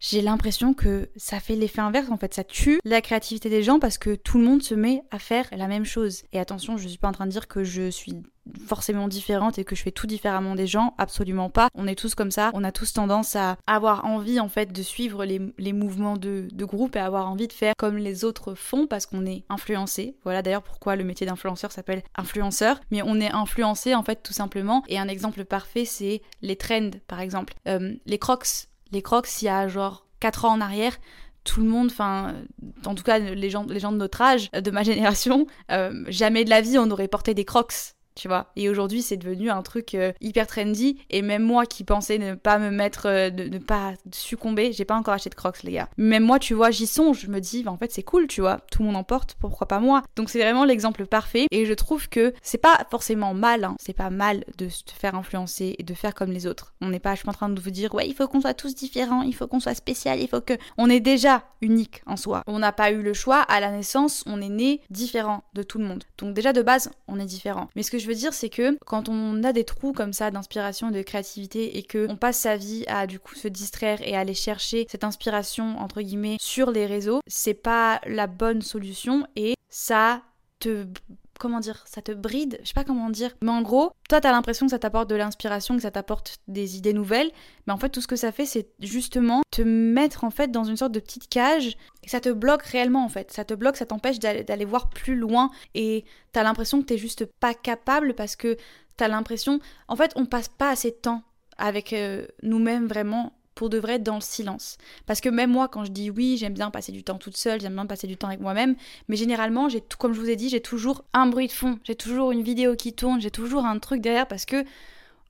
j'ai 0.02 0.22
l'impression 0.22 0.74
que 0.74 1.10
ça 1.15 1.39
fait 1.39 1.56
l'effet 1.56 1.80
inverse 1.80 2.10
en 2.10 2.17
fait, 2.17 2.34
ça 2.34 2.44
tue 2.44 2.80
la 2.84 3.02
créativité 3.02 3.50
des 3.50 3.62
gens 3.62 3.80
parce 3.80 4.00
que 4.00 4.15
tout 4.15 4.39
le 4.39 4.44
monde 4.44 4.63
se 4.63 4.74
met 4.74 5.04
à 5.12 5.20
faire 5.20 5.48
la 5.52 5.67
même 5.67 5.86
chose. 5.86 6.24
Et 6.34 6.39
attention, 6.39 6.76
je 6.76 6.88
suis 6.88 6.98
pas 6.98 7.08
en 7.08 7.12
train 7.12 7.28
de 7.28 7.32
dire 7.32 7.48
que 7.48 7.63
je 7.63 7.91
suis 7.91 8.15
forcément 8.65 9.08
différente 9.08 9.60
et 9.60 9.63
que 9.63 9.75
je 9.75 9.84
fais 9.84 9.91
tout 9.91 10.08
différemment 10.08 10.56
des 10.56 10.67
gens, 10.67 10.93
absolument 10.97 11.49
pas. 11.49 11.69
On 11.75 11.88
est 11.88 11.95
tous 11.95 12.15
comme 12.15 12.32
ça, 12.32 12.51
on 12.54 12.63
a 12.63 12.71
tous 12.71 12.93
tendance 12.93 13.36
à 13.36 13.58
avoir 13.67 14.06
envie 14.06 14.39
en 14.39 14.49
fait 14.49 14.71
de 14.71 14.82
suivre 14.82 15.25
les, 15.25 15.73
mouvements 15.73 16.17
de, 16.17 16.47
de, 16.51 16.65
groupe 16.65 16.95
et 16.95 16.99
avoir 16.99 17.30
envie 17.30 17.47
de 17.47 17.54
faire 17.54 17.73
comme 17.77 17.97
les 17.97 18.25
autres 18.25 18.56
font 18.56 18.88
parce 18.88 19.06
qu'on 19.06 19.25
est 19.25 19.43
influencé. 19.49 20.15
Voilà 20.23 20.41
d'ailleurs 20.41 20.63
pourquoi 20.63 20.95
le 20.95 21.04
métier 21.04 21.27
d'influenceur 21.27 21.71
s'appelle 21.71 22.04
influenceur, 22.15 22.80
mais 22.91 23.01
on 23.04 23.19
est 23.19 23.32
influencé 23.32 23.95
en 23.95 24.04
fait 24.04 24.21
tout 24.23 24.34
simplement. 24.34 24.84
Et 24.88 24.99
un 24.99 25.08
exemple 25.08 25.45
parfait 25.45 25.86
c'est 25.86 26.21
les 26.41 26.56
trends 26.56 26.91
par 27.08 27.19
exemple. 27.19 27.54
Euh, 27.67 27.93
les 28.06 28.17
crocs 28.17 28.67
les 28.91 29.01
crocs, 29.01 29.41
il 29.41 29.45
y 29.45 29.49
a 29.49 29.67
genre 29.67 30.06
4 30.19 30.45
ans 30.45 30.54
en 30.54 30.62
arrière, 30.62 30.97
tout 31.43 31.62
le 31.62 31.67
monde, 31.67 31.88
enfin, 31.89 32.36
en 32.86 32.93
tout 32.93 33.04
cas 33.04 33.19
les 33.19 33.49
gens, 33.49 33.65
les 33.67 33.80
gens 33.80 33.91
de 33.91 33.97
notre 33.97 34.21
âge, 34.21 34.51
de 34.51 34.71
ma 34.71 34.84
génération, 34.84 35.47
euh, 35.71 36.04
jamais 36.08 36.45
de 36.45 36.49
la 36.49 36.62
vie 36.62 36.77
on 36.77 36.89
aurait 36.91 37.08
porté 37.08 37.34
des 37.34 37.45
crocs 37.45 37.95
tu 38.15 38.28
vois. 38.28 38.47
Et 38.56 38.69
aujourd'hui, 38.69 39.02
c'est 39.02 39.17
devenu 39.17 39.50
un 39.50 39.62
truc 39.62 39.95
euh, 39.95 40.12
hyper 40.21 40.47
trendy. 40.47 40.97
Et 41.10 41.21
même 41.21 41.43
moi 41.43 41.65
qui 41.65 41.84
pensais 41.84 42.17
ne 42.17 42.36
pas 42.36 42.58
me 42.60 42.69
mettre, 42.69 43.08
euh, 43.08 43.30
ne, 43.30 43.58
pas 43.58 43.93
succomber, 44.12 44.71
j'ai 44.74 44.86
pas 44.86 44.95
encore 44.95 45.13
acheté 45.13 45.30
de 45.30 45.36
Crocs, 45.36 45.63
les 45.63 45.74
gars. 45.74 45.89
Même 45.97 46.24
moi, 46.24 46.39
tu 46.39 46.54
vois, 46.54 46.71
j'y 46.71 46.88
songe. 46.88 47.21
Je 47.21 47.28
me 47.28 47.39
dis, 47.39 47.63
bah, 47.63 47.71
en 47.71 47.78
fait, 47.78 47.91
c'est 47.91 48.04
cool, 48.04 48.28
tu 48.28 48.41
vois. 48.41 48.60
Tout 48.71 48.82
le 48.82 48.88
monde 48.88 48.97
en 48.97 49.04
porte, 49.04 49.36
pourquoi 49.39 49.67
pas 49.67 49.80
moi? 49.80 50.04
Donc, 50.15 50.30
c'est 50.30 50.41
vraiment 50.41 50.65
l'exemple 50.65 51.06
parfait. 51.06 51.47
Et 51.52 51.65
je 51.65 51.74
trouve 51.74 52.10
que 52.10 52.34
c'est 52.41 52.58
pas 52.58 52.86
forcément 52.89 53.34
mal, 53.34 53.63
hein. 53.63 53.76
c'est 53.80 53.93
pas 53.93 54.10
mal 54.10 54.43
de 54.58 54.69
se 54.69 54.84
faire 54.93 55.15
influencer 55.15 55.76
et 55.78 55.84
de 55.84 55.93
faire 55.93 56.13
comme 56.13 56.32
les 56.32 56.47
autres. 56.47 56.74
On 56.82 56.89
n'est 56.89 57.00
pas, 57.00 57.15
je 57.15 57.19
suis 57.21 57.30
en 57.30 57.34
train 57.34 57.50
de 57.50 57.60
vous 57.60 57.71
dire, 57.71 57.93
ouais, 57.93 58.08
il 58.08 58.13
faut 58.13 58.28
qu'on 58.28 58.41
soit 58.41 58.54
tous 58.54 58.76
différents, 58.76 59.21
il 59.21 59.36
faut 59.36 59.47
qu'on 59.47 59.60
soit 59.60 59.76
spécial, 59.76 60.19
il 60.19 60.28
faut 60.28 60.41
que. 60.41 60.54
On 60.78 60.89
est 60.89 61.00
déjà 61.00 61.43
unique 61.62 62.02
en 62.06 62.17
soi. 62.17 62.43
On 62.47 62.60
n'a 62.60 62.71
pas 62.71 62.91
eu 62.91 63.02
le 63.02 63.13
choix. 63.13 63.41
À 63.41 63.60
la 63.60 63.71
naissance, 63.71 64.24
on 64.26 64.41
est 64.41 64.50
né 64.50 64.82
différent 64.89 65.43
de 65.54 65.63
tout 65.63 65.78
le 65.78 65.86
monde. 65.86 66.04
Donc, 66.17 66.34
déjà 66.34 66.54
de 66.54 66.62
base, 66.62 66.91
on 67.08 67.19
est 67.19 67.26
différent. 67.26 67.69
Mais 67.76 67.84
ce 67.84 67.91
que 67.91 68.00
je 68.02 68.08
veux 68.08 68.16
dire, 68.16 68.34
c'est 68.34 68.50
que 68.50 68.78
quand 68.86 69.10
on 69.10 69.44
a 69.44 69.54
des 69.54 69.64
trous 69.64 69.94
comme 69.94 70.14
ça 70.14 70.32
d'inspiration, 70.32 70.92
de 70.92 71.02
créativité 71.02 71.78
et 71.78 71.84
que 71.84 72.08
on 72.10 72.18
passe 72.18 72.40
sa 72.40 72.58
vie 72.58 72.84
à 72.88 73.08
du 73.08 73.20
coup 73.20 73.36
se 73.36 73.48
distraire 73.48 74.00
et 74.02 74.16
aller 74.16 74.34
chercher 74.34 74.86
cette 74.90 75.04
inspiration 75.04 75.78
entre 75.80 76.02
guillemets 76.02 76.38
sur 76.40 76.72
les 76.72 76.86
réseaux, 76.86 77.22
c'est 77.28 77.54
pas 77.54 78.02
la 78.06 78.28
bonne 78.28 78.62
solution 78.62 79.26
et 79.36 79.56
ça 79.70 80.22
te 80.60 80.86
comment 81.41 81.60
dire, 81.60 81.84
ça 81.86 82.01
te 82.01 82.12
bride, 82.12 82.60
je 82.62 82.67
sais 82.67 82.73
pas 82.73 82.84
comment 82.84 83.10
dire. 83.10 83.32
Mais 83.41 83.51
en 83.51 83.62
gros, 83.62 83.91
toi 84.08 84.21
t'as 84.21 84.32
l'impression 84.32 84.67
que 84.67 84.69
ça 84.69 84.80
t'apporte 84.80 85.10
de 85.10 85.15
l'inspiration, 85.15 85.75
que 85.75 85.82
ça 85.82 85.91
t'apporte 85.91 86.38
des 86.47 86.77
idées 86.77 86.93
nouvelles, 86.93 87.32
mais 87.65 87.73
en 87.73 87.77
fait 87.77 87.89
tout 87.89 88.01
ce 88.01 88.08
que 88.08 88.15
ça 88.15 88.32
fait 88.32 88.45
c'est 88.45 88.69
justement 88.80 89.41
te 89.51 89.62
mettre 89.62 90.23
en 90.23 90.30
fait 90.30 90.51
dans 90.51 90.63
une 90.63 90.77
sorte 90.77 90.91
de 90.91 90.99
petite 90.99 91.27
cage 91.27 91.75
et 92.04 92.10
ça 92.10 92.21
te 92.21 92.30
bloque 92.30 92.63
réellement 92.63 93.04
en 93.04 93.10
fait. 93.10 93.32
Ça 93.32 93.43
te 93.43 93.54
bloque, 93.54 93.77
ça 93.77 93.86
t'empêche 93.86 94.19
d'aller 94.19 94.65
voir 94.65 94.89
plus 94.89 95.15
loin 95.15 95.49
et 95.73 96.06
t'as 96.32 96.43
l'impression 96.43 96.80
que 96.82 96.86
t'es 96.86 96.97
juste 96.97 97.25
pas 97.25 97.54
capable 97.54 98.13
parce 98.13 98.36
que 98.36 98.58
t'as 98.95 99.08
l'impression, 99.08 99.60
en 99.88 99.95
fait 99.95 100.13
on 100.15 100.25
passe 100.25 100.47
pas 100.47 100.69
assez 100.69 100.91
de 100.91 100.95
temps 100.95 101.23
avec 101.58 101.93
euh, 101.93 102.25
nous-mêmes 102.43 102.88
vraiment 102.88 103.34
pour 103.56 103.70
de 103.70 103.78
vrai 103.78 104.00
dans 104.00 104.16
le 104.16 104.22
silence. 104.22 104.78
Parce 105.06 105.22
que 105.22 105.30
même 105.30 105.52
moi, 105.52 105.68
quand 105.68 105.84
je 105.84 105.92
dis 105.92 106.10
oui, 106.10 106.38
j'aime 106.38 106.54
bien 106.54 106.72
passer 106.72 106.92
du 106.92 107.04
temps 107.04 107.18
toute 107.18 107.38
seule, 107.38 107.62
j'aime 107.62 107.76
bien 107.76 107.86
passer 107.86 108.08
du 108.08 108.18
temps 108.18 108.28
avec 108.28 108.40
moi-même, 108.40 108.76
mais 109.08 109.16
généralement, 109.16 109.70
j'ai 109.70 109.84
comme 110.00 110.14
je 110.14 110.20
vous 110.20 110.30
ai 110.30 110.36
dit, 110.36 110.50
j'ai 110.50 110.62
toujours 110.62 111.04
un 111.14 111.28
bruit 111.28 111.48
de 111.48 111.52
fond, 111.52 111.80
j'ai 111.84 111.96
toujours 111.96 112.32
une 112.32 112.44
vidéo 112.44 112.76
qui 112.76 112.94
tourne, 112.94 113.22
j'ai 113.22 113.32
toujours 113.32 113.66
un 113.66 113.80
truc 113.80 114.02
derrière 114.02 114.28
parce 114.28 114.46
que 114.46 114.64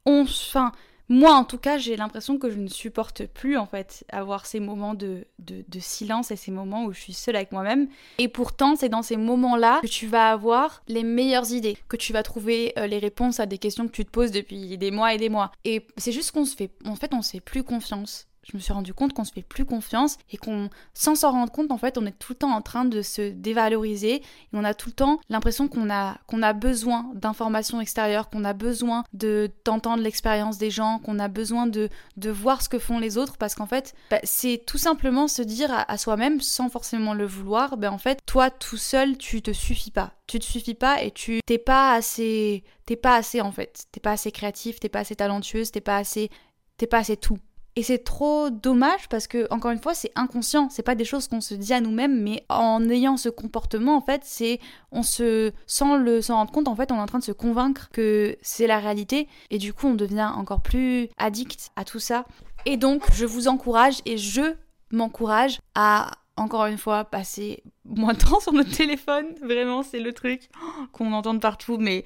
on, 0.06 0.22
enfin, 0.24 0.72
moi 1.10 1.34
en 1.34 1.44
tout 1.44 1.58
cas, 1.58 1.78
j'ai 1.78 1.96
l'impression 1.96 2.38
que 2.38 2.50
je 2.50 2.58
ne 2.58 2.68
supporte 2.68 3.26
plus 3.26 3.58
en 3.58 3.66
fait 3.66 4.06
avoir 4.10 4.46
ces 4.46 4.60
moments 4.60 4.94
de, 4.94 5.26
de, 5.40 5.80
silence 5.80 6.32
et 6.32 6.36
ces 6.36 6.52
moments 6.52 6.86
où 6.86 6.94
je 6.94 7.00
suis 7.00 7.14
seule 7.14 7.36
avec 7.36 7.52
moi-même. 7.52 7.88
Et 8.18 8.28
pourtant, 8.28 8.76
c'est 8.76 8.90
dans 8.90 9.02
ces 9.02 9.18
moments-là 9.18 9.80
que 9.82 9.88
tu 9.88 10.08
vas 10.08 10.32
avoir 10.32 10.84
les 10.88 11.04
meilleures 11.04 11.52
idées, 11.52 11.78
que 11.88 11.98
tu 11.98 12.14
vas 12.14 12.24
trouver 12.24 12.74
euh, 12.78 12.88
les 12.88 13.00
réponses 13.00 13.40
à 13.40 13.46
des 13.46 13.58
questions 13.58 13.88
que 13.88 13.92
tu 13.92 14.06
te 14.06 14.12
poses 14.12 14.32
depuis 14.32 14.78
des 14.78 14.92
mois 14.92 15.14
et 15.14 15.18
des 15.18 15.30
mois. 15.30 15.52
Et 15.66 15.86
c'est 15.98 16.12
juste 16.12 16.32
qu'on 16.32 16.46
se 16.46 16.56
fait, 16.56 16.72
en 16.86 16.96
fait, 16.96 17.14
on 17.14 17.22
se 17.22 17.32
fait 17.32 17.42
plus 17.42 17.64
confiance 17.64 18.28
je 18.52 18.58
me 18.58 18.62
suis 18.62 18.74
rendu 18.74 18.94
compte 18.94 19.14
qu'on 19.14 19.24
se 19.24 19.32
fait 19.32 19.42
plus 19.42 19.66
confiance 19.66 20.18
et 20.30 20.38
qu'on, 20.38 20.70
sans 20.94 21.16
s'en 21.16 21.32
rendre 21.32 21.52
compte, 21.52 21.72
en 21.72 21.78
fait, 21.78 21.98
on 21.98 22.06
est 22.06 22.18
tout 22.18 22.34
le 22.34 22.38
temps 22.38 22.52
en 22.52 22.62
train 22.62 22.84
de 22.84 23.02
se 23.02 23.32
dévaloriser 23.32 24.16
et 24.16 24.24
on 24.54 24.64
a 24.64 24.74
tout 24.74 24.90
le 24.90 24.94
temps 24.96 25.20
l'impression 25.30 25.70
qu'on 25.70 25.90
a, 25.90 26.18
qu'on 26.28 26.42
a 26.42 26.52
besoin 26.52 27.12
d'informations 27.16 27.80
extérieures, 27.80 28.30
qu'on 28.30 28.44
a 28.44 28.54
besoin 28.54 29.04
de, 29.14 29.50
d'entendre 29.64 30.04
l'expérience 30.04 30.58
des 30.58 30.70
gens, 30.70 31.00
qu'on 31.00 31.18
a 31.20 31.30
besoin 31.30 31.66
de, 31.66 31.90
de 32.18 32.30
voir 32.30 32.62
ce 32.62 32.68
que 32.68 32.80
font 32.80 33.00
les 33.00 33.18
autres 33.18 33.38
parce 33.38 33.56
qu'en 33.56 33.68
fait, 33.68 33.94
bah, 34.10 34.20
c'est 34.24 34.64
tout 34.66 34.78
simplement 34.78 35.28
se 35.28 35.42
dire 35.42 35.70
à, 35.72 35.98
soi-même, 35.98 36.42
sans 36.42 36.70
forcément 36.70 37.14
le 37.14 37.26
vouloir, 37.26 37.78
ben 37.78 37.92
en 37.92 37.98
fait, 37.98 38.20
toi 38.26 38.50
tout 38.50 38.78
seul, 38.78 39.18
tu 39.18 39.42
te 39.42 39.52
suffis 39.52 39.92
pas. 39.92 40.12
Tu 40.28 40.40
te 40.40 40.46
suffis 40.46 40.76
pas 40.76 41.02
et 41.02 41.12
tu 41.12 41.40
t'es 41.46 41.58
pas 41.58 41.94
assez, 41.94 42.64
t'es 42.86 42.96
pas 42.96 43.16
assez 43.16 43.42
en 43.42 43.52
fait. 43.52 43.86
T'es 43.92 44.00
pas 44.00 44.12
assez 44.12 44.32
créatif, 44.32 44.80
t'es 44.80 44.90
pas 44.90 45.00
assez 45.00 45.16
talentueuse, 45.16 45.72
t'es 45.72 45.82
pas 45.82 45.98
assez, 45.98 46.30
t'es 46.78 46.88
pas 46.88 47.00
assez 47.00 47.18
tout. 47.18 47.38
Et 47.78 47.84
c'est 47.84 48.00
trop 48.00 48.50
dommage 48.50 49.08
parce 49.08 49.28
que, 49.28 49.48
encore 49.50 49.72
une 49.72 49.82
fois, 49.82 49.94
c'est 49.94 50.12
inconscient. 50.16 50.70
C'est 50.70 50.84
pas 50.84 50.96
des 50.96 51.06
choses 51.06 51.30
qu'on 51.30 51.40
se 51.40 51.54
dit 51.54 51.74
à 51.74 51.80
nous-mêmes, 51.80 52.22
mais 52.22 52.44
en 52.50 52.88
ayant 52.90 53.16
ce 53.16 53.30
comportement, 53.30 53.96
en 53.96 54.02
fait, 54.02 54.22
c'est, 54.26 54.60
on 54.92 55.04
se, 55.04 55.54
sans 55.68 55.96
le, 55.96 56.22
s'en 56.22 56.36
rendre 56.36 56.52
compte, 56.52 56.68
en 56.68 56.76
fait, 56.76 56.92
on 56.92 56.96
est 56.96 57.02
en 57.02 57.06
train 57.06 57.20
de 57.20 57.24
se 57.24 57.32
convaincre 57.32 57.90
que 57.94 58.36
c'est 58.42 58.68
la 58.68 58.80
réalité. 58.80 59.30
Et 59.52 59.58
du 59.58 59.74
coup, 59.74 59.88
on 59.88 59.94
devient 59.94 60.30
encore 60.36 60.62
plus 60.62 61.08
addict 61.18 61.72
à 61.78 61.86
tout 61.86 62.00
ça. 62.00 62.26
Et 62.66 62.76
donc, 62.76 63.04
je 63.14 63.26
vous 63.26 63.48
encourage 63.48 64.02
et 64.06 64.18
je 64.18 64.56
m'encourage 64.92 65.60
à, 65.74 66.12
encore 66.36 66.66
une 66.66 66.78
fois, 66.78 67.06
passer 67.06 67.64
moins 67.86 68.14
de 68.14 68.20
temps 68.20 68.42
sur 68.42 68.52
notre 68.52 68.72
téléphone. 68.76 69.28
Vraiment, 69.42 69.82
c'est 69.82 70.02
le 70.02 70.12
truc 70.12 70.50
qu'on 70.92 71.14
entend 71.14 71.40
partout, 71.40 71.78
mais 71.78 72.04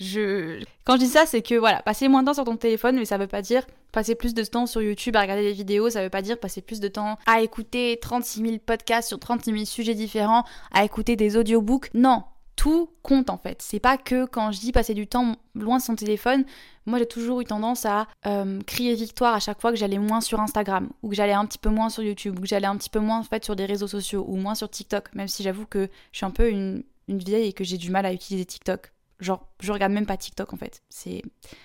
je... 0.00 0.64
Quand 0.84 0.94
je 0.94 1.00
dis 1.00 1.08
ça, 1.08 1.26
c'est 1.26 1.42
que 1.42 1.54
voilà, 1.54 1.82
passer 1.82 2.08
moins 2.08 2.22
de 2.22 2.26
temps 2.26 2.34
sur 2.34 2.44
ton 2.44 2.56
téléphone, 2.56 2.96
mais 2.96 3.04
ça 3.04 3.18
veut 3.18 3.26
pas 3.26 3.42
dire 3.42 3.66
passer 3.92 4.14
plus 4.14 4.34
de 4.34 4.42
temps 4.44 4.66
sur 4.66 4.80
YouTube 4.80 5.14
à 5.16 5.20
regarder 5.20 5.42
des 5.42 5.52
vidéos, 5.52 5.90
ça 5.90 6.02
veut 6.02 6.10
pas 6.10 6.22
dire 6.22 6.38
passer 6.38 6.62
plus 6.62 6.80
de 6.80 6.88
temps 6.88 7.18
à 7.26 7.42
écouter 7.42 7.98
36 8.00 8.42
000 8.42 8.58
podcasts 8.64 9.08
sur 9.08 9.18
36 9.18 9.52
000 9.52 9.64
sujets 9.66 9.94
différents, 9.94 10.44
à 10.72 10.84
écouter 10.84 11.16
des 11.16 11.36
audiobooks. 11.36 11.90
Non, 11.92 12.24
tout 12.56 12.90
compte 13.02 13.30
en 13.30 13.36
fait. 13.36 13.60
C'est 13.62 13.80
pas 13.80 13.98
que 13.98 14.24
quand 14.24 14.52
je 14.52 14.60
dis 14.60 14.72
passer 14.72 14.94
du 14.94 15.06
temps 15.06 15.36
loin 15.54 15.78
de 15.78 15.82
son 15.82 15.96
téléphone, 15.96 16.44
moi 16.86 16.98
j'ai 16.98 17.06
toujours 17.06 17.40
eu 17.40 17.44
tendance 17.44 17.84
à 17.84 18.06
euh, 18.26 18.60
crier 18.66 18.94
victoire 18.94 19.34
à 19.34 19.40
chaque 19.40 19.60
fois 19.60 19.70
que 19.70 19.76
j'allais 19.76 19.98
moins 19.98 20.20
sur 20.20 20.40
Instagram, 20.40 20.88
ou 21.02 21.10
que 21.10 21.14
j'allais 21.14 21.32
un 21.32 21.44
petit 21.44 21.58
peu 21.58 21.68
moins 21.68 21.90
sur 21.90 22.02
YouTube, 22.02 22.38
ou 22.38 22.42
que 22.42 22.48
j'allais 22.48 22.66
un 22.66 22.76
petit 22.76 22.90
peu 22.90 23.00
moins 23.00 23.18
en 23.18 23.24
fait 23.24 23.44
sur 23.44 23.54
des 23.54 23.66
réseaux 23.66 23.88
sociaux, 23.88 24.24
ou 24.28 24.36
moins 24.36 24.54
sur 24.54 24.70
TikTok, 24.70 25.14
même 25.14 25.28
si 25.28 25.42
j'avoue 25.42 25.66
que 25.66 25.90
je 26.12 26.16
suis 26.18 26.26
un 26.26 26.30
peu 26.30 26.48
une, 26.48 26.84
une 27.08 27.18
vieille 27.18 27.48
et 27.48 27.52
que 27.52 27.64
j'ai 27.64 27.76
du 27.76 27.90
mal 27.90 28.06
à 28.06 28.12
utiliser 28.12 28.46
TikTok 28.46 28.92
Genre, 29.20 29.46
je 29.60 29.72
regarde 29.72 29.92
même 29.92 30.06
pas 30.06 30.16
TikTok 30.16 30.52
en 30.52 30.56
fait. 30.56 30.82
C'est 30.88 31.22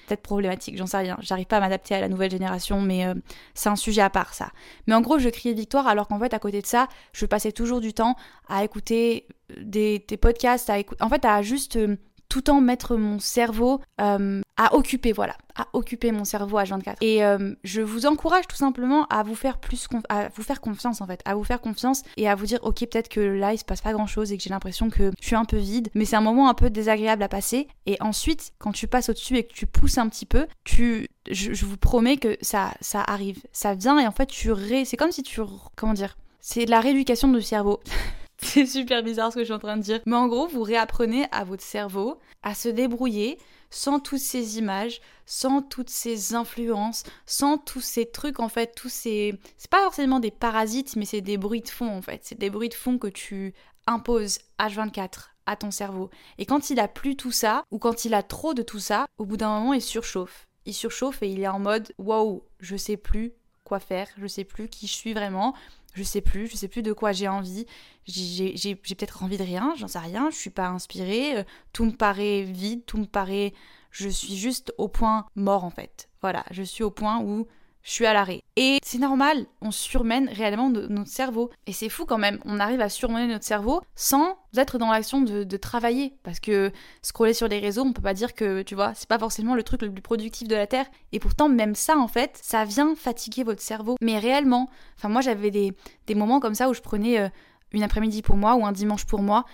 peut-être 0.08 0.22
problématique, 0.22 0.78
j'en 0.78 0.86
sais 0.86 0.98
rien. 0.98 1.18
J'arrive 1.22 1.46
pas 1.46 1.58
à 1.58 1.60
m'adapter 1.62 1.96
à 1.96 2.02
la 2.02 2.10
nouvelle 2.10 2.32
génération, 2.32 2.82
mais 2.82 3.06
euh, 3.06 3.14
c'est 3.54 3.70
un 3.70 3.76
sujet 3.76 4.02
à 4.02 4.10
part 4.10 4.34
ça. 4.34 4.52
Mais 4.88 4.94
en 4.94 5.02
gros, 5.02 5.20
je 5.20 5.30
criais 5.30 5.54
victoire 5.54 5.88
alors 5.88 6.08
qu'en 6.08 6.20
fait, 6.20 6.34
à 6.34 6.40
côté 6.40 6.62
de 6.62 6.66
ça, 6.66 6.88
je 7.14 7.26
passais 7.26 7.52
toujours 7.52 7.82
du 7.82 7.94
temps 7.94 8.16
à 8.50 8.64
écouter 8.64 9.28
des, 9.58 10.00
podcasts, 10.22 10.70
à 10.70 10.78
en 11.00 11.10
fait, 11.10 11.24
à 11.26 11.42
juste 11.42 11.78
euh, 11.78 11.98
tout 12.30 12.50
en 12.50 12.62
mettre 12.62 12.96
mon 12.96 13.20
cerveau 13.20 13.82
euh, 14.02 14.42
à 14.58 14.76
occuper, 14.76 15.12
voilà, 15.12 15.36
à 15.56 15.68
occuper 15.74 16.12
mon 16.12 16.26
cerveau 16.26 16.58
à 16.58 16.64
24. 16.64 16.98
Et 17.02 17.24
euh, 17.24 17.54
je 17.64 17.82
vous 17.82 18.06
encourage 18.06 18.48
tout 18.48 18.56
simplement 18.56 19.06
à 19.08 19.24
vous 19.24 19.36
faire 19.36 19.58
plus, 19.58 19.88
à 20.10 20.30
vous 20.30 20.44
faire 20.44 20.62
confiance 20.62 21.02
en 21.02 21.08
fait, 21.08 21.22
à 21.26 21.36
vous 21.36 21.44
faire 21.44 21.62
confiance 21.62 22.04
et 22.18 22.30
à 22.30 22.36
vous 22.36 22.46
dire, 22.46 22.60
ok, 22.64 22.80
peut-être 22.80 23.10
que 23.10 23.20
là 23.20 23.54
il 23.54 23.58
se 23.58 23.66
passe 23.66 23.82
pas 23.82 23.94
grand 23.94 24.08
chose 24.08 24.32
et 24.32 24.38
que 24.38 24.44
j'ai 24.44 24.50
l'impression 24.50 24.90
que 24.90 25.12
je 25.20 25.26
suis 25.26 25.36
un 25.36 25.46
peu 25.46 25.58
vide, 25.58 25.90
mais 25.94 26.06
c'est 26.06 26.16
un 26.16 26.22
moment 26.22 26.50
un 26.50 26.54
peu 26.54 26.70
désagréable 26.70 27.24
à 27.24 27.30
passer. 27.30 27.68
Et 27.86 27.98
ensuite, 28.00 28.54
quand 28.60 28.72
tu 28.72 28.88
passes 28.88 29.10
au-dessus 29.10 29.38
et 29.38 29.44
que 29.44 29.54
tu 29.54 29.66
pousses 29.66 29.98
un 29.98 30.10
petit 30.10 30.26
peu, 30.26 30.48
tu, 30.64 31.08
je, 31.30 31.66
vous 31.66 31.78
promets 31.78 32.18
que 32.18 32.38
ça, 32.42 32.72
ça 32.82 33.02
arrive, 33.02 33.42
ça 33.52 33.76
vient 33.76 34.00
et 34.00 34.08
en 34.08 34.12
fait 34.12 34.28
tu 34.28 34.52
ré, 34.52 34.86
c'est 34.86 34.98
comme 34.98 35.12
si 35.12 35.24
tu, 35.24 35.42
comment 35.76 35.94
dire, 35.94 36.18
c'est 36.42 36.66
de 36.66 36.72
la 36.72 36.80
rééducation 36.80 37.28
du 37.28 37.42
cerveau. 37.42 37.80
C'est 38.54 38.66
super 38.66 39.04
bizarre 39.04 39.32
ce 39.32 39.36
que 39.36 39.42
je 39.42 39.46
suis 39.46 39.54
en 39.54 39.60
train 39.60 39.78
de 39.78 39.82
dire. 39.82 40.00
Mais 40.06 40.16
en 40.16 40.28
gros, 40.28 40.48
vous 40.48 40.64
réapprenez 40.64 41.28
à 41.32 41.44
votre 41.44 41.64
cerveau 41.64 42.20
à 42.44 42.54
se 42.54 42.70
débrouiller 42.70 43.40
sans 43.72 44.00
toutes 44.00 44.20
ces 44.20 44.58
images, 44.60 45.02
sans 45.26 45.62
toutes 45.62 45.90
ces 45.90 46.36
influences, 46.36 47.04
sans 47.26 47.58
tous 47.58 47.82
ces 47.82 48.06
trucs 48.06 48.40
en 48.40 48.48
fait, 48.48 48.74
tous 48.76 48.90
ces... 48.90 49.34
C'est 49.58 49.70
pas 49.70 49.84
forcément 49.84 50.20
des 50.20 50.32
parasites, 50.32 50.96
mais 50.96 51.06
c'est 51.06 51.22
des 51.22 51.38
bruits 51.38 51.62
de 51.62 51.70
fond 51.70 51.90
en 51.90 52.02
fait. 52.02 52.22
C'est 52.24 52.38
des 52.38 52.50
bruits 52.50 52.70
de 52.70 52.76
fond 52.76 52.98
que 52.98 53.08
tu 53.08 53.54
imposes 53.88 54.38
H24 54.60 55.30
à 55.48 55.56
ton 55.56 55.72
cerveau. 55.72 56.10
Et 56.38 56.46
quand 56.46 56.70
il 56.70 56.80
a 56.80 56.88
plus 56.88 57.16
tout 57.16 57.32
ça, 57.32 57.64
ou 57.72 57.80
quand 57.80 58.06
il 58.06 58.14
a 58.14 58.24
trop 58.24 58.54
de 58.54 58.62
tout 58.62 58.80
ça, 58.80 59.08
au 59.18 59.26
bout 59.26 59.38
d'un 59.38 59.60
moment, 59.60 59.74
il 59.74 59.82
surchauffe 59.82 60.46
il 60.66 60.74
surchauffe 60.74 61.22
et 61.22 61.30
il 61.30 61.42
est 61.42 61.48
en 61.48 61.60
mode 61.60 61.94
waouh, 61.98 62.44
je 62.60 62.76
sais 62.76 62.98
plus 62.98 63.34
quoi 63.64 63.80
faire, 63.80 64.08
je 64.18 64.28
sais 64.28 64.44
plus 64.44 64.68
qui 64.68 64.88
je 64.88 64.94
suis 64.94 65.14
vraiment, 65.14 65.54
je 65.96 66.04
sais 66.04 66.22
plus, 66.22 66.48
je 66.48 66.56
sais 66.58 66.68
plus 66.68 66.82
de 66.82 66.94
quoi 66.94 67.14
j'ai 67.14 67.28
envie, 67.28 67.66
j'ai 68.06 68.76
peut-être 68.76 69.24
envie 69.24 69.38
de 69.38 69.44
rien, 69.44 69.74
j'en 69.78 69.88
sais 69.88 70.00
rien, 70.00 70.30
je 70.30 70.36
suis 70.36 70.50
pas 70.50 70.68
inspirée, 70.68 71.38
euh, 71.38 71.44
tout 71.74 71.86
me 71.86 71.92
paraît 71.92 72.44
vide, 72.44 72.86
tout 72.86 72.98
me 72.98 73.06
paraît. 73.06 73.54
Je 73.92 74.10
suis 74.10 74.36
juste 74.36 74.74
au 74.78 74.90
point 74.90 75.26
mort 75.36 75.64
en 75.64 75.70
fait. 75.70 76.10
Voilà, 76.22 76.44
je 76.52 76.64
suis 76.64 76.84
au 76.84 76.92
point 76.92 77.22
où 77.22 77.48
je 77.86 77.92
suis 77.92 78.06
à 78.08 78.14
l'arrêt. 78.14 78.42
Et 78.56 78.80
c'est 78.84 78.98
normal, 78.98 79.46
on 79.62 79.70
surmène 79.70 80.28
réellement 80.28 80.70
notre 80.70 81.10
cerveau. 81.10 81.52
Et 81.68 81.72
c'est 81.72 81.88
fou 81.88 82.06
quand 82.06 82.18
même, 82.18 82.40
on 82.44 82.60
arrive 82.60 82.82
à 82.82 82.90
surmener 82.90 83.28
notre 83.28 83.46
cerveau 83.46 83.82
sans 83.94 84.38
être 84.58 84.80
dans 84.80 84.90
l'action 84.90 85.22
de, 85.22 85.58
travailler. 85.58 86.16
Parce 86.24 86.40
que 86.40 86.72
scroller 87.04 87.36
sur 87.36 87.48
les 87.48 87.60
réseaux, 87.60 87.84
on 87.84 87.94
peut 87.94 88.02
pas 88.02 88.16
dire 88.16 88.34
que, 88.34 88.64
tu 88.64 88.74
vois, 88.74 88.94
c'est 88.96 89.08
pas 89.08 89.20
forcément 89.20 89.54
le 89.54 89.62
truc 89.62 89.84
le 89.84 89.92
plus 89.92 90.02
productif 90.02 90.48
de 90.48 90.56
la 90.56 90.66
Terre. 90.66 90.88
Et 91.12 91.20
pourtant, 91.20 91.48
même 91.48 91.76
ça, 91.76 91.96
en 91.98 92.08
fait, 92.08 92.40
ça 92.42 92.66
vient 92.66 92.96
fatiguer 92.96 93.44
votre 93.44 93.62
cerveau. 93.62 93.98
Mais 94.02 94.18
réellement, 94.18 94.68
enfin 94.98 95.10
moi 95.10 95.22
j'avais 95.22 95.52
des, 95.52 95.72
moments 96.16 96.40
comme 96.40 96.56
ça 96.56 96.70
où 96.70 96.74
je 96.74 96.82
prenais 96.82 97.20
euh, 97.20 97.30
une 97.72 97.84
après-midi 97.84 98.24
pour 98.24 98.36
moi 98.36 98.56
ou 98.56 98.66
un 98.66 98.72
dimanche 98.72 99.06
pour 99.06 99.22
moi. 99.22 99.46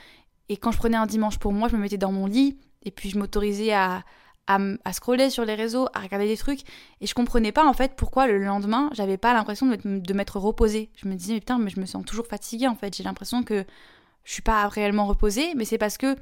Et 0.47 0.55
quand 0.55 0.71
je 0.71 0.77
prenais 0.77 0.97
un 0.97 1.05
dimanche 1.05 1.37
pour 1.37 1.51
moi, 1.51 1.67
je 1.67 1.75
me 1.75 1.81
mettais 1.81 1.97
dans 1.97 2.13
mon 2.13 2.27
lit 2.27 2.57
et 2.83 2.91
puis 2.91 3.09
je 3.09 3.19
m'autorisais 3.19 3.73
à, 3.73 4.03
à, 4.47 4.93
scroller 4.93 5.30
sur 5.30 5.45
les 5.45 5.56
réseaux, 5.56 5.88
à 5.93 5.99
regarder 5.99 6.27
des 6.27 6.38
trucs, 6.38 6.62
et 6.99 7.08
je 7.08 7.13
comprenais 7.13 7.51
pas 7.51 7.65
en 7.65 7.73
fait 7.73 7.93
pourquoi 7.95 8.27
le 8.27 8.43
lendemain 8.43 8.89
j'avais 8.91 9.17
pas 9.17 9.34
l'impression 9.34 9.67
de 9.67 10.13
m'être 10.13 10.39
reposée. 10.39 10.89
Je 10.95 11.08
me 11.08 11.15
disais, 11.15 11.34
mais 11.34 11.39
putain, 11.39 11.58
mais 11.58 11.69
je 11.69 11.80
me 11.80 11.86
sens 11.86 12.04
toujours 12.06 12.27
fatiguée 12.27 12.67
en 12.67 12.75
fait, 12.75 12.95
j'ai 12.95 13.04
l'impression 13.04 13.43
que 13.43 13.63
je 14.23 14.34
suis 14.34 14.41
pas 14.41 14.67
réellement 14.67 15.06
reposée, 15.06 15.54
mais 15.56 15.65
c'est 15.65 15.77
parce 15.77 15.97
que 15.97 16.15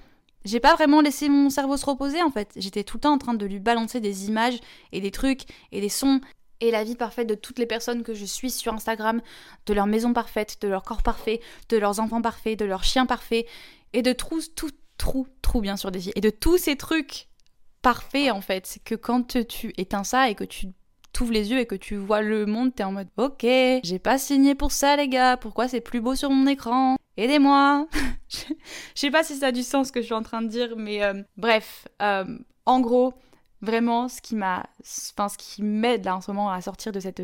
j'ai 0.46 0.60
pas 0.60 0.76
vraiment 0.76 1.02
laissé 1.02 1.28
mon 1.28 1.50
cerveau 1.50 1.76
se 1.76 1.86
reposer 1.86 2.22
en 2.22 2.32
fait. 2.32 2.52
J'étais 2.56 2.84
tout 2.84 2.98
le 2.98 3.02
temps 3.02 3.14
en 3.14 3.18
train 3.18 3.34
de 3.34 3.46
lui 3.46 3.60
balancer 3.60 4.00
des 4.00 4.28
images 4.28 4.60
et 4.92 5.02
des 5.02 5.12
trucs 5.12 5.44
et 5.72 5.82
des 5.82 5.90
sons 5.90 6.22
et 6.62 6.72
la 6.72 6.84
vie 6.84 6.96
parfaite 6.96 7.28
de 7.28 7.36
toutes 7.36 7.60
les 7.60 7.66
personnes 7.66 8.04
que 8.04 8.14
je 8.14 8.26
suis 8.26 8.52
sur 8.52 8.74
Instagram, 8.74 9.22
de 9.66 9.74
leur 9.74 9.88
maison 9.88 10.14
parfaite, 10.14 10.58
de 10.62 10.68
leur 10.68 10.84
corps 10.84 11.04
parfait, 11.04 11.40
de 11.70 11.78
leurs 11.78 12.00
enfants 12.00 12.22
parfaits, 12.22 12.60
de 12.60 12.66
leurs 12.66 12.84
chiens 12.84 13.06
parfaits, 13.06 13.46
et 13.94 14.02
de 14.02 14.12
tout, 14.12 14.42
tout, 14.56 14.72
tout, 14.98 15.28
tout 15.42 15.62
bien 15.62 15.78
sûr 15.78 15.92
des 15.92 16.10
et 16.16 16.22
de 16.22 16.30
tous 16.30 16.58
ces 16.58 16.76
trucs 16.76 17.29
parfait 17.82 18.32
en 18.32 18.42
fait. 18.42 18.66
C'est 18.68 18.84
que 18.84 18.96
quand 18.96 19.38
tu 19.48 19.74
éteins 19.78 20.04
ça 20.04 20.30
et 20.30 20.36
que 20.36 20.44
tu 20.44 20.68
t'ouvres 21.14 21.34
les 21.34 21.52
yeux 21.52 21.60
et 21.60 21.66
que 21.66 21.76
tu 21.76 21.96
vois 21.96 22.22
le 22.22 22.46
monde, 22.46 22.74
t'es 22.76 22.84
en 22.84 22.92
mode 22.92 23.10
ok, 23.18 23.42
j'ai 23.42 24.00
pas 24.00 24.18
signé 24.18 24.56
pour 24.56 24.72
ça 24.72 24.96
les 24.96 25.08
gars, 25.08 25.38
pourquoi 25.38 25.68
c'est 25.68 25.82
plus 25.82 26.02
beau 26.02 26.16
sur 26.16 26.30
mon 26.30 26.48
écran? 26.48 26.96
Aidez-moi. 27.18 27.88
Je 28.30 28.38
sais 28.96 29.12
pas 29.12 29.24
si 29.24 29.36
ça 29.36 29.48
a 29.48 29.52
du 29.52 29.64
sens 29.64 29.88
ce 29.88 29.92
que 29.92 30.02
je 30.02 30.06
suis 30.06 30.14
en 30.14 30.22
train 30.22 30.42
de 30.42 30.48
dire, 30.48 30.76
mais 30.78 31.04
euh, 31.04 31.22
bref, 31.36 31.88
euh, 32.02 32.26
en 32.66 32.80
gros, 32.80 33.14
vraiment 33.62 34.08
ce 34.08 34.22
qui 34.22 34.36
m'a, 34.36 34.68
enfin 35.12 35.28
ce 35.28 35.38
qui 35.38 35.64
m'aide 35.64 36.06
là 36.06 36.16
en 36.16 36.22
ce 36.22 36.32
moment 36.32 36.52
à 36.52 36.62
sortir 36.62 36.92
de 36.92 37.00
cette 37.00 37.22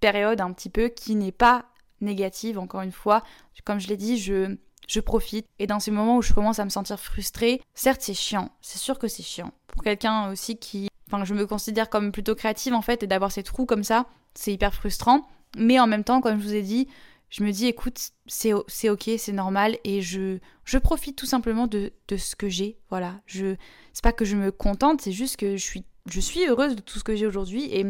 période 0.00 0.40
un 0.40 0.52
petit 0.52 0.70
peu 0.70 0.88
qui 0.88 1.14
n'est 1.14 1.30
pas 1.30 1.66
négative 2.00 2.58
encore 2.58 2.82
une 2.82 2.92
fois, 2.92 3.22
comme 3.64 3.78
je 3.78 3.88
l'ai 3.88 3.96
dit, 3.96 4.18
je 4.18 4.56
je 4.86 5.00
profite. 5.00 5.46
Et 5.58 5.66
dans 5.66 5.80
ces 5.80 5.90
moments 5.90 6.16
où 6.16 6.22
je 6.22 6.32
commence 6.32 6.58
à 6.58 6.64
me 6.64 6.70
sentir 6.70 6.98
frustrée, 6.98 7.60
certes 7.74 8.02
c'est 8.02 8.14
chiant, 8.14 8.50
c'est 8.60 8.78
sûr 8.78 8.98
que 8.98 9.08
c'est 9.08 9.22
chiant. 9.22 9.52
Pour 9.66 9.82
quelqu'un 9.82 10.30
aussi 10.30 10.56
qui, 10.56 10.88
enfin 11.08 11.24
je 11.24 11.34
me 11.34 11.46
considère 11.46 11.90
comme 11.90 12.12
plutôt 12.12 12.34
créative 12.34 12.74
en 12.74 12.82
fait, 12.82 13.02
et 13.02 13.06
d'avoir 13.06 13.32
ces 13.32 13.42
trous 13.42 13.66
comme 13.66 13.84
ça, 13.84 14.06
c'est 14.34 14.52
hyper 14.52 14.74
frustrant. 14.74 15.28
Mais 15.56 15.78
en 15.80 15.86
même 15.86 16.04
temps, 16.04 16.20
comme 16.20 16.38
je 16.38 16.44
vous 16.44 16.54
ai 16.54 16.62
dit, 16.62 16.88
je 17.30 17.42
me 17.42 17.50
dis 17.50 17.66
écoute, 17.66 18.10
c'est 18.26 18.52
ok, 18.52 19.10
c'est 19.18 19.32
normal, 19.32 19.78
et 19.84 20.00
je, 20.00 20.38
je 20.64 20.78
profite 20.78 21.16
tout 21.16 21.26
simplement 21.26 21.66
de, 21.66 21.92
de 22.08 22.16
ce 22.16 22.36
que 22.36 22.48
j'ai. 22.48 22.78
Voilà, 22.88 23.20
je, 23.26 23.56
c'est 23.92 24.02
pas 24.02 24.12
que 24.12 24.24
je 24.24 24.36
me 24.36 24.52
contente, 24.52 25.00
c'est 25.00 25.12
juste 25.12 25.36
que 25.36 25.56
je 25.56 25.62
suis, 25.62 25.84
je 26.08 26.20
suis 26.20 26.46
heureuse 26.46 26.76
de 26.76 26.80
tout 26.80 26.98
ce 26.98 27.04
que 27.04 27.16
j'ai 27.16 27.26
aujourd'hui, 27.26 27.64
et 27.74 27.84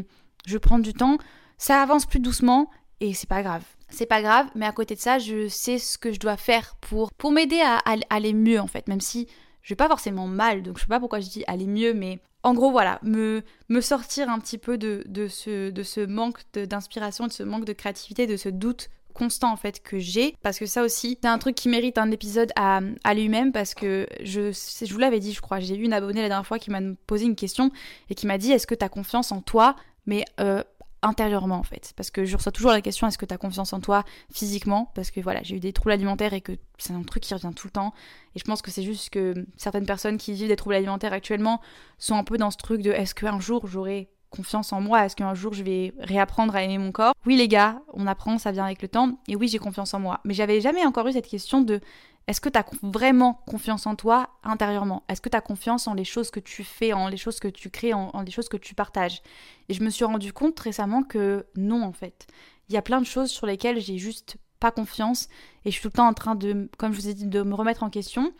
je 0.46 0.58
prends 0.58 0.78
du 0.78 0.94
temps. 0.94 1.18
Ça 1.58 1.82
avance 1.82 2.06
plus 2.06 2.20
doucement, 2.20 2.70
et 3.00 3.14
c'est 3.14 3.28
pas 3.28 3.42
grave 3.42 3.64
c'est 3.88 4.06
pas 4.06 4.22
grave, 4.22 4.46
mais 4.54 4.66
à 4.66 4.72
côté 4.72 4.94
de 4.94 5.00
ça, 5.00 5.18
je 5.18 5.48
sais 5.48 5.78
ce 5.78 5.98
que 5.98 6.12
je 6.12 6.18
dois 6.18 6.36
faire 6.36 6.76
pour, 6.80 7.12
pour 7.12 7.30
m'aider 7.30 7.60
à, 7.60 7.80
aller 8.10 8.32
mieux 8.32 8.60
en 8.60 8.66
fait, 8.66 8.88
même 8.88 9.00
si 9.00 9.28
je 9.62 9.70
vais 9.70 9.76
pas 9.76 9.88
forcément 9.88 10.26
mal, 10.26 10.62
donc 10.62 10.76
je 10.76 10.82
sais 10.82 10.88
pas 10.88 11.00
pourquoi 11.00 11.20
je 11.20 11.28
dis 11.28 11.44
aller 11.46 11.66
mieux, 11.66 11.94
mais 11.94 12.18
en 12.42 12.54
gros 12.54 12.70
voilà, 12.70 12.98
me, 13.02 13.42
me 13.68 13.80
sortir 13.80 14.28
un 14.28 14.38
petit 14.38 14.58
peu 14.58 14.78
de, 14.78 15.02
de, 15.06 15.28
ce, 15.28 15.70
de 15.70 15.82
ce 15.82 16.00
manque 16.00 16.40
d'inspiration, 16.54 17.26
de, 17.26 17.32
ce 17.32 17.42
manque 17.42 17.64
de 17.64 17.72
créativité, 17.72 18.26
de 18.26 18.36
ce 18.36 18.48
doute 18.48 18.88
constant 19.14 19.50
en 19.50 19.56
fait 19.56 19.82
que 19.82 19.98
j'ai. 19.98 20.36
Parce 20.42 20.58
que 20.58 20.66
ça 20.66 20.82
aussi 20.82 21.18
c'est 21.20 21.28
un 21.28 21.38
truc 21.38 21.54
qui 21.54 21.68
mérite 21.68 21.98
un 21.98 22.10
épisode 22.10 22.52
à, 22.54 22.80
à 23.02 23.14
lui-même 23.14 23.50
parce 23.50 23.74
que 23.74 24.06
je, 24.22 24.52
je 24.52 24.92
vous 24.92 24.98
l'avais 24.98 25.20
dit 25.20 25.32
je 25.32 25.40
crois 25.40 25.58
j'ai 25.58 25.74
eu 25.74 25.82
une 25.82 25.92
abonnée 25.92 26.22
la 26.22 26.28
dernière 26.28 26.46
fois 26.46 26.58
qui 26.58 26.70
m'a 26.70 26.80
posé 27.06 27.24
une 27.24 27.34
question 27.34 27.70
et 28.10 28.14
qui 28.14 28.26
m'a 28.26 28.38
dit 28.38 28.52
est-ce 28.52 28.66
que 28.66 28.74
tu 28.74 28.88
confiance 28.88 29.32
en 29.32 29.40
toi? 29.40 29.74
Mais 30.06 30.24
euh, 30.38 30.62
intérieurement 31.06 31.56
en 31.56 31.62
fait. 31.62 31.92
Parce 31.96 32.10
que 32.10 32.24
je 32.24 32.36
reçois 32.36 32.52
toujours 32.52 32.72
la 32.72 32.80
question 32.80 33.06
est-ce 33.06 33.18
que 33.18 33.26
tu 33.26 33.34
as 33.34 33.38
confiance 33.38 33.72
en 33.72 33.80
toi 33.80 34.04
physiquement? 34.32 34.90
Parce 34.94 35.10
que 35.10 35.20
voilà, 35.20 35.42
j'ai 35.42 35.56
eu 35.56 35.60
des 35.60 35.72
troubles 35.72 35.92
alimentaires 35.92 36.32
et 36.32 36.40
que 36.40 36.52
c'est 36.78 36.92
un 36.92 37.02
truc 37.02 37.22
qui 37.22 37.34
revient 37.34 37.52
tout 37.54 37.68
le 37.68 37.72
temps. 37.72 37.94
Et 38.34 38.38
je 38.38 38.44
pense 38.44 38.62
que 38.62 38.70
c'est 38.70 38.82
juste 38.82 39.10
que 39.10 39.46
certaines 39.56 39.86
personnes 39.86 40.18
qui 40.18 40.32
vivent 40.32 40.48
des 40.48 40.56
troubles 40.56 40.74
alimentaires 40.74 41.12
actuellement 41.12 41.60
sont 41.98 42.16
un 42.16 42.24
peu 42.24 42.36
dans 42.36 42.50
ce 42.50 42.56
truc 42.56 42.82
de 42.82 42.90
est-ce 42.90 43.14
qu'un 43.14 43.40
jour 43.40 43.66
j'aurai 43.66 44.08
confiance 44.30 44.72
en 44.72 44.80
moi? 44.80 45.04
Est-ce 45.04 45.16
qu'un 45.16 45.34
jour 45.34 45.54
je 45.54 45.62
vais 45.62 45.94
réapprendre 45.98 46.54
à 46.54 46.62
aimer 46.62 46.78
mon 46.78 46.92
corps? 46.92 47.14
Oui 47.24 47.36
les 47.36 47.48
gars, 47.48 47.80
on 47.94 48.06
apprend, 48.06 48.38
ça 48.38 48.52
vient 48.52 48.64
avec 48.64 48.82
le 48.82 48.88
temps. 48.88 49.18
Et 49.28 49.36
oui, 49.36 49.48
j'ai 49.48 49.58
confiance 49.58 49.94
en 49.94 50.00
moi. 50.00 50.20
Mais 50.24 50.34
j'avais 50.34 50.60
jamais 50.60 50.84
encore 50.84 51.06
eu 51.08 51.12
cette 51.12 51.28
question 51.28 51.60
de 51.60 51.80
est-ce 52.26 52.40
que 52.40 52.48
tu 52.48 52.58
as 52.58 52.64
vraiment 52.82 53.34
confiance 53.46 53.86
en 53.86 53.94
toi 53.94 54.30
intérieurement? 54.42 55.04
Est-ce 55.08 55.20
que 55.20 55.28
tu 55.28 55.36
as 55.36 55.40
confiance 55.40 55.86
en 55.86 55.94
les 55.94 56.04
choses 56.04 56.30
que 56.30 56.40
tu 56.40 56.64
fais, 56.64 56.92
en 56.92 57.08
les 57.08 57.16
choses 57.16 57.38
que 57.38 57.48
tu 57.48 57.70
crées, 57.70 57.94
en, 57.94 58.20
les 58.22 58.32
choses 58.32 58.48
que 58.48 58.56
tu 58.56 58.74
partages? 58.74 59.22
Et 59.68 59.74
je 59.74 59.82
me 59.82 59.90
suis 59.90 60.04
rendu 60.04 60.32
compte 60.32 60.58
récemment 60.58 61.04
que 61.04 61.46
non, 61.56 61.82
en 61.82 61.92
fait. 61.92 62.26
Il 62.68 62.74
y 62.74 62.78
a 62.78 62.82
plein 62.82 63.00
de 63.00 63.06
choses 63.06 63.30
sur 63.30 63.46
lesquelles 63.46 63.80
j'ai 63.80 63.98
juste 63.98 64.38
pas 64.58 64.72
confiance 64.72 65.28
et 65.64 65.70
je 65.70 65.74
suis 65.74 65.82
tout 65.82 65.88
le 65.88 65.98
temps 65.98 66.08
en 66.08 66.14
train 66.14 66.34
de, 66.34 66.68
comme 66.78 66.92
je 66.92 67.00
vous 67.00 67.08
ai 67.08 67.14
dit, 67.14 67.26
de 67.26 67.42
me 67.42 67.54
remettre 67.54 67.84
en 67.84 67.90
question. 67.90 68.32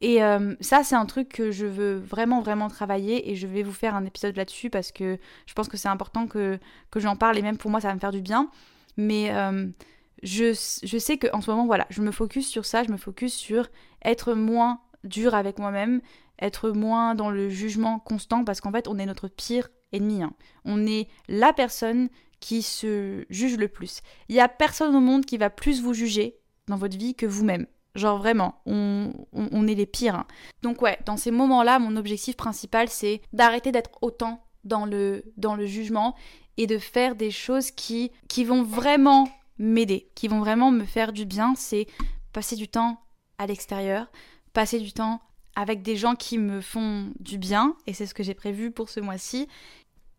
Et 0.00 0.20
ça, 0.60 0.84
c'est 0.84 0.94
un 0.94 1.06
truc 1.06 1.30
que 1.30 1.50
je 1.50 1.64
veux 1.64 1.96
vraiment, 1.96 2.42
vraiment 2.42 2.68
travailler 2.68 3.30
et 3.30 3.36
je 3.36 3.46
vais 3.46 3.62
vous 3.62 3.72
faire 3.72 3.94
un 3.94 4.04
épisode 4.04 4.36
là-dessus 4.36 4.68
parce 4.68 4.92
que 4.92 5.18
je 5.46 5.54
pense 5.54 5.66
que 5.68 5.78
c'est 5.78 5.88
important 5.88 6.26
que, 6.26 6.58
que 6.90 7.00
j'en 7.00 7.16
parle 7.16 7.38
et 7.38 7.42
même 7.42 7.56
pour 7.56 7.70
moi, 7.70 7.80
ça 7.80 7.88
va 7.88 7.94
me 7.94 8.00
faire 8.00 8.10
du 8.10 8.20
bien. 8.20 8.50
Mais 8.98 9.30
je, 10.24 10.78
je 10.82 10.98
sais 10.98 11.18
qu'en 11.18 11.40
ce 11.40 11.50
moment, 11.50 11.66
voilà, 11.66 11.86
je 11.90 12.02
me 12.02 12.10
focus 12.10 12.48
sur 12.48 12.64
ça, 12.64 12.82
je 12.82 12.90
me 12.90 12.96
focus 12.96 13.34
sur 13.34 13.68
être 14.02 14.34
moins 14.34 14.80
dur 15.04 15.34
avec 15.34 15.58
moi-même, 15.58 16.00
être 16.40 16.70
moins 16.70 17.14
dans 17.14 17.30
le 17.30 17.50
jugement 17.50 17.98
constant, 18.00 18.42
parce 18.42 18.60
qu'en 18.60 18.72
fait, 18.72 18.88
on 18.88 18.98
est 18.98 19.06
notre 19.06 19.28
pire 19.28 19.68
ennemi. 19.92 20.22
Hein. 20.22 20.32
On 20.64 20.86
est 20.86 21.08
la 21.28 21.52
personne 21.52 22.08
qui 22.40 22.62
se 22.62 23.24
juge 23.30 23.56
le 23.56 23.68
plus. 23.68 24.00
Il 24.28 24.34
n'y 24.34 24.40
a 24.40 24.48
personne 24.48 24.96
au 24.96 25.00
monde 25.00 25.26
qui 25.26 25.36
va 25.36 25.50
plus 25.50 25.82
vous 25.82 25.94
juger 25.94 26.38
dans 26.68 26.76
votre 26.76 26.96
vie 26.96 27.14
que 27.14 27.26
vous-même. 27.26 27.66
Genre 27.94 28.18
vraiment, 28.18 28.60
on, 28.66 29.12
on, 29.32 29.68
est 29.68 29.74
les 29.74 29.86
pires. 29.86 30.16
Hein. 30.16 30.26
Donc 30.62 30.82
ouais, 30.82 30.98
dans 31.06 31.16
ces 31.16 31.30
moments-là, 31.30 31.78
mon 31.78 31.96
objectif 31.96 32.36
principal, 32.36 32.88
c'est 32.88 33.20
d'arrêter 33.32 33.70
d'être 33.70 33.90
autant 34.02 34.42
dans 34.64 34.84
le, 34.84 35.22
dans 35.36 35.54
le 35.54 35.66
jugement 35.66 36.16
et 36.56 36.66
de 36.66 36.78
faire 36.78 37.14
des 37.14 37.30
choses 37.30 37.70
qui, 37.70 38.10
qui 38.28 38.44
vont 38.44 38.62
vraiment 38.62 39.28
m'aider, 39.58 40.08
qui 40.14 40.28
vont 40.28 40.40
vraiment 40.40 40.70
me 40.70 40.84
faire 40.84 41.12
du 41.12 41.24
bien, 41.24 41.54
c'est 41.56 41.86
passer 42.32 42.56
du 42.56 42.68
temps 42.68 43.00
à 43.38 43.46
l'extérieur, 43.46 44.10
passer 44.52 44.80
du 44.80 44.92
temps 44.92 45.20
avec 45.56 45.82
des 45.82 45.96
gens 45.96 46.16
qui 46.16 46.38
me 46.38 46.60
font 46.60 47.12
du 47.20 47.38
bien, 47.38 47.76
et 47.86 47.92
c'est 47.92 48.06
ce 48.06 48.14
que 48.14 48.22
j'ai 48.22 48.34
prévu 48.34 48.70
pour 48.70 48.88
ce 48.88 49.00
mois-ci, 49.00 49.48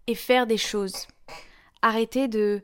et 0.08 0.16
faire 0.16 0.48
des 0.48 0.58
choses. 0.58 1.08
Arrêter 1.82 2.28
de, 2.28 2.62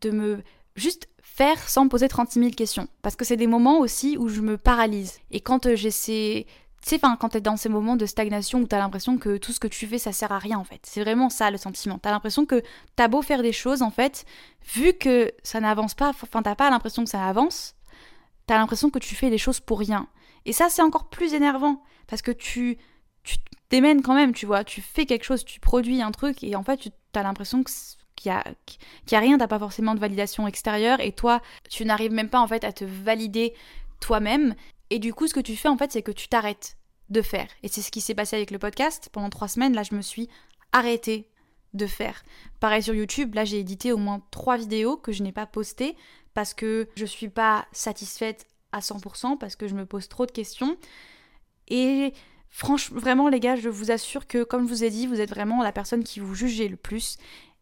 de 0.00 0.10
me... 0.10 0.42
juste 0.76 1.08
faire 1.20 1.68
sans 1.68 1.88
poser 1.88 2.08
36 2.08 2.38
000 2.38 2.50
questions. 2.52 2.88
Parce 3.02 3.16
que 3.16 3.24
c'est 3.24 3.36
des 3.36 3.46
moments 3.46 3.80
aussi 3.80 4.16
où 4.16 4.28
je 4.28 4.40
me 4.40 4.56
paralyse. 4.56 5.18
Et 5.30 5.40
quand 5.40 5.66
euh, 5.66 5.76
j'essaie 5.76 6.46
sais, 6.90 6.98
quand 6.98 7.28
t'es 7.30 7.40
dans 7.40 7.56
ces 7.56 7.68
moments 7.68 7.96
de 7.96 8.06
stagnation 8.06 8.60
où 8.60 8.66
t'as 8.66 8.78
l'impression 8.78 9.18
que 9.18 9.38
tout 9.38 9.52
ce 9.52 9.60
que 9.60 9.68
tu 9.68 9.86
fais, 9.86 9.98
ça 9.98 10.12
sert 10.12 10.32
à 10.32 10.38
rien 10.38 10.58
en 10.58 10.64
fait. 10.64 10.80
C'est 10.84 11.00
vraiment 11.00 11.30
ça 11.30 11.50
le 11.50 11.58
sentiment. 11.58 11.98
T'as 11.98 12.10
l'impression 12.10 12.46
que 12.46 12.62
t'as 12.94 13.08
beau 13.08 13.22
faire 13.22 13.42
des 13.42 13.52
choses 13.52 13.82
en 13.82 13.90
fait, 13.90 14.24
vu 14.74 14.92
que 14.92 15.32
ça 15.42 15.60
n'avance 15.60 15.94
pas, 15.94 16.10
enfin 16.10 16.42
t'as 16.42 16.54
pas 16.54 16.70
l'impression 16.70 17.04
que 17.04 17.10
ça 17.10 17.26
avance, 17.26 17.74
t'as 18.46 18.58
l'impression 18.58 18.90
que 18.90 18.98
tu 18.98 19.14
fais 19.14 19.30
des 19.30 19.38
choses 19.38 19.60
pour 19.60 19.78
rien. 19.78 20.06
Et 20.44 20.52
ça, 20.52 20.68
c'est 20.68 20.82
encore 20.82 21.08
plus 21.08 21.34
énervant 21.34 21.82
parce 22.06 22.22
que 22.22 22.30
tu, 22.30 22.78
tu 23.24 23.36
t'émènes 23.68 24.02
quand 24.02 24.14
même, 24.14 24.32
tu 24.32 24.46
vois. 24.46 24.62
Tu 24.62 24.80
fais 24.80 25.06
quelque 25.06 25.24
chose, 25.24 25.44
tu 25.44 25.60
produis 25.60 26.02
un 26.02 26.12
truc 26.12 26.44
et 26.44 26.54
en 26.54 26.62
fait, 26.62 26.76
tu 26.76 26.90
as 27.14 27.22
l'impression 27.22 27.64
qu'il 28.14 28.30
y 28.30 28.34
a, 28.34 28.44
y 29.10 29.14
a 29.14 29.18
rien, 29.18 29.38
t'as 29.38 29.48
pas 29.48 29.58
forcément 29.58 29.94
de 29.94 30.00
validation 30.00 30.46
extérieure 30.46 31.00
et 31.00 31.12
toi, 31.12 31.40
tu 31.68 31.84
n'arrives 31.84 32.12
même 32.12 32.30
pas 32.30 32.40
en 32.40 32.46
fait 32.46 32.62
à 32.62 32.72
te 32.72 32.84
valider 32.84 33.54
toi-même 34.00 34.54
et 34.90 34.98
du 34.98 35.14
coup, 35.14 35.26
ce 35.26 35.34
que 35.34 35.40
tu 35.40 35.56
fais 35.56 35.68
en 35.68 35.76
fait, 35.76 35.92
c'est 35.92 36.02
que 36.02 36.12
tu 36.12 36.28
t'arrêtes 36.28 36.76
de 37.10 37.22
faire. 37.22 37.48
Et 37.62 37.68
c'est 37.68 37.82
ce 37.82 37.90
qui 37.90 38.00
s'est 38.00 38.14
passé 38.14 38.36
avec 38.36 38.50
le 38.50 38.58
podcast. 38.58 39.08
Pendant 39.12 39.30
trois 39.30 39.48
semaines, 39.48 39.74
là, 39.74 39.82
je 39.82 39.94
me 39.94 40.02
suis 40.02 40.28
arrêtée 40.72 41.30
de 41.74 41.86
faire. 41.86 42.24
Pareil 42.60 42.82
sur 42.82 42.94
YouTube, 42.94 43.34
là, 43.34 43.44
j'ai 43.44 43.58
édité 43.58 43.92
au 43.92 43.98
moins 43.98 44.22
trois 44.30 44.56
vidéos 44.56 44.96
que 44.96 45.12
je 45.12 45.22
n'ai 45.22 45.32
pas 45.32 45.46
postées 45.46 45.96
parce 46.34 46.54
que 46.54 46.88
je 46.96 47.06
suis 47.06 47.28
pas 47.28 47.66
satisfaite 47.72 48.46
à 48.72 48.80
100%, 48.80 49.38
parce 49.38 49.56
que 49.56 49.68
je 49.68 49.74
me 49.74 49.86
pose 49.86 50.08
trop 50.08 50.26
de 50.26 50.32
questions. 50.32 50.76
Et 51.68 52.12
Franchement, 52.56 52.98
vraiment 52.98 53.28
les 53.28 53.38
gars, 53.38 53.56
je 53.56 53.68
vous 53.68 53.90
assure 53.90 54.26
que 54.26 54.42
comme 54.42 54.66
je 54.66 54.72
vous 54.72 54.82
ai 54.82 54.88
dit, 54.88 55.06
vous 55.06 55.20
êtes 55.20 55.28
vraiment 55.28 55.62
la 55.62 55.72
personne 55.72 56.04
qui 56.04 56.20
vous 56.20 56.34
jugez 56.34 56.68
le 56.68 56.76
plus. 56.76 57.18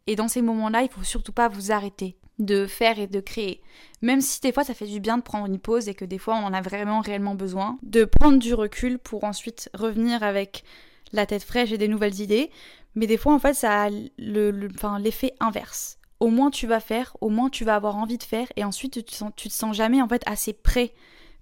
Et 0.07 0.15
dans 0.15 0.29
ces 0.29 0.41
moments-là, 0.41 0.83
il 0.83 0.89
faut 0.89 1.03
surtout 1.03 1.33
pas 1.33 1.49
vous 1.49 1.73
arrêter 1.73 2.17
de 2.39 2.67
faire 2.67 2.99
et 2.99 3.07
de 3.07 3.21
créer. 3.21 3.63
Même 4.03 4.21
si 4.21 4.41
des 4.41 4.53
fois 4.53 4.65
ça 4.65 4.75
fait 4.75 4.87
du 4.87 5.01
bien 5.01 5.19
de 5.19 5.23
prendre 5.23 5.47
une 5.47 5.59
pause 5.59 5.89
et 5.89 5.95
que 5.95 6.05
des 6.05 6.19
fois 6.19 6.35
on 6.37 6.45
en 6.45 6.53
a 6.53 6.61
vraiment 6.61 7.01
réellement 7.01 7.35
besoin, 7.35 7.79
de 7.83 8.05
prendre 8.05 8.39
du 8.39 8.55
recul 8.55 8.99
pour 8.99 9.25
ensuite 9.25 9.71
revenir 9.75 10.23
avec 10.23 10.65
la 11.13 11.27
tête 11.27 11.45
fraîche 11.45 11.73
et 11.73 11.79
des 11.79 11.89
nouvelles 11.89 12.21
idées. 12.21 12.51
Mais 12.95 13.07
des 13.07 13.17
fois 13.17 13.35
en 13.35 13.39
fait 13.39 13.55
ça 13.55 13.85
a 13.85 13.91
l'effet 13.91 15.35
inverse. 15.41 15.99
Au 16.21 16.29
moins 16.29 16.51
tu 16.51 16.67
vas 16.67 16.81
faire, 16.81 17.17
au 17.21 17.29
moins 17.29 17.51
tu 17.51 17.65
vas 17.65 17.77
avoir 17.77 17.97
envie 17.97 18.19
de 18.19 18.23
faire 18.23 18.49
et 18.57 18.65
ensuite 18.65 18.95
tu 18.95 19.05
te 19.05 19.15
sens, 19.15 19.33
tu 19.37 19.49
te 19.49 19.55
sens 19.55 19.77
jamais 19.77 20.03
en 20.03 20.09
fait 20.09 20.23
assez 20.27 20.53
prêt 20.53 20.93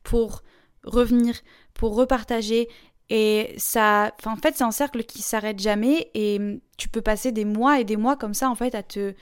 pour 0.02 0.42
revenir, 0.84 1.36
pour 1.74 1.94
repartager 1.94 2.68
et 3.14 3.54
ça, 3.58 4.14
en 4.24 4.36
fait, 4.36 4.56
c'est 4.56 4.64
un 4.64 4.70
cercle 4.70 5.04
qui 5.04 5.20
s'arrête 5.20 5.58
jamais 5.58 6.10
et 6.14 6.40
tu 6.78 6.88
peux 6.88 7.02
passer 7.02 7.30
des 7.30 7.44
mois 7.44 7.78
et 7.78 7.84
des 7.84 7.98
mois 7.98 8.16
comme 8.16 8.32
ça, 8.32 8.48
en 8.48 8.54
fait, 8.54 8.74
à 8.74 8.82
te 8.82 9.12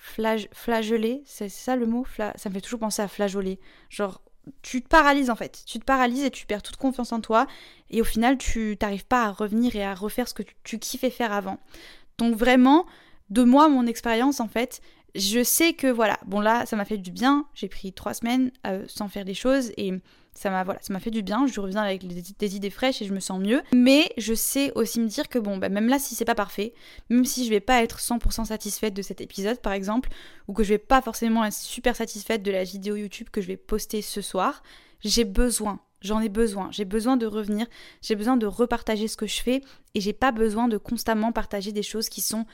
flageller. 0.00 1.22
C'est 1.26 1.48
ça 1.48 1.76
le 1.76 1.86
mot? 1.86 2.06
Ça 2.16 2.48
me 2.48 2.54
fait 2.54 2.60
toujours 2.60 2.80
penser 2.80 3.02
à 3.02 3.08
flageoler. 3.08 3.60
Genre, 3.88 4.20
tu 4.62 4.82
te 4.82 4.88
paralyses 4.88 5.30
en 5.30 5.36
fait. 5.36 5.62
Tu 5.66 5.78
te 5.78 5.84
paralyses 5.84 6.24
et 6.24 6.30
tu 6.30 6.46
perds 6.46 6.62
toute 6.62 6.76
confiance 6.76 7.12
en 7.12 7.20
toi. 7.20 7.46
Et 7.90 8.00
au 8.00 8.04
final, 8.04 8.38
tu 8.38 8.76
n'arrives 8.80 9.06
pas 9.06 9.24
à 9.24 9.30
revenir 9.30 9.76
et 9.76 9.84
à 9.84 9.94
refaire 9.94 10.28
ce 10.28 10.34
que 10.34 10.42
tu, 10.42 10.54
tu 10.64 10.78
kiffais 10.78 11.10
faire 11.10 11.32
avant. 11.32 11.58
Donc 12.18 12.34
vraiment, 12.34 12.86
de 13.28 13.42
moi, 13.42 13.68
mon 13.68 13.86
expérience, 13.86 14.40
en 14.40 14.48
fait, 14.48 14.80
je 15.14 15.42
sais 15.42 15.72
que 15.72 15.86
voilà, 15.86 16.18
bon 16.26 16.40
là, 16.40 16.66
ça 16.66 16.76
m'a 16.76 16.84
fait 16.84 16.98
du 16.98 17.10
bien. 17.10 17.46
J'ai 17.54 17.68
pris 17.68 17.92
trois 17.92 18.14
semaines 18.14 18.50
euh, 18.66 18.84
sans 18.88 19.08
faire 19.08 19.24
des 19.24 19.34
choses 19.34 19.72
et 19.76 19.92
ça 20.40 20.48
m'a 20.48 20.64
voilà, 20.64 20.80
ça 20.80 20.94
m'a 20.94 21.00
fait 21.00 21.10
du 21.10 21.22
bien. 21.22 21.46
Je 21.46 21.60
reviens 21.60 21.82
avec 21.82 22.06
des, 22.06 22.56
idées 22.56 22.70
fraîches 22.70 23.02
et 23.02 23.04
je 23.04 23.12
me 23.12 23.20
sens 23.20 23.38
mieux. 23.38 23.60
Mais 23.74 24.10
je 24.16 24.32
sais 24.32 24.72
aussi 24.74 24.98
me 24.98 25.06
dire 25.06 25.28
que 25.28 25.38
bon, 25.38 25.58
bah, 25.58 25.68
même 25.68 25.86
là, 25.86 25.98
si 25.98 26.14
c'est 26.14 26.24
pas 26.24 26.34
parfait, 26.34 26.72
même 27.10 27.26
si 27.26 27.44
je 27.44 27.50
vais 27.50 27.60
pas 27.60 27.82
être 27.82 27.98
100% 27.98 28.46
satisfaite 28.46 28.94
de 28.94 29.02
cet 29.02 29.20
épisode, 29.20 29.60
par 29.60 29.74
exemple, 29.74 30.08
ou 30.48 30.54
que 30.54 30.64
je 30.64 30.70
vais 30.70 30.78
pas 30.78 31.02
forcément 31.02 31.44
être 31.44 31.52
super 31.52 31.94
satisfaite 31.94 32.42
de 32.42 32.50
la 32.50 32.64
vidéo 32.64 32.96
YouTube 32.96 33.28
que 33.30 33.42
je 33.42 33.48
vais 33.48 33.58
poster 33.58 34.00
ce 34.00 34.22
soir, 34.22 34.62
j'ai 35.00 35.24
besoin 35.24 35.80
J'en 36.00 36.20
ai 36.20 36.30
besoin. 36.30 36.70
J'ai 36.70 36.86
besoin 36.86 37.18
de 37.18 37.26
revenir. 37.26 37.66
J'ai 38.00 38.16
besoin 38.16 38.38
de 38.38 38.46
repartager 38.46 39.08
ce 39.08 39.18
que 39.18 39.26
je 39.26 39.42
fais. 39.42 39.60
Et 39.94 40.00
j'ai 40.00 40.14
pas 40.14 40.32
besoin 40.32 40.68
de 40.68 40.78
constamment 40.78 41.32
partager 41.32 41.72
des 41.72 41.82
choses 41.82 42.08
qui 42.08 42.22
sont 42.22 42.46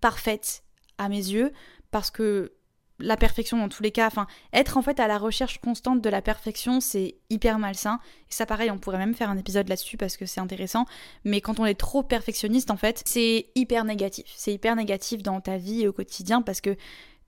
parfaites 0.00 0.64
à 0.98 1.08
mes 1.08 1.16
yeux 1.16 1.52
parce 1.92 2.10
que 2.10 2.52
la 3.00 3.16
perfection 3.16 3.58
dans 3.58 3.68
tous 3.68 3.82
les 3.82 3.92
cas, 3.92 4.06
enfin, 4.06 4.26
être 4.52 4.76
en 4.76 4.82
fait 4.82 4.98
à 5.00 5.06
la 5.06 5.18
recherche 5.18 5.58
constante 5.58 6.00
de 6.00 6.10
la 6.10 6.20
perfection, 6.20 6.80
c'est 6.80 7.16
hyper 7.30 7.58
malsain. 7.58 8.00
Et 8.28 8.32
ça, 8.32 8.46
pareil, 8.46 8.70
on 8.70 8.78
pourrait 8.78 8.98
même 8.98 9.14
faire 9.14 9.30
un 9.30 9.36
épisode 9.36 9.68
là-dessus 9.68 9.96
parce 9.96 10.16
que 10.16 10.26
c'est 10.26 10.40
intéressant. 10.40 10.84
Mais 11.24 11.40
quand 11.40 11.60
on 11.60 11.66
est 11.66 11.78
trop 11.78 12.02
perfectionniste, 12.02 12.70
en 12.70 12.76
fait, 12.76 13.02
c'est 13.06 13.50
hyper 13.54 13.84
négatif. 13.84 14.26
C'est 14.36 14.52
hyper 14.52 14.74
négatif 14.74 15.22
dans 15.22 15.40
ta 15.40 15.58
vie 15.58 15.86
au 15.86 15.92
quotidien 15.92 16.42
parce 16.42 16.60
que 16.60 16.76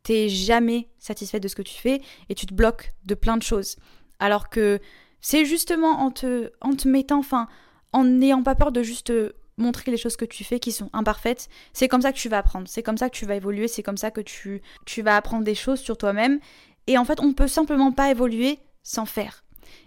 t'es 0.03 0.29
jamais 0.29 0.89
satisfait 0.99 1.41
de 1.41 1.49
ce 1.49 1.55
que 1.55 1.63
tu 1.63 1.75
fais 1.75 2.01
et 2.29 2.35
tu 2.35 2.47
te 2.47 2.55
bloques 2.55 2.93
de 3.05 3.15
plein 3.15 3.37
de 3.37 3.43
choses. 3.43 3.77
Alors 4.19 4.49
que 4.49 4.81
c'est 5.21 5.45
justement 5.45 6.01
en 6.01 6.11
te, 6.11 6.51
en 6.61 6.75
te 6.75 6.89
mettant, 6.89 7.19
enfin, 7.19 7.49
en 7.93 8.05
n'ayant 8.05 8.43
pas 8.43 8.55
peur 8.55 8.73
de 8.73 8.83
juste 8.83 9.13
montrer 9.61 9.91
les 9.91 9.97
choses 9.97 10.17
que 10.17 10.25
tu 10.25 10.45
fais 10.45 10.59
qui 10.59 10.73
sont 10.73 10.91
imparfaites. 10.93 11.49
C'est 11.73 11.89
comme 11.89 12.03
ça 12.03 12.13
que 12.13 12.19
tu 12.19 12.29
vas 12.29 12.39
apprendre, 12.39 12.67
c'est 12.69 12.83
comme 12.83 12.99
ça 12.99 13.09
que 13.09 13.17
tu 13.17 13.27
vas 13.27 13.37
évoluer, 13.37 13.69
c'est 13.69 13.83
comme 13.83 13.97
ça 13.97 14.11
que 14.11 14.21
tu, 14.21 14.63
tu 14.87 15.03
vas 15.03 15.17
apprendre 15.17 15.45
des 15.45 15.55
choses 15.55 15.81
sur 15.81 15.97
toi-même. 15.97 16.41
Et 16.87 16.99
en 16.99 17.05
fait, 17.05 17.21
on 17.21 17.29
ne 17.29 17.33
peut 17.33 17.49
simplement 17.49 17.93
pas 17.93 18.11
évoluer 18.11 18.59
sans 18.83 19.07
faire. 19.07 19.45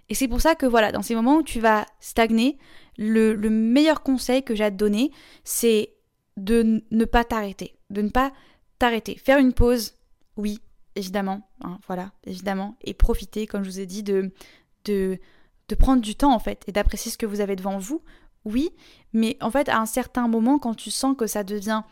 Et 0.09 0.15
c'est 0.15 0.28
pour 0.28 0.41
ça 0.41 0.55
que 0.55 0.65
voilà, 0.65 0.91
dans 0.91 1.01
ces 1.01 1.15
moments 1.15 1.38
où 1.38 1.43
tu 1.43 1.59
vas 1.59 1.86
stagner, 1.99 2.57
le, 2.97 3.36
meilleur 3.49 4.03
conseil 4.03 4.43
que 4.43 4.55
j'ai 4.55 4.63
à 4.63 4.71
te 4.71 4.76
donner, 4.76 5.11
c'est 5.43 5.93
de 6.38 6.84
ne 6.91 7.05
pas 7.05 7.24
t'arrêter. 7.24 7.76
De 7.89 8.01
ne 8.01 8.09
pas 8.09 8.32
t'arrêter. 8.80 9.15
Faire 9.17 9.39
une 9.39 9.53
pause, 9.53 9.93
oui, 10.38 10.59
évidemment, 10.95 11.49
hein, 11.61 11.80
voilà, 11.88 12.11
évidemment. 12.26 12.78
Et 12.82 12.93
profiter, 12.93 13.47
comme 13.47 13.63
je 13.63 13.69
vous 13.69 13.80
ai 13.80 13.86
dit, 13.86 14.03
de, 14.03 14.32
de, 14.86 15.19
de 15.69 15.76
prendre 15.76 16.01
du 16.01 16.15
temps 16.15 16.34
en 16.34 16.39
fait 16.39 16.63
et 16.67 16.71
d'apprécier 16.71 17.11
ce 17.11 17.17
que 17.17 17.26
vous 17.26 17.41
avez 17.41 17.55
devant 17.55 17.78
vous 17.78 18.01
oui, 18.45 18.71
mais 19.13 19.37
en 19.41 19.51
fait, 19.51 19.69
à 19.69 19.79
un 19.79 19.85
certain 19.85 20.27
moment, 20.27 20.59
quand 20.59 20.75
tu 20.75 20.91
sens 20.91 21.15
que 21.17 21.27
ça 21.27 21.43
devient 21.43 21.83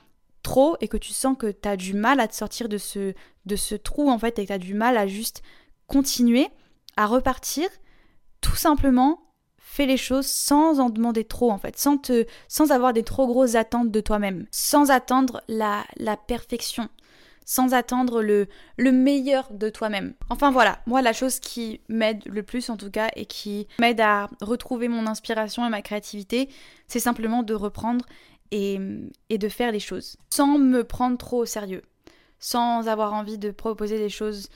trop 0.43 0.75
et 0.81 0.87
que 0.87 0.97
tu 0.97 1.13
sens 1.13 1.37
que 1.37 1.51
tu 1.51 1.67
as 1.67 1.77
du 1.77 1.93
mal 1.93 2.19
à 2.19 2.27
te 2.27 2.35
sortir 2.35 2.67
de 2.67 2.77
ce, 2.77 3.13
de 3.45 3.55
ce 3.55 3.75
trou, 3.75 4.09
en 4.09 4.17
fait, 4.17 4.39
et 4.39 4.43
que 4.43 4.47
tu 4.47 4.53
as 4.53 4.57
du 4.57 4.73
mal 4.73 4.97
à 4.97 5.07
juste 5.07 5.43
continuer, 5.87 6.47
à 6.97 7.05
repartir, 7.05 7.69
tout 8.41 8.55
simplement, 8.55 9.21
fais 9.57 9.85
les 9.85 9.97
choses 9.97 10.25
sans 10.25 10.79
en 10.79 10.89
demander 10.89 11.23
trop, 11.23 11.51
en 11.51 11.57
fait, 11.57 11.77
sans, 11.77 11.97
te, 11.97 12.25
sans 12.47 12.71
avoir 12.71 12.93
des 12.93 13.03
trop 13.03 13.27
grosses 13.27 13.55
attentes 13.55 13.91
de 13.91 14.01
toi-même, 14.01 14.47
sans 14.51 14.91
attendre 14.91 15.41
la, 15.47 15.85
la 15.97 16.17
perfection 16.17 16.89
sans 17.45 17.73
attendre 17.73 18.21
le, 18.21 18.47
le 18.77 18.91
meilleur 18.91 19.51
de 19.51 19.69
toi-même. 19.69 20.13
Enfin 20.29 20.51
voilà, 20.51 20.79
moi 20.85 21.01
la 21.01 21.13
chose 21.13 21.39
qui 21.39 21.81
m'aide 21.89 22.23
le 22.25 22.43
plus 22.43 22.69
en 22.69 22.77
tout 22.77 22.91
cas 22.91 23.09
et 23.15 23.25
qui 23.25 23.67
m'aide 23.79 24.01
à 24.01 24.29
retrouver 24.41 24.87
mon 24.87 25.07
inspiration 25.07 25.65
et 25.65 25.69
ma 25.69 25.81
créativité, 25.81 26.49
c'est 26.87 26.99
simplement 26.99 27.43
de 27.43 27.53
reprendre 27.53 28.05
et, 28.51 28.79
et 29.29 29.37
de 29.37 29.49
faire 29.49 29.71
les 29.71 29.79
choses 29.79 30.17
sans 30.29 30.57
me 30.57 30.83
prendre 30.83 31.17
trop 31.17 31.39
au 31.39 31.45
sérieux, 31.45 31.83
sans 32.39 32.87
avoir 32.87 33.13
envie 33.13 33.37
de 33.37 33.51
proposer 33.51 33.97
des 33.97 34.09
choses 34.09 34.49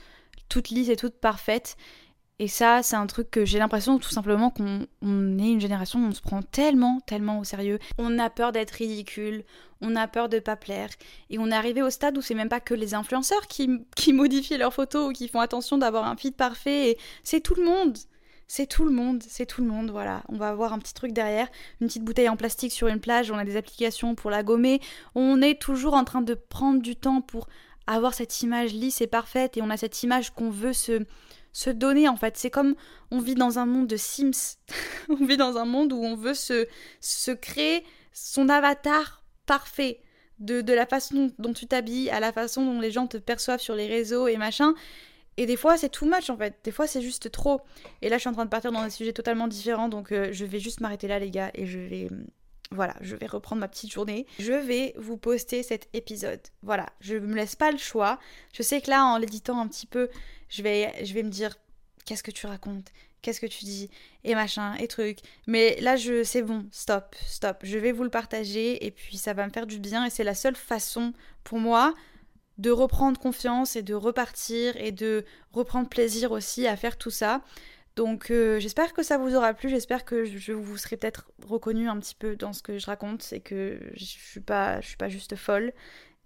toutes 0.48 0.68
lisses 0.68 0.88
et 0.88 0.96
toutes 0.96 1.18
parfaites 1.18 1.76
et 2.38 2.48
ça, 2.48 2.82
c'est 2.82 2.96
un 2.96 3.06
truc 3.06 3.30
que 3.30 3.46
j'ai 3.46 3.58
l'impression 3.58 3.98
tout 3.98 4.10
simplement 4.10 4.50
qu'on 4.50 4.82
est 4.82 5.52
une 5.52 5.60
génération 5.60 6.00
où 6.00 6.06
on 6.06 6.12
se 6.12 6.20
prend 6.20 6.42
tellement, 6.42 7.00
tellement 7.06 7.38
au 7.38 7.44
sérieux. 7.44 7.78
On 7.96 8.18
a 8.18 8.28
peur 8.28 8.52
d'être 8.52 8.72
ridicule, 8.72 9.42
on 9.80 9.96
a 9.96 10.06
peur 10.06 10.28
de 10.28 10.38
pas 10.38 10.56
plaire. 10.56 10.90
Et 11.30 11.38
on 11.38 11.46
est 11.50 11.54
arrivé 11.54 11.80
au 11.80 11.88
stade 11.88 12.18
où 12.18 12.20
c'est 12.20 12.34
même 12.34 12.50
pas 12.50 12.60
que 12.60 12.74
les 12.74 12.92
influenceurs 12.92 13.46
qui, 13.46 13.80
qui 13.96 14.12
modifient 14.12 14.58
leurs 14.58 14.74
photos 14.74 15.08
ou 15.08 15.12
qui 15.12 15.28
font 15.28 15.40
attention 15.40 15.78
d'avoir 15.78 16.04
un 16.06 16.16
feed 16.16 16.36
parfait. 16.36 16.90
Et 16.90 16.98
c'est 17.22 17.40
tout 17.40 17.54
le 17.54 17.64
monde. 17.64 17.96
C'est 18.48 18.66
tout 18.66 18.84
le 18.84 18.92
monde, 18.92 19.24
c'est 19.26 19.46
tout 19.46 19.62
le 19.62 19.66
monde, 19.66 19.90
voilà. 19.90 20.22
On 20.28 20.36
va 20.36 20.50
avoir 20.50 20.72
un 20.72 20.78
petit 20.78 20.94
truc 20.94 21.12
derrière, 21.12 21.48
une 21.80 21.88
petite 21.88 22.04
bouteille 22.04 22.28
en 22.28 22.36
plastique 22.36 22.70
sur 22.70 22.86
une 22.86 23.00
plage, 23.00 23.32
on 23.32 23.38
a 23.38 23.44
des 23.44 23.56
applications 23.56 24.14
pour 24.14 24.30
la 24.30 24.44
gommer. 24.44 24.80
On 25.16 25.42
est 25.42 25.60
toujours 25.60 25.94
en 25.94 26.04
train 26.04 26.22
de 26.22 26.34
prendre 26.34 26.80
du 26.80 26.94
temps 26.94 27.22
pour 27.22 27.48
avoir 27.88 28.14
cette 28.14 28.42
image 28.42 28.72
lisse 28.72 29.00
et 29.00 29.08
parfaite 29.08 29.56
et 29.56 29.62
on 29.62 29.70
a 29.70 29.76
cette 29.76 30.02
image 30.02 30.30
qu'on 30.30 30.50
veut 30.50 30.72
se 30.72 31.06
se 31.56 31.70
donner 31.70 32.06
en 32.06 32.16
fait. 32.16 32.36
C'est 32.36 32.50
comme 32.50 32.74
on 33.10 33.18
vit 33.18 33.34
dans 33.34 33.58
un 33.58 33.64
monde 33.64 33.86
de 33.86 33.96
Sims. 33.96 34.58
on 35.08 35.24
vit 35.24 35.38
dans 35.38 35.56
un 35.56 35.64
monde 35.64 35.90
où 35.94 36.04
on 36.04 36.14
veut 36.14 36.34
se, 36.34 36.66
se 37.00 37.30
créer 37.30 37.82
son 38.12 38.50
avatar 38.50 39.24
parfait. 39.46 40.00
De, 40.38 40.60
de 40.60 40.74
la 40.74 40.84
façon 40.84 41.32
dont 41.38 41.54
tu 41.54 41.66
t'habilles, 41.66 42.10
à 42.10 42.20
la 42.20 42.30
façon 42.30 42.62
dont 42.62 42.78
les 42.78 42.90
gens 42.90 43.06
te 43.06 43.16
perçoivent 43.16 43.62
sur 43.62 43.74
les 43.74 43.86
réseaux 43.86 44.28
et 44.28 44.36
machin. 44.36 44.74
Et 45.38 45.46
des 45.46 45.56
fois, 45.56 45.78
c'est 45.78 45.88
too 45.88 46.04
much 46.04 46.28
en 46.28 46.36
fait. 46.36 46.58
Des 46.62 46.72
fois, 46.72 46.86
c'est 46.86 47.00
juste 47.00 47.30
trop. 47.30 47.62
Et 48.02 48.10
là, 48.10 48.18
je 48.18 48.20
suis 48.20 48.28
en 48.28 48.34
train 48.34 48.44
de 48.44 48.50
partir 48.50 48.70
dans 48.70 48.80
un 48.80 48.90
sujet 48.90 49.14
totalement 49.14 49.48
différent. 49.48 49.88
Donc, 49.88 50.12
euh, 50.12 50.28
je 50.32 50.44
vais 50.44 50.58
juste 50.58 50.80
m'arrêter 50.80 51.08
là, 51.08 51.18
les 51.18 51.30
gars. 51.30 51.50
Et 51.54 51.64
je 51.64 51.78
vais. 51.78 52.10
Voilà, 52.72 52.96
je 53.00 53.14
vais 53.14 53.26
reprendre 53.26 53.60
ma 53.60 53.68
petite 53.68 53.92
journée. 53.92 54.26
Je 54.38 54.52
vais 54.52 54.94
vous 54.96 55.16
poster 55.16 55.62
cet 55.62 55.88
épisode. 55.92 56.40
Voilà, 56.62 56.86
je 57.00 57.14
me 57.14 57.34
laisse 57.34 57.54
pas 57.54 57.70
le 57.70 57.78
choix. 57.78 58.18
Je 58.52 58.62
sais 58.62 58.80
que 58.80 58.90
là, 58.90 59.04
en 59.04 59.18
l'éditant 59.18 59.60
un 59.60 59.68
petit 59.68 59.86
peu, 59.86 60.08
je 60.48 60.62
vais, 60.62 60.92
je 61.04 61.14
vais 61.14 61.22
me 61.22 61.30
dire 61.30 61.56
qu'est-ce 62.04 62.22
que 62.22 62.30
tu 62.30 62.46
racontes? 62.46 62.88
Qu'est-ce 63.22 63.40
que 63.40 63.46
tu 63.46 63.64
dis? 63.64 63.90
Et 64.24 64.34
machin, 64.34 64.74
et 64.74 64.88
truc. 64.88 65.18
Mais 65.46 65.80
là, 65.80 65.96
je 65.96 66.22
c'est 66.22 66.42
bon, 66.42 66.66
stop, 66.70 67.14
stop. 67.26 67.58
Je 67.62 67.78
vais 67.78 67.92
vous 67.92 68.04
le 68.04 68.10
partager 68.10 68.84
et 68.84 68.90
puis 68.90 69.16
ça 69.16 69.32
va 69.32 69.46
me 69.46 69.52
faire 69.52 69.66
du 69.66 69.78
bien 69.78 70.04
et 70.04 70.10
c'est 70.10 70.24
la 70.24 70.34
seule 70.34 70.56
façon 70.56 71.12
pour 71.44 71.58
moi 71.58 71.94
de 72.58 72.70
reprendre 72.70 73.20
confiance 73.20 73.76
et 73.76 73.82
de 73.82 73.94
repartir 73.94 74.76
et 74.76 74.92
de 74.92 75.24
reprendre 75.52 75.88
plaisir 75.88 76.32
aussi 76.32 76.66
à 76.66 76.76
faire 76.76 76.96
tout 76.96 77.10
ça. 77.10 77.42
Donc 77.96 78.30
euh, 78.30 78.60
j'espère 78.60 78.92
que 78.92 79.02
ça 79.02 79.16
vous 79.16 79.34
aura 79.34 79.54
plu, 79.54 79.70
j'espère 79.70 80.04
que 80.04 80.26
je 80.26 80.52
vous 80.52 80.76
serai 80.76 80.98
peut-être 80.98 81.30
reconnu 81.48 81.88
un 81.88 81.98
petit 81.98 82.14
peu 82.14 82.36
dans 82.36 82.52
ce 82.52 82.62
que 82.62 82.78
je 82.78 82.86
raconte. 82.86 83.32
Et 83.32 83.40
que 83.40 83.80
je 83.94 84.04
suis 84.04 84.40
pas 84.40 84.80
je 84.82 84.88
suis 84.88 84.96
pas 84.98 85.08
juste 85.08 85.34
folle. 85.34 85.72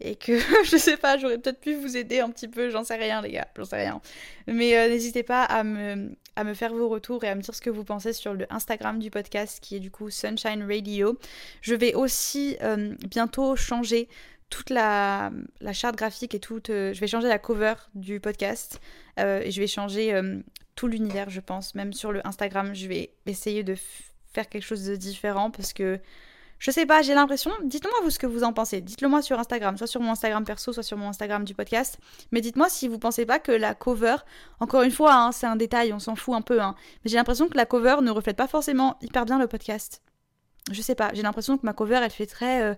Et 0.00 0.16
que 0.16 0.38
je 0.64 0.76
sais 0.76 0.96
pas, 0.96 1.16
j'aurais 1.16 1.38
peut-être 1.38 1.60
pu 1.60 1.74
vous 1.74 1.96
aider 1.96 2.20
un 2.20 2.30
petit 2.30 2.48
peu, 2.48 2.70
j'en 2.70 2.84
sais 2.84 2.96
rien 2.96 3.22
les 3.22 3.32
gars, 3.32 3.46
j'en 3.56 3.64
sais 3.64 3.76
rien. 3.76 4.00
Mais 4.48 4.76
euh, 4.76 4.88
n'hésitez 4.88 5.22
pas 5.22 5.44
à 5.44 5.62
me, 5.62 6.16
faire 6.54 6.72
vos 6.72 6.88
retours 6.88 7.22
et 7.22 7.28
à 7.28 7.34
me 7.34 7.42
dire 7.42 7.54
ce 7.54 7.60
que 7.60 7.70
vous 7.70 7.84
pensez 7.84 8.12
sur 8.12 8.34
le 8.34 8.46
Instagram 8.50 8.98
du 8.98 9.10
podcast 9.10 9.60
qui 9.60 9.76
est 9.76 9.80
du 9.80 9.90
coup 9.90 10.10
Sunshine 10.10 10.64
Radio. 10.66 11.18
Je 11.60 11.74
vais 11.74 11.94
aussi 11.94 12.56
euh, 12.62 12.94
bientôt 13.08 13.54
changer 13.56 14.08
toute 14.50 14.70
la, 14.70 15.30
charte 15.72 15.96
graphique 15.96 16.34
et 16.34 16.40
toute... 16.40 16.70
Euh, 16.70 16.92
je 16.92 17.00
vais 17.00 17.06
changer 17.06 17.28
la 17.28 17.38
cover 17.38 17.74
du 17.94 18.20
podcast 18.20 18.80
et 19.18 19.50
je 19.50 19.60
vais 19.60 19.66
changer 19.66 20.18
tout 20.76 20.86
l'univers 20.86 21.28
je 21.28 21.40
pense, 21.40 21.74
même 21.74 21.92
sur 21.92 22.10
le 22.10 22.26
Instagram, 22.26 22.74
je 22.74 22.86
vais 22.88 23.10
essayer 23.26 23.62
de 23.62 23.76
faire 24.32 24.48
quelque 24.48 24.62
chose 24.62 24.86
de 24.86 24.96
différent 24.96 25.50
parce 25.50 25.74
que 25.74 26.00
je 26.60 26.70
sais 26.70 26.84
pas, 26.84 27.00
j'ai 27.00 27.14
l'impression. 27.14 27.50
Dites-moi 27.64 27.94
vous 28.02 28.10
ce 28.10 28.18
que 28.18 28.26
vous 28.26 28.44
en 28.44 28.52
pensez. 28.52 28.82
Dites-le 28.82 29.08
moi 29.08 29.22
sur 29.22 29.38
Instagram, 29.38 29.78
soit 29.78 29.86
sur 29.86 30.02
mon 30.02 30.12
Instagram 30.12 30.44
perso, 30.44 30.74
soit 30.74 30.82
sur 30.82 30.98
mon 30.98 31.08
Instagram 31.08 31.42
du 31.42 31.54
podcast. 31.54 31.98
Mais 32.32 32.42
dites-moi 32.42 32.68
si 32.68 32.86
vous 32.86 32.98
pensez 32.98 33.24
pas 33.24 33.38
que 33.38 33.50
la 33.50 33.74
cover, 33.74 34.16
encore 34.60 34.82
une 34.82 34.90
fois, 34.90 35.14
hein, 35.14 35.32
c'est 35.32 35.46
un 35.46 35.56
détail, 35.56 35.94
on 35.94 35.98
s'en 35.98 36.16
fout 36.16 36.34
un 36.34 36.42
peu, 36.42 36.60
hein, 36.60 36.74
mais 37.02 37.10
j'ai 37.10 37.16
l'impression 37.16 37.48
que 37.48 37.56
la 37.56 37.64
cover 37.64 37.96
ne 38.02 38.10
reflète 38.10 38.36
pas 38.36 38.46
forcément 38.46 38.98
hyper 39.00 39.24
bien 39.24 39.38
le 39.38 39.46
podcast. 39.46 40.02
Je 40.70 40.82
sais 40.82 40.94
pas, 40.94 41.10
j'ai 41.14 41.22
l'impression 41.22 41.58
que 41.58 41.66
ma 41.66 41.72
cover 41.72 42.00
elle 42.02 42.10
fait 42.10 42.26
très 42.26 42.62
euh, 42.62 42.74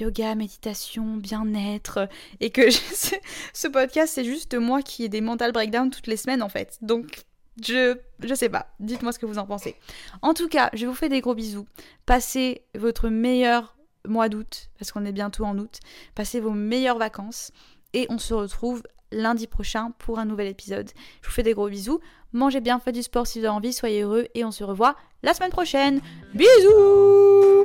yoga, 0.00 0.34
méditation, 0.34 1.16
bien-être 1.16 2.08
et 2.40 2.50
que 2.50 2.70
ce 3.52 3.68
podcast 3.68 4.14
c'est 4.14 4.24
juste 4.24 4.54
moi 4.54 4.82
qui 4.82 5.04
ai 5.04 5.08
des 5.08 5.20
mental 5.20 5.52
breakdowns 5.52 5.90
toutes 5.90 6.06
les 6.06 6.16
semaines 6.16 6.42
en 6.42 6.48
fait. 6.48 6.78
Donc 6.82 7.24
je 7.62 7.96
je 8.20 8.34
sais 8.34 8.48
pas, 8.48 8.74
dites-moi 8.80 9.12
ce 9.12 9.18
que 9.18 9.26
vous 9.26 9.38
en 9.38 9.46
pensez. 9.46 9.76
En 10.22 10.34
tout 10.34 10.48
cas, 10.48 10.70
je 10.72 10.86
vous 10.86 10.94
fais 10.94 11.08
des 11.08 11.20
gros 11.20 11.34
bisous. 11.34 11.66
Passez 12.06 12.62
votre 12.74 13.08
meilleur 13.08 13.76
mois 14.06 14.28
d'août 14.28 14.70
parce 14.78 14.92
qu'on 14.92 15.04
est 15.04 15.12
bientôt 15.12 15.44
en 15.44 15.58
août. 15.58 15.78
Passez 16.14 16.40
vos 16.40 16.50
meilleures 16.50 16.98
vacances 16.98 17.52
et 17.92 18.06
on 18.10 18.18
se 18.18 18.34
retrouve 18.34 18.82
lundi 19.12 19.46
prochain 19.46 19.92
pour 19.98 20.18
un 20.18 20.24
nouvel 20.24 20.48
épisode. 20.48 20.90
Je 21.22 21.28
vous 21.28 21.32
fais 21.32 21.42
des 21.42 21.54
gros 21.54 21.68
bisous. 21.68 22.00
Mangez 22.34 22.60
bien, 22.60 22.80
faites 22.80 22.96
du 22.96 23.02
sport 23.04 23.28
si 23.28 23.38
vous 23.38 23.44
avez 23.44 23.54
envie, 23.54 23.72
soyez 23.72 24.02
heureux 24.02 24.26
et 24.34 24.44
on 24.44 24.50
se 24.50 24.64
revoit 24.64 24.96
la 25.22 25.34
semaine 25.34 25.52
prochaine. 25.52 26.00
Bisous 26.34 27.64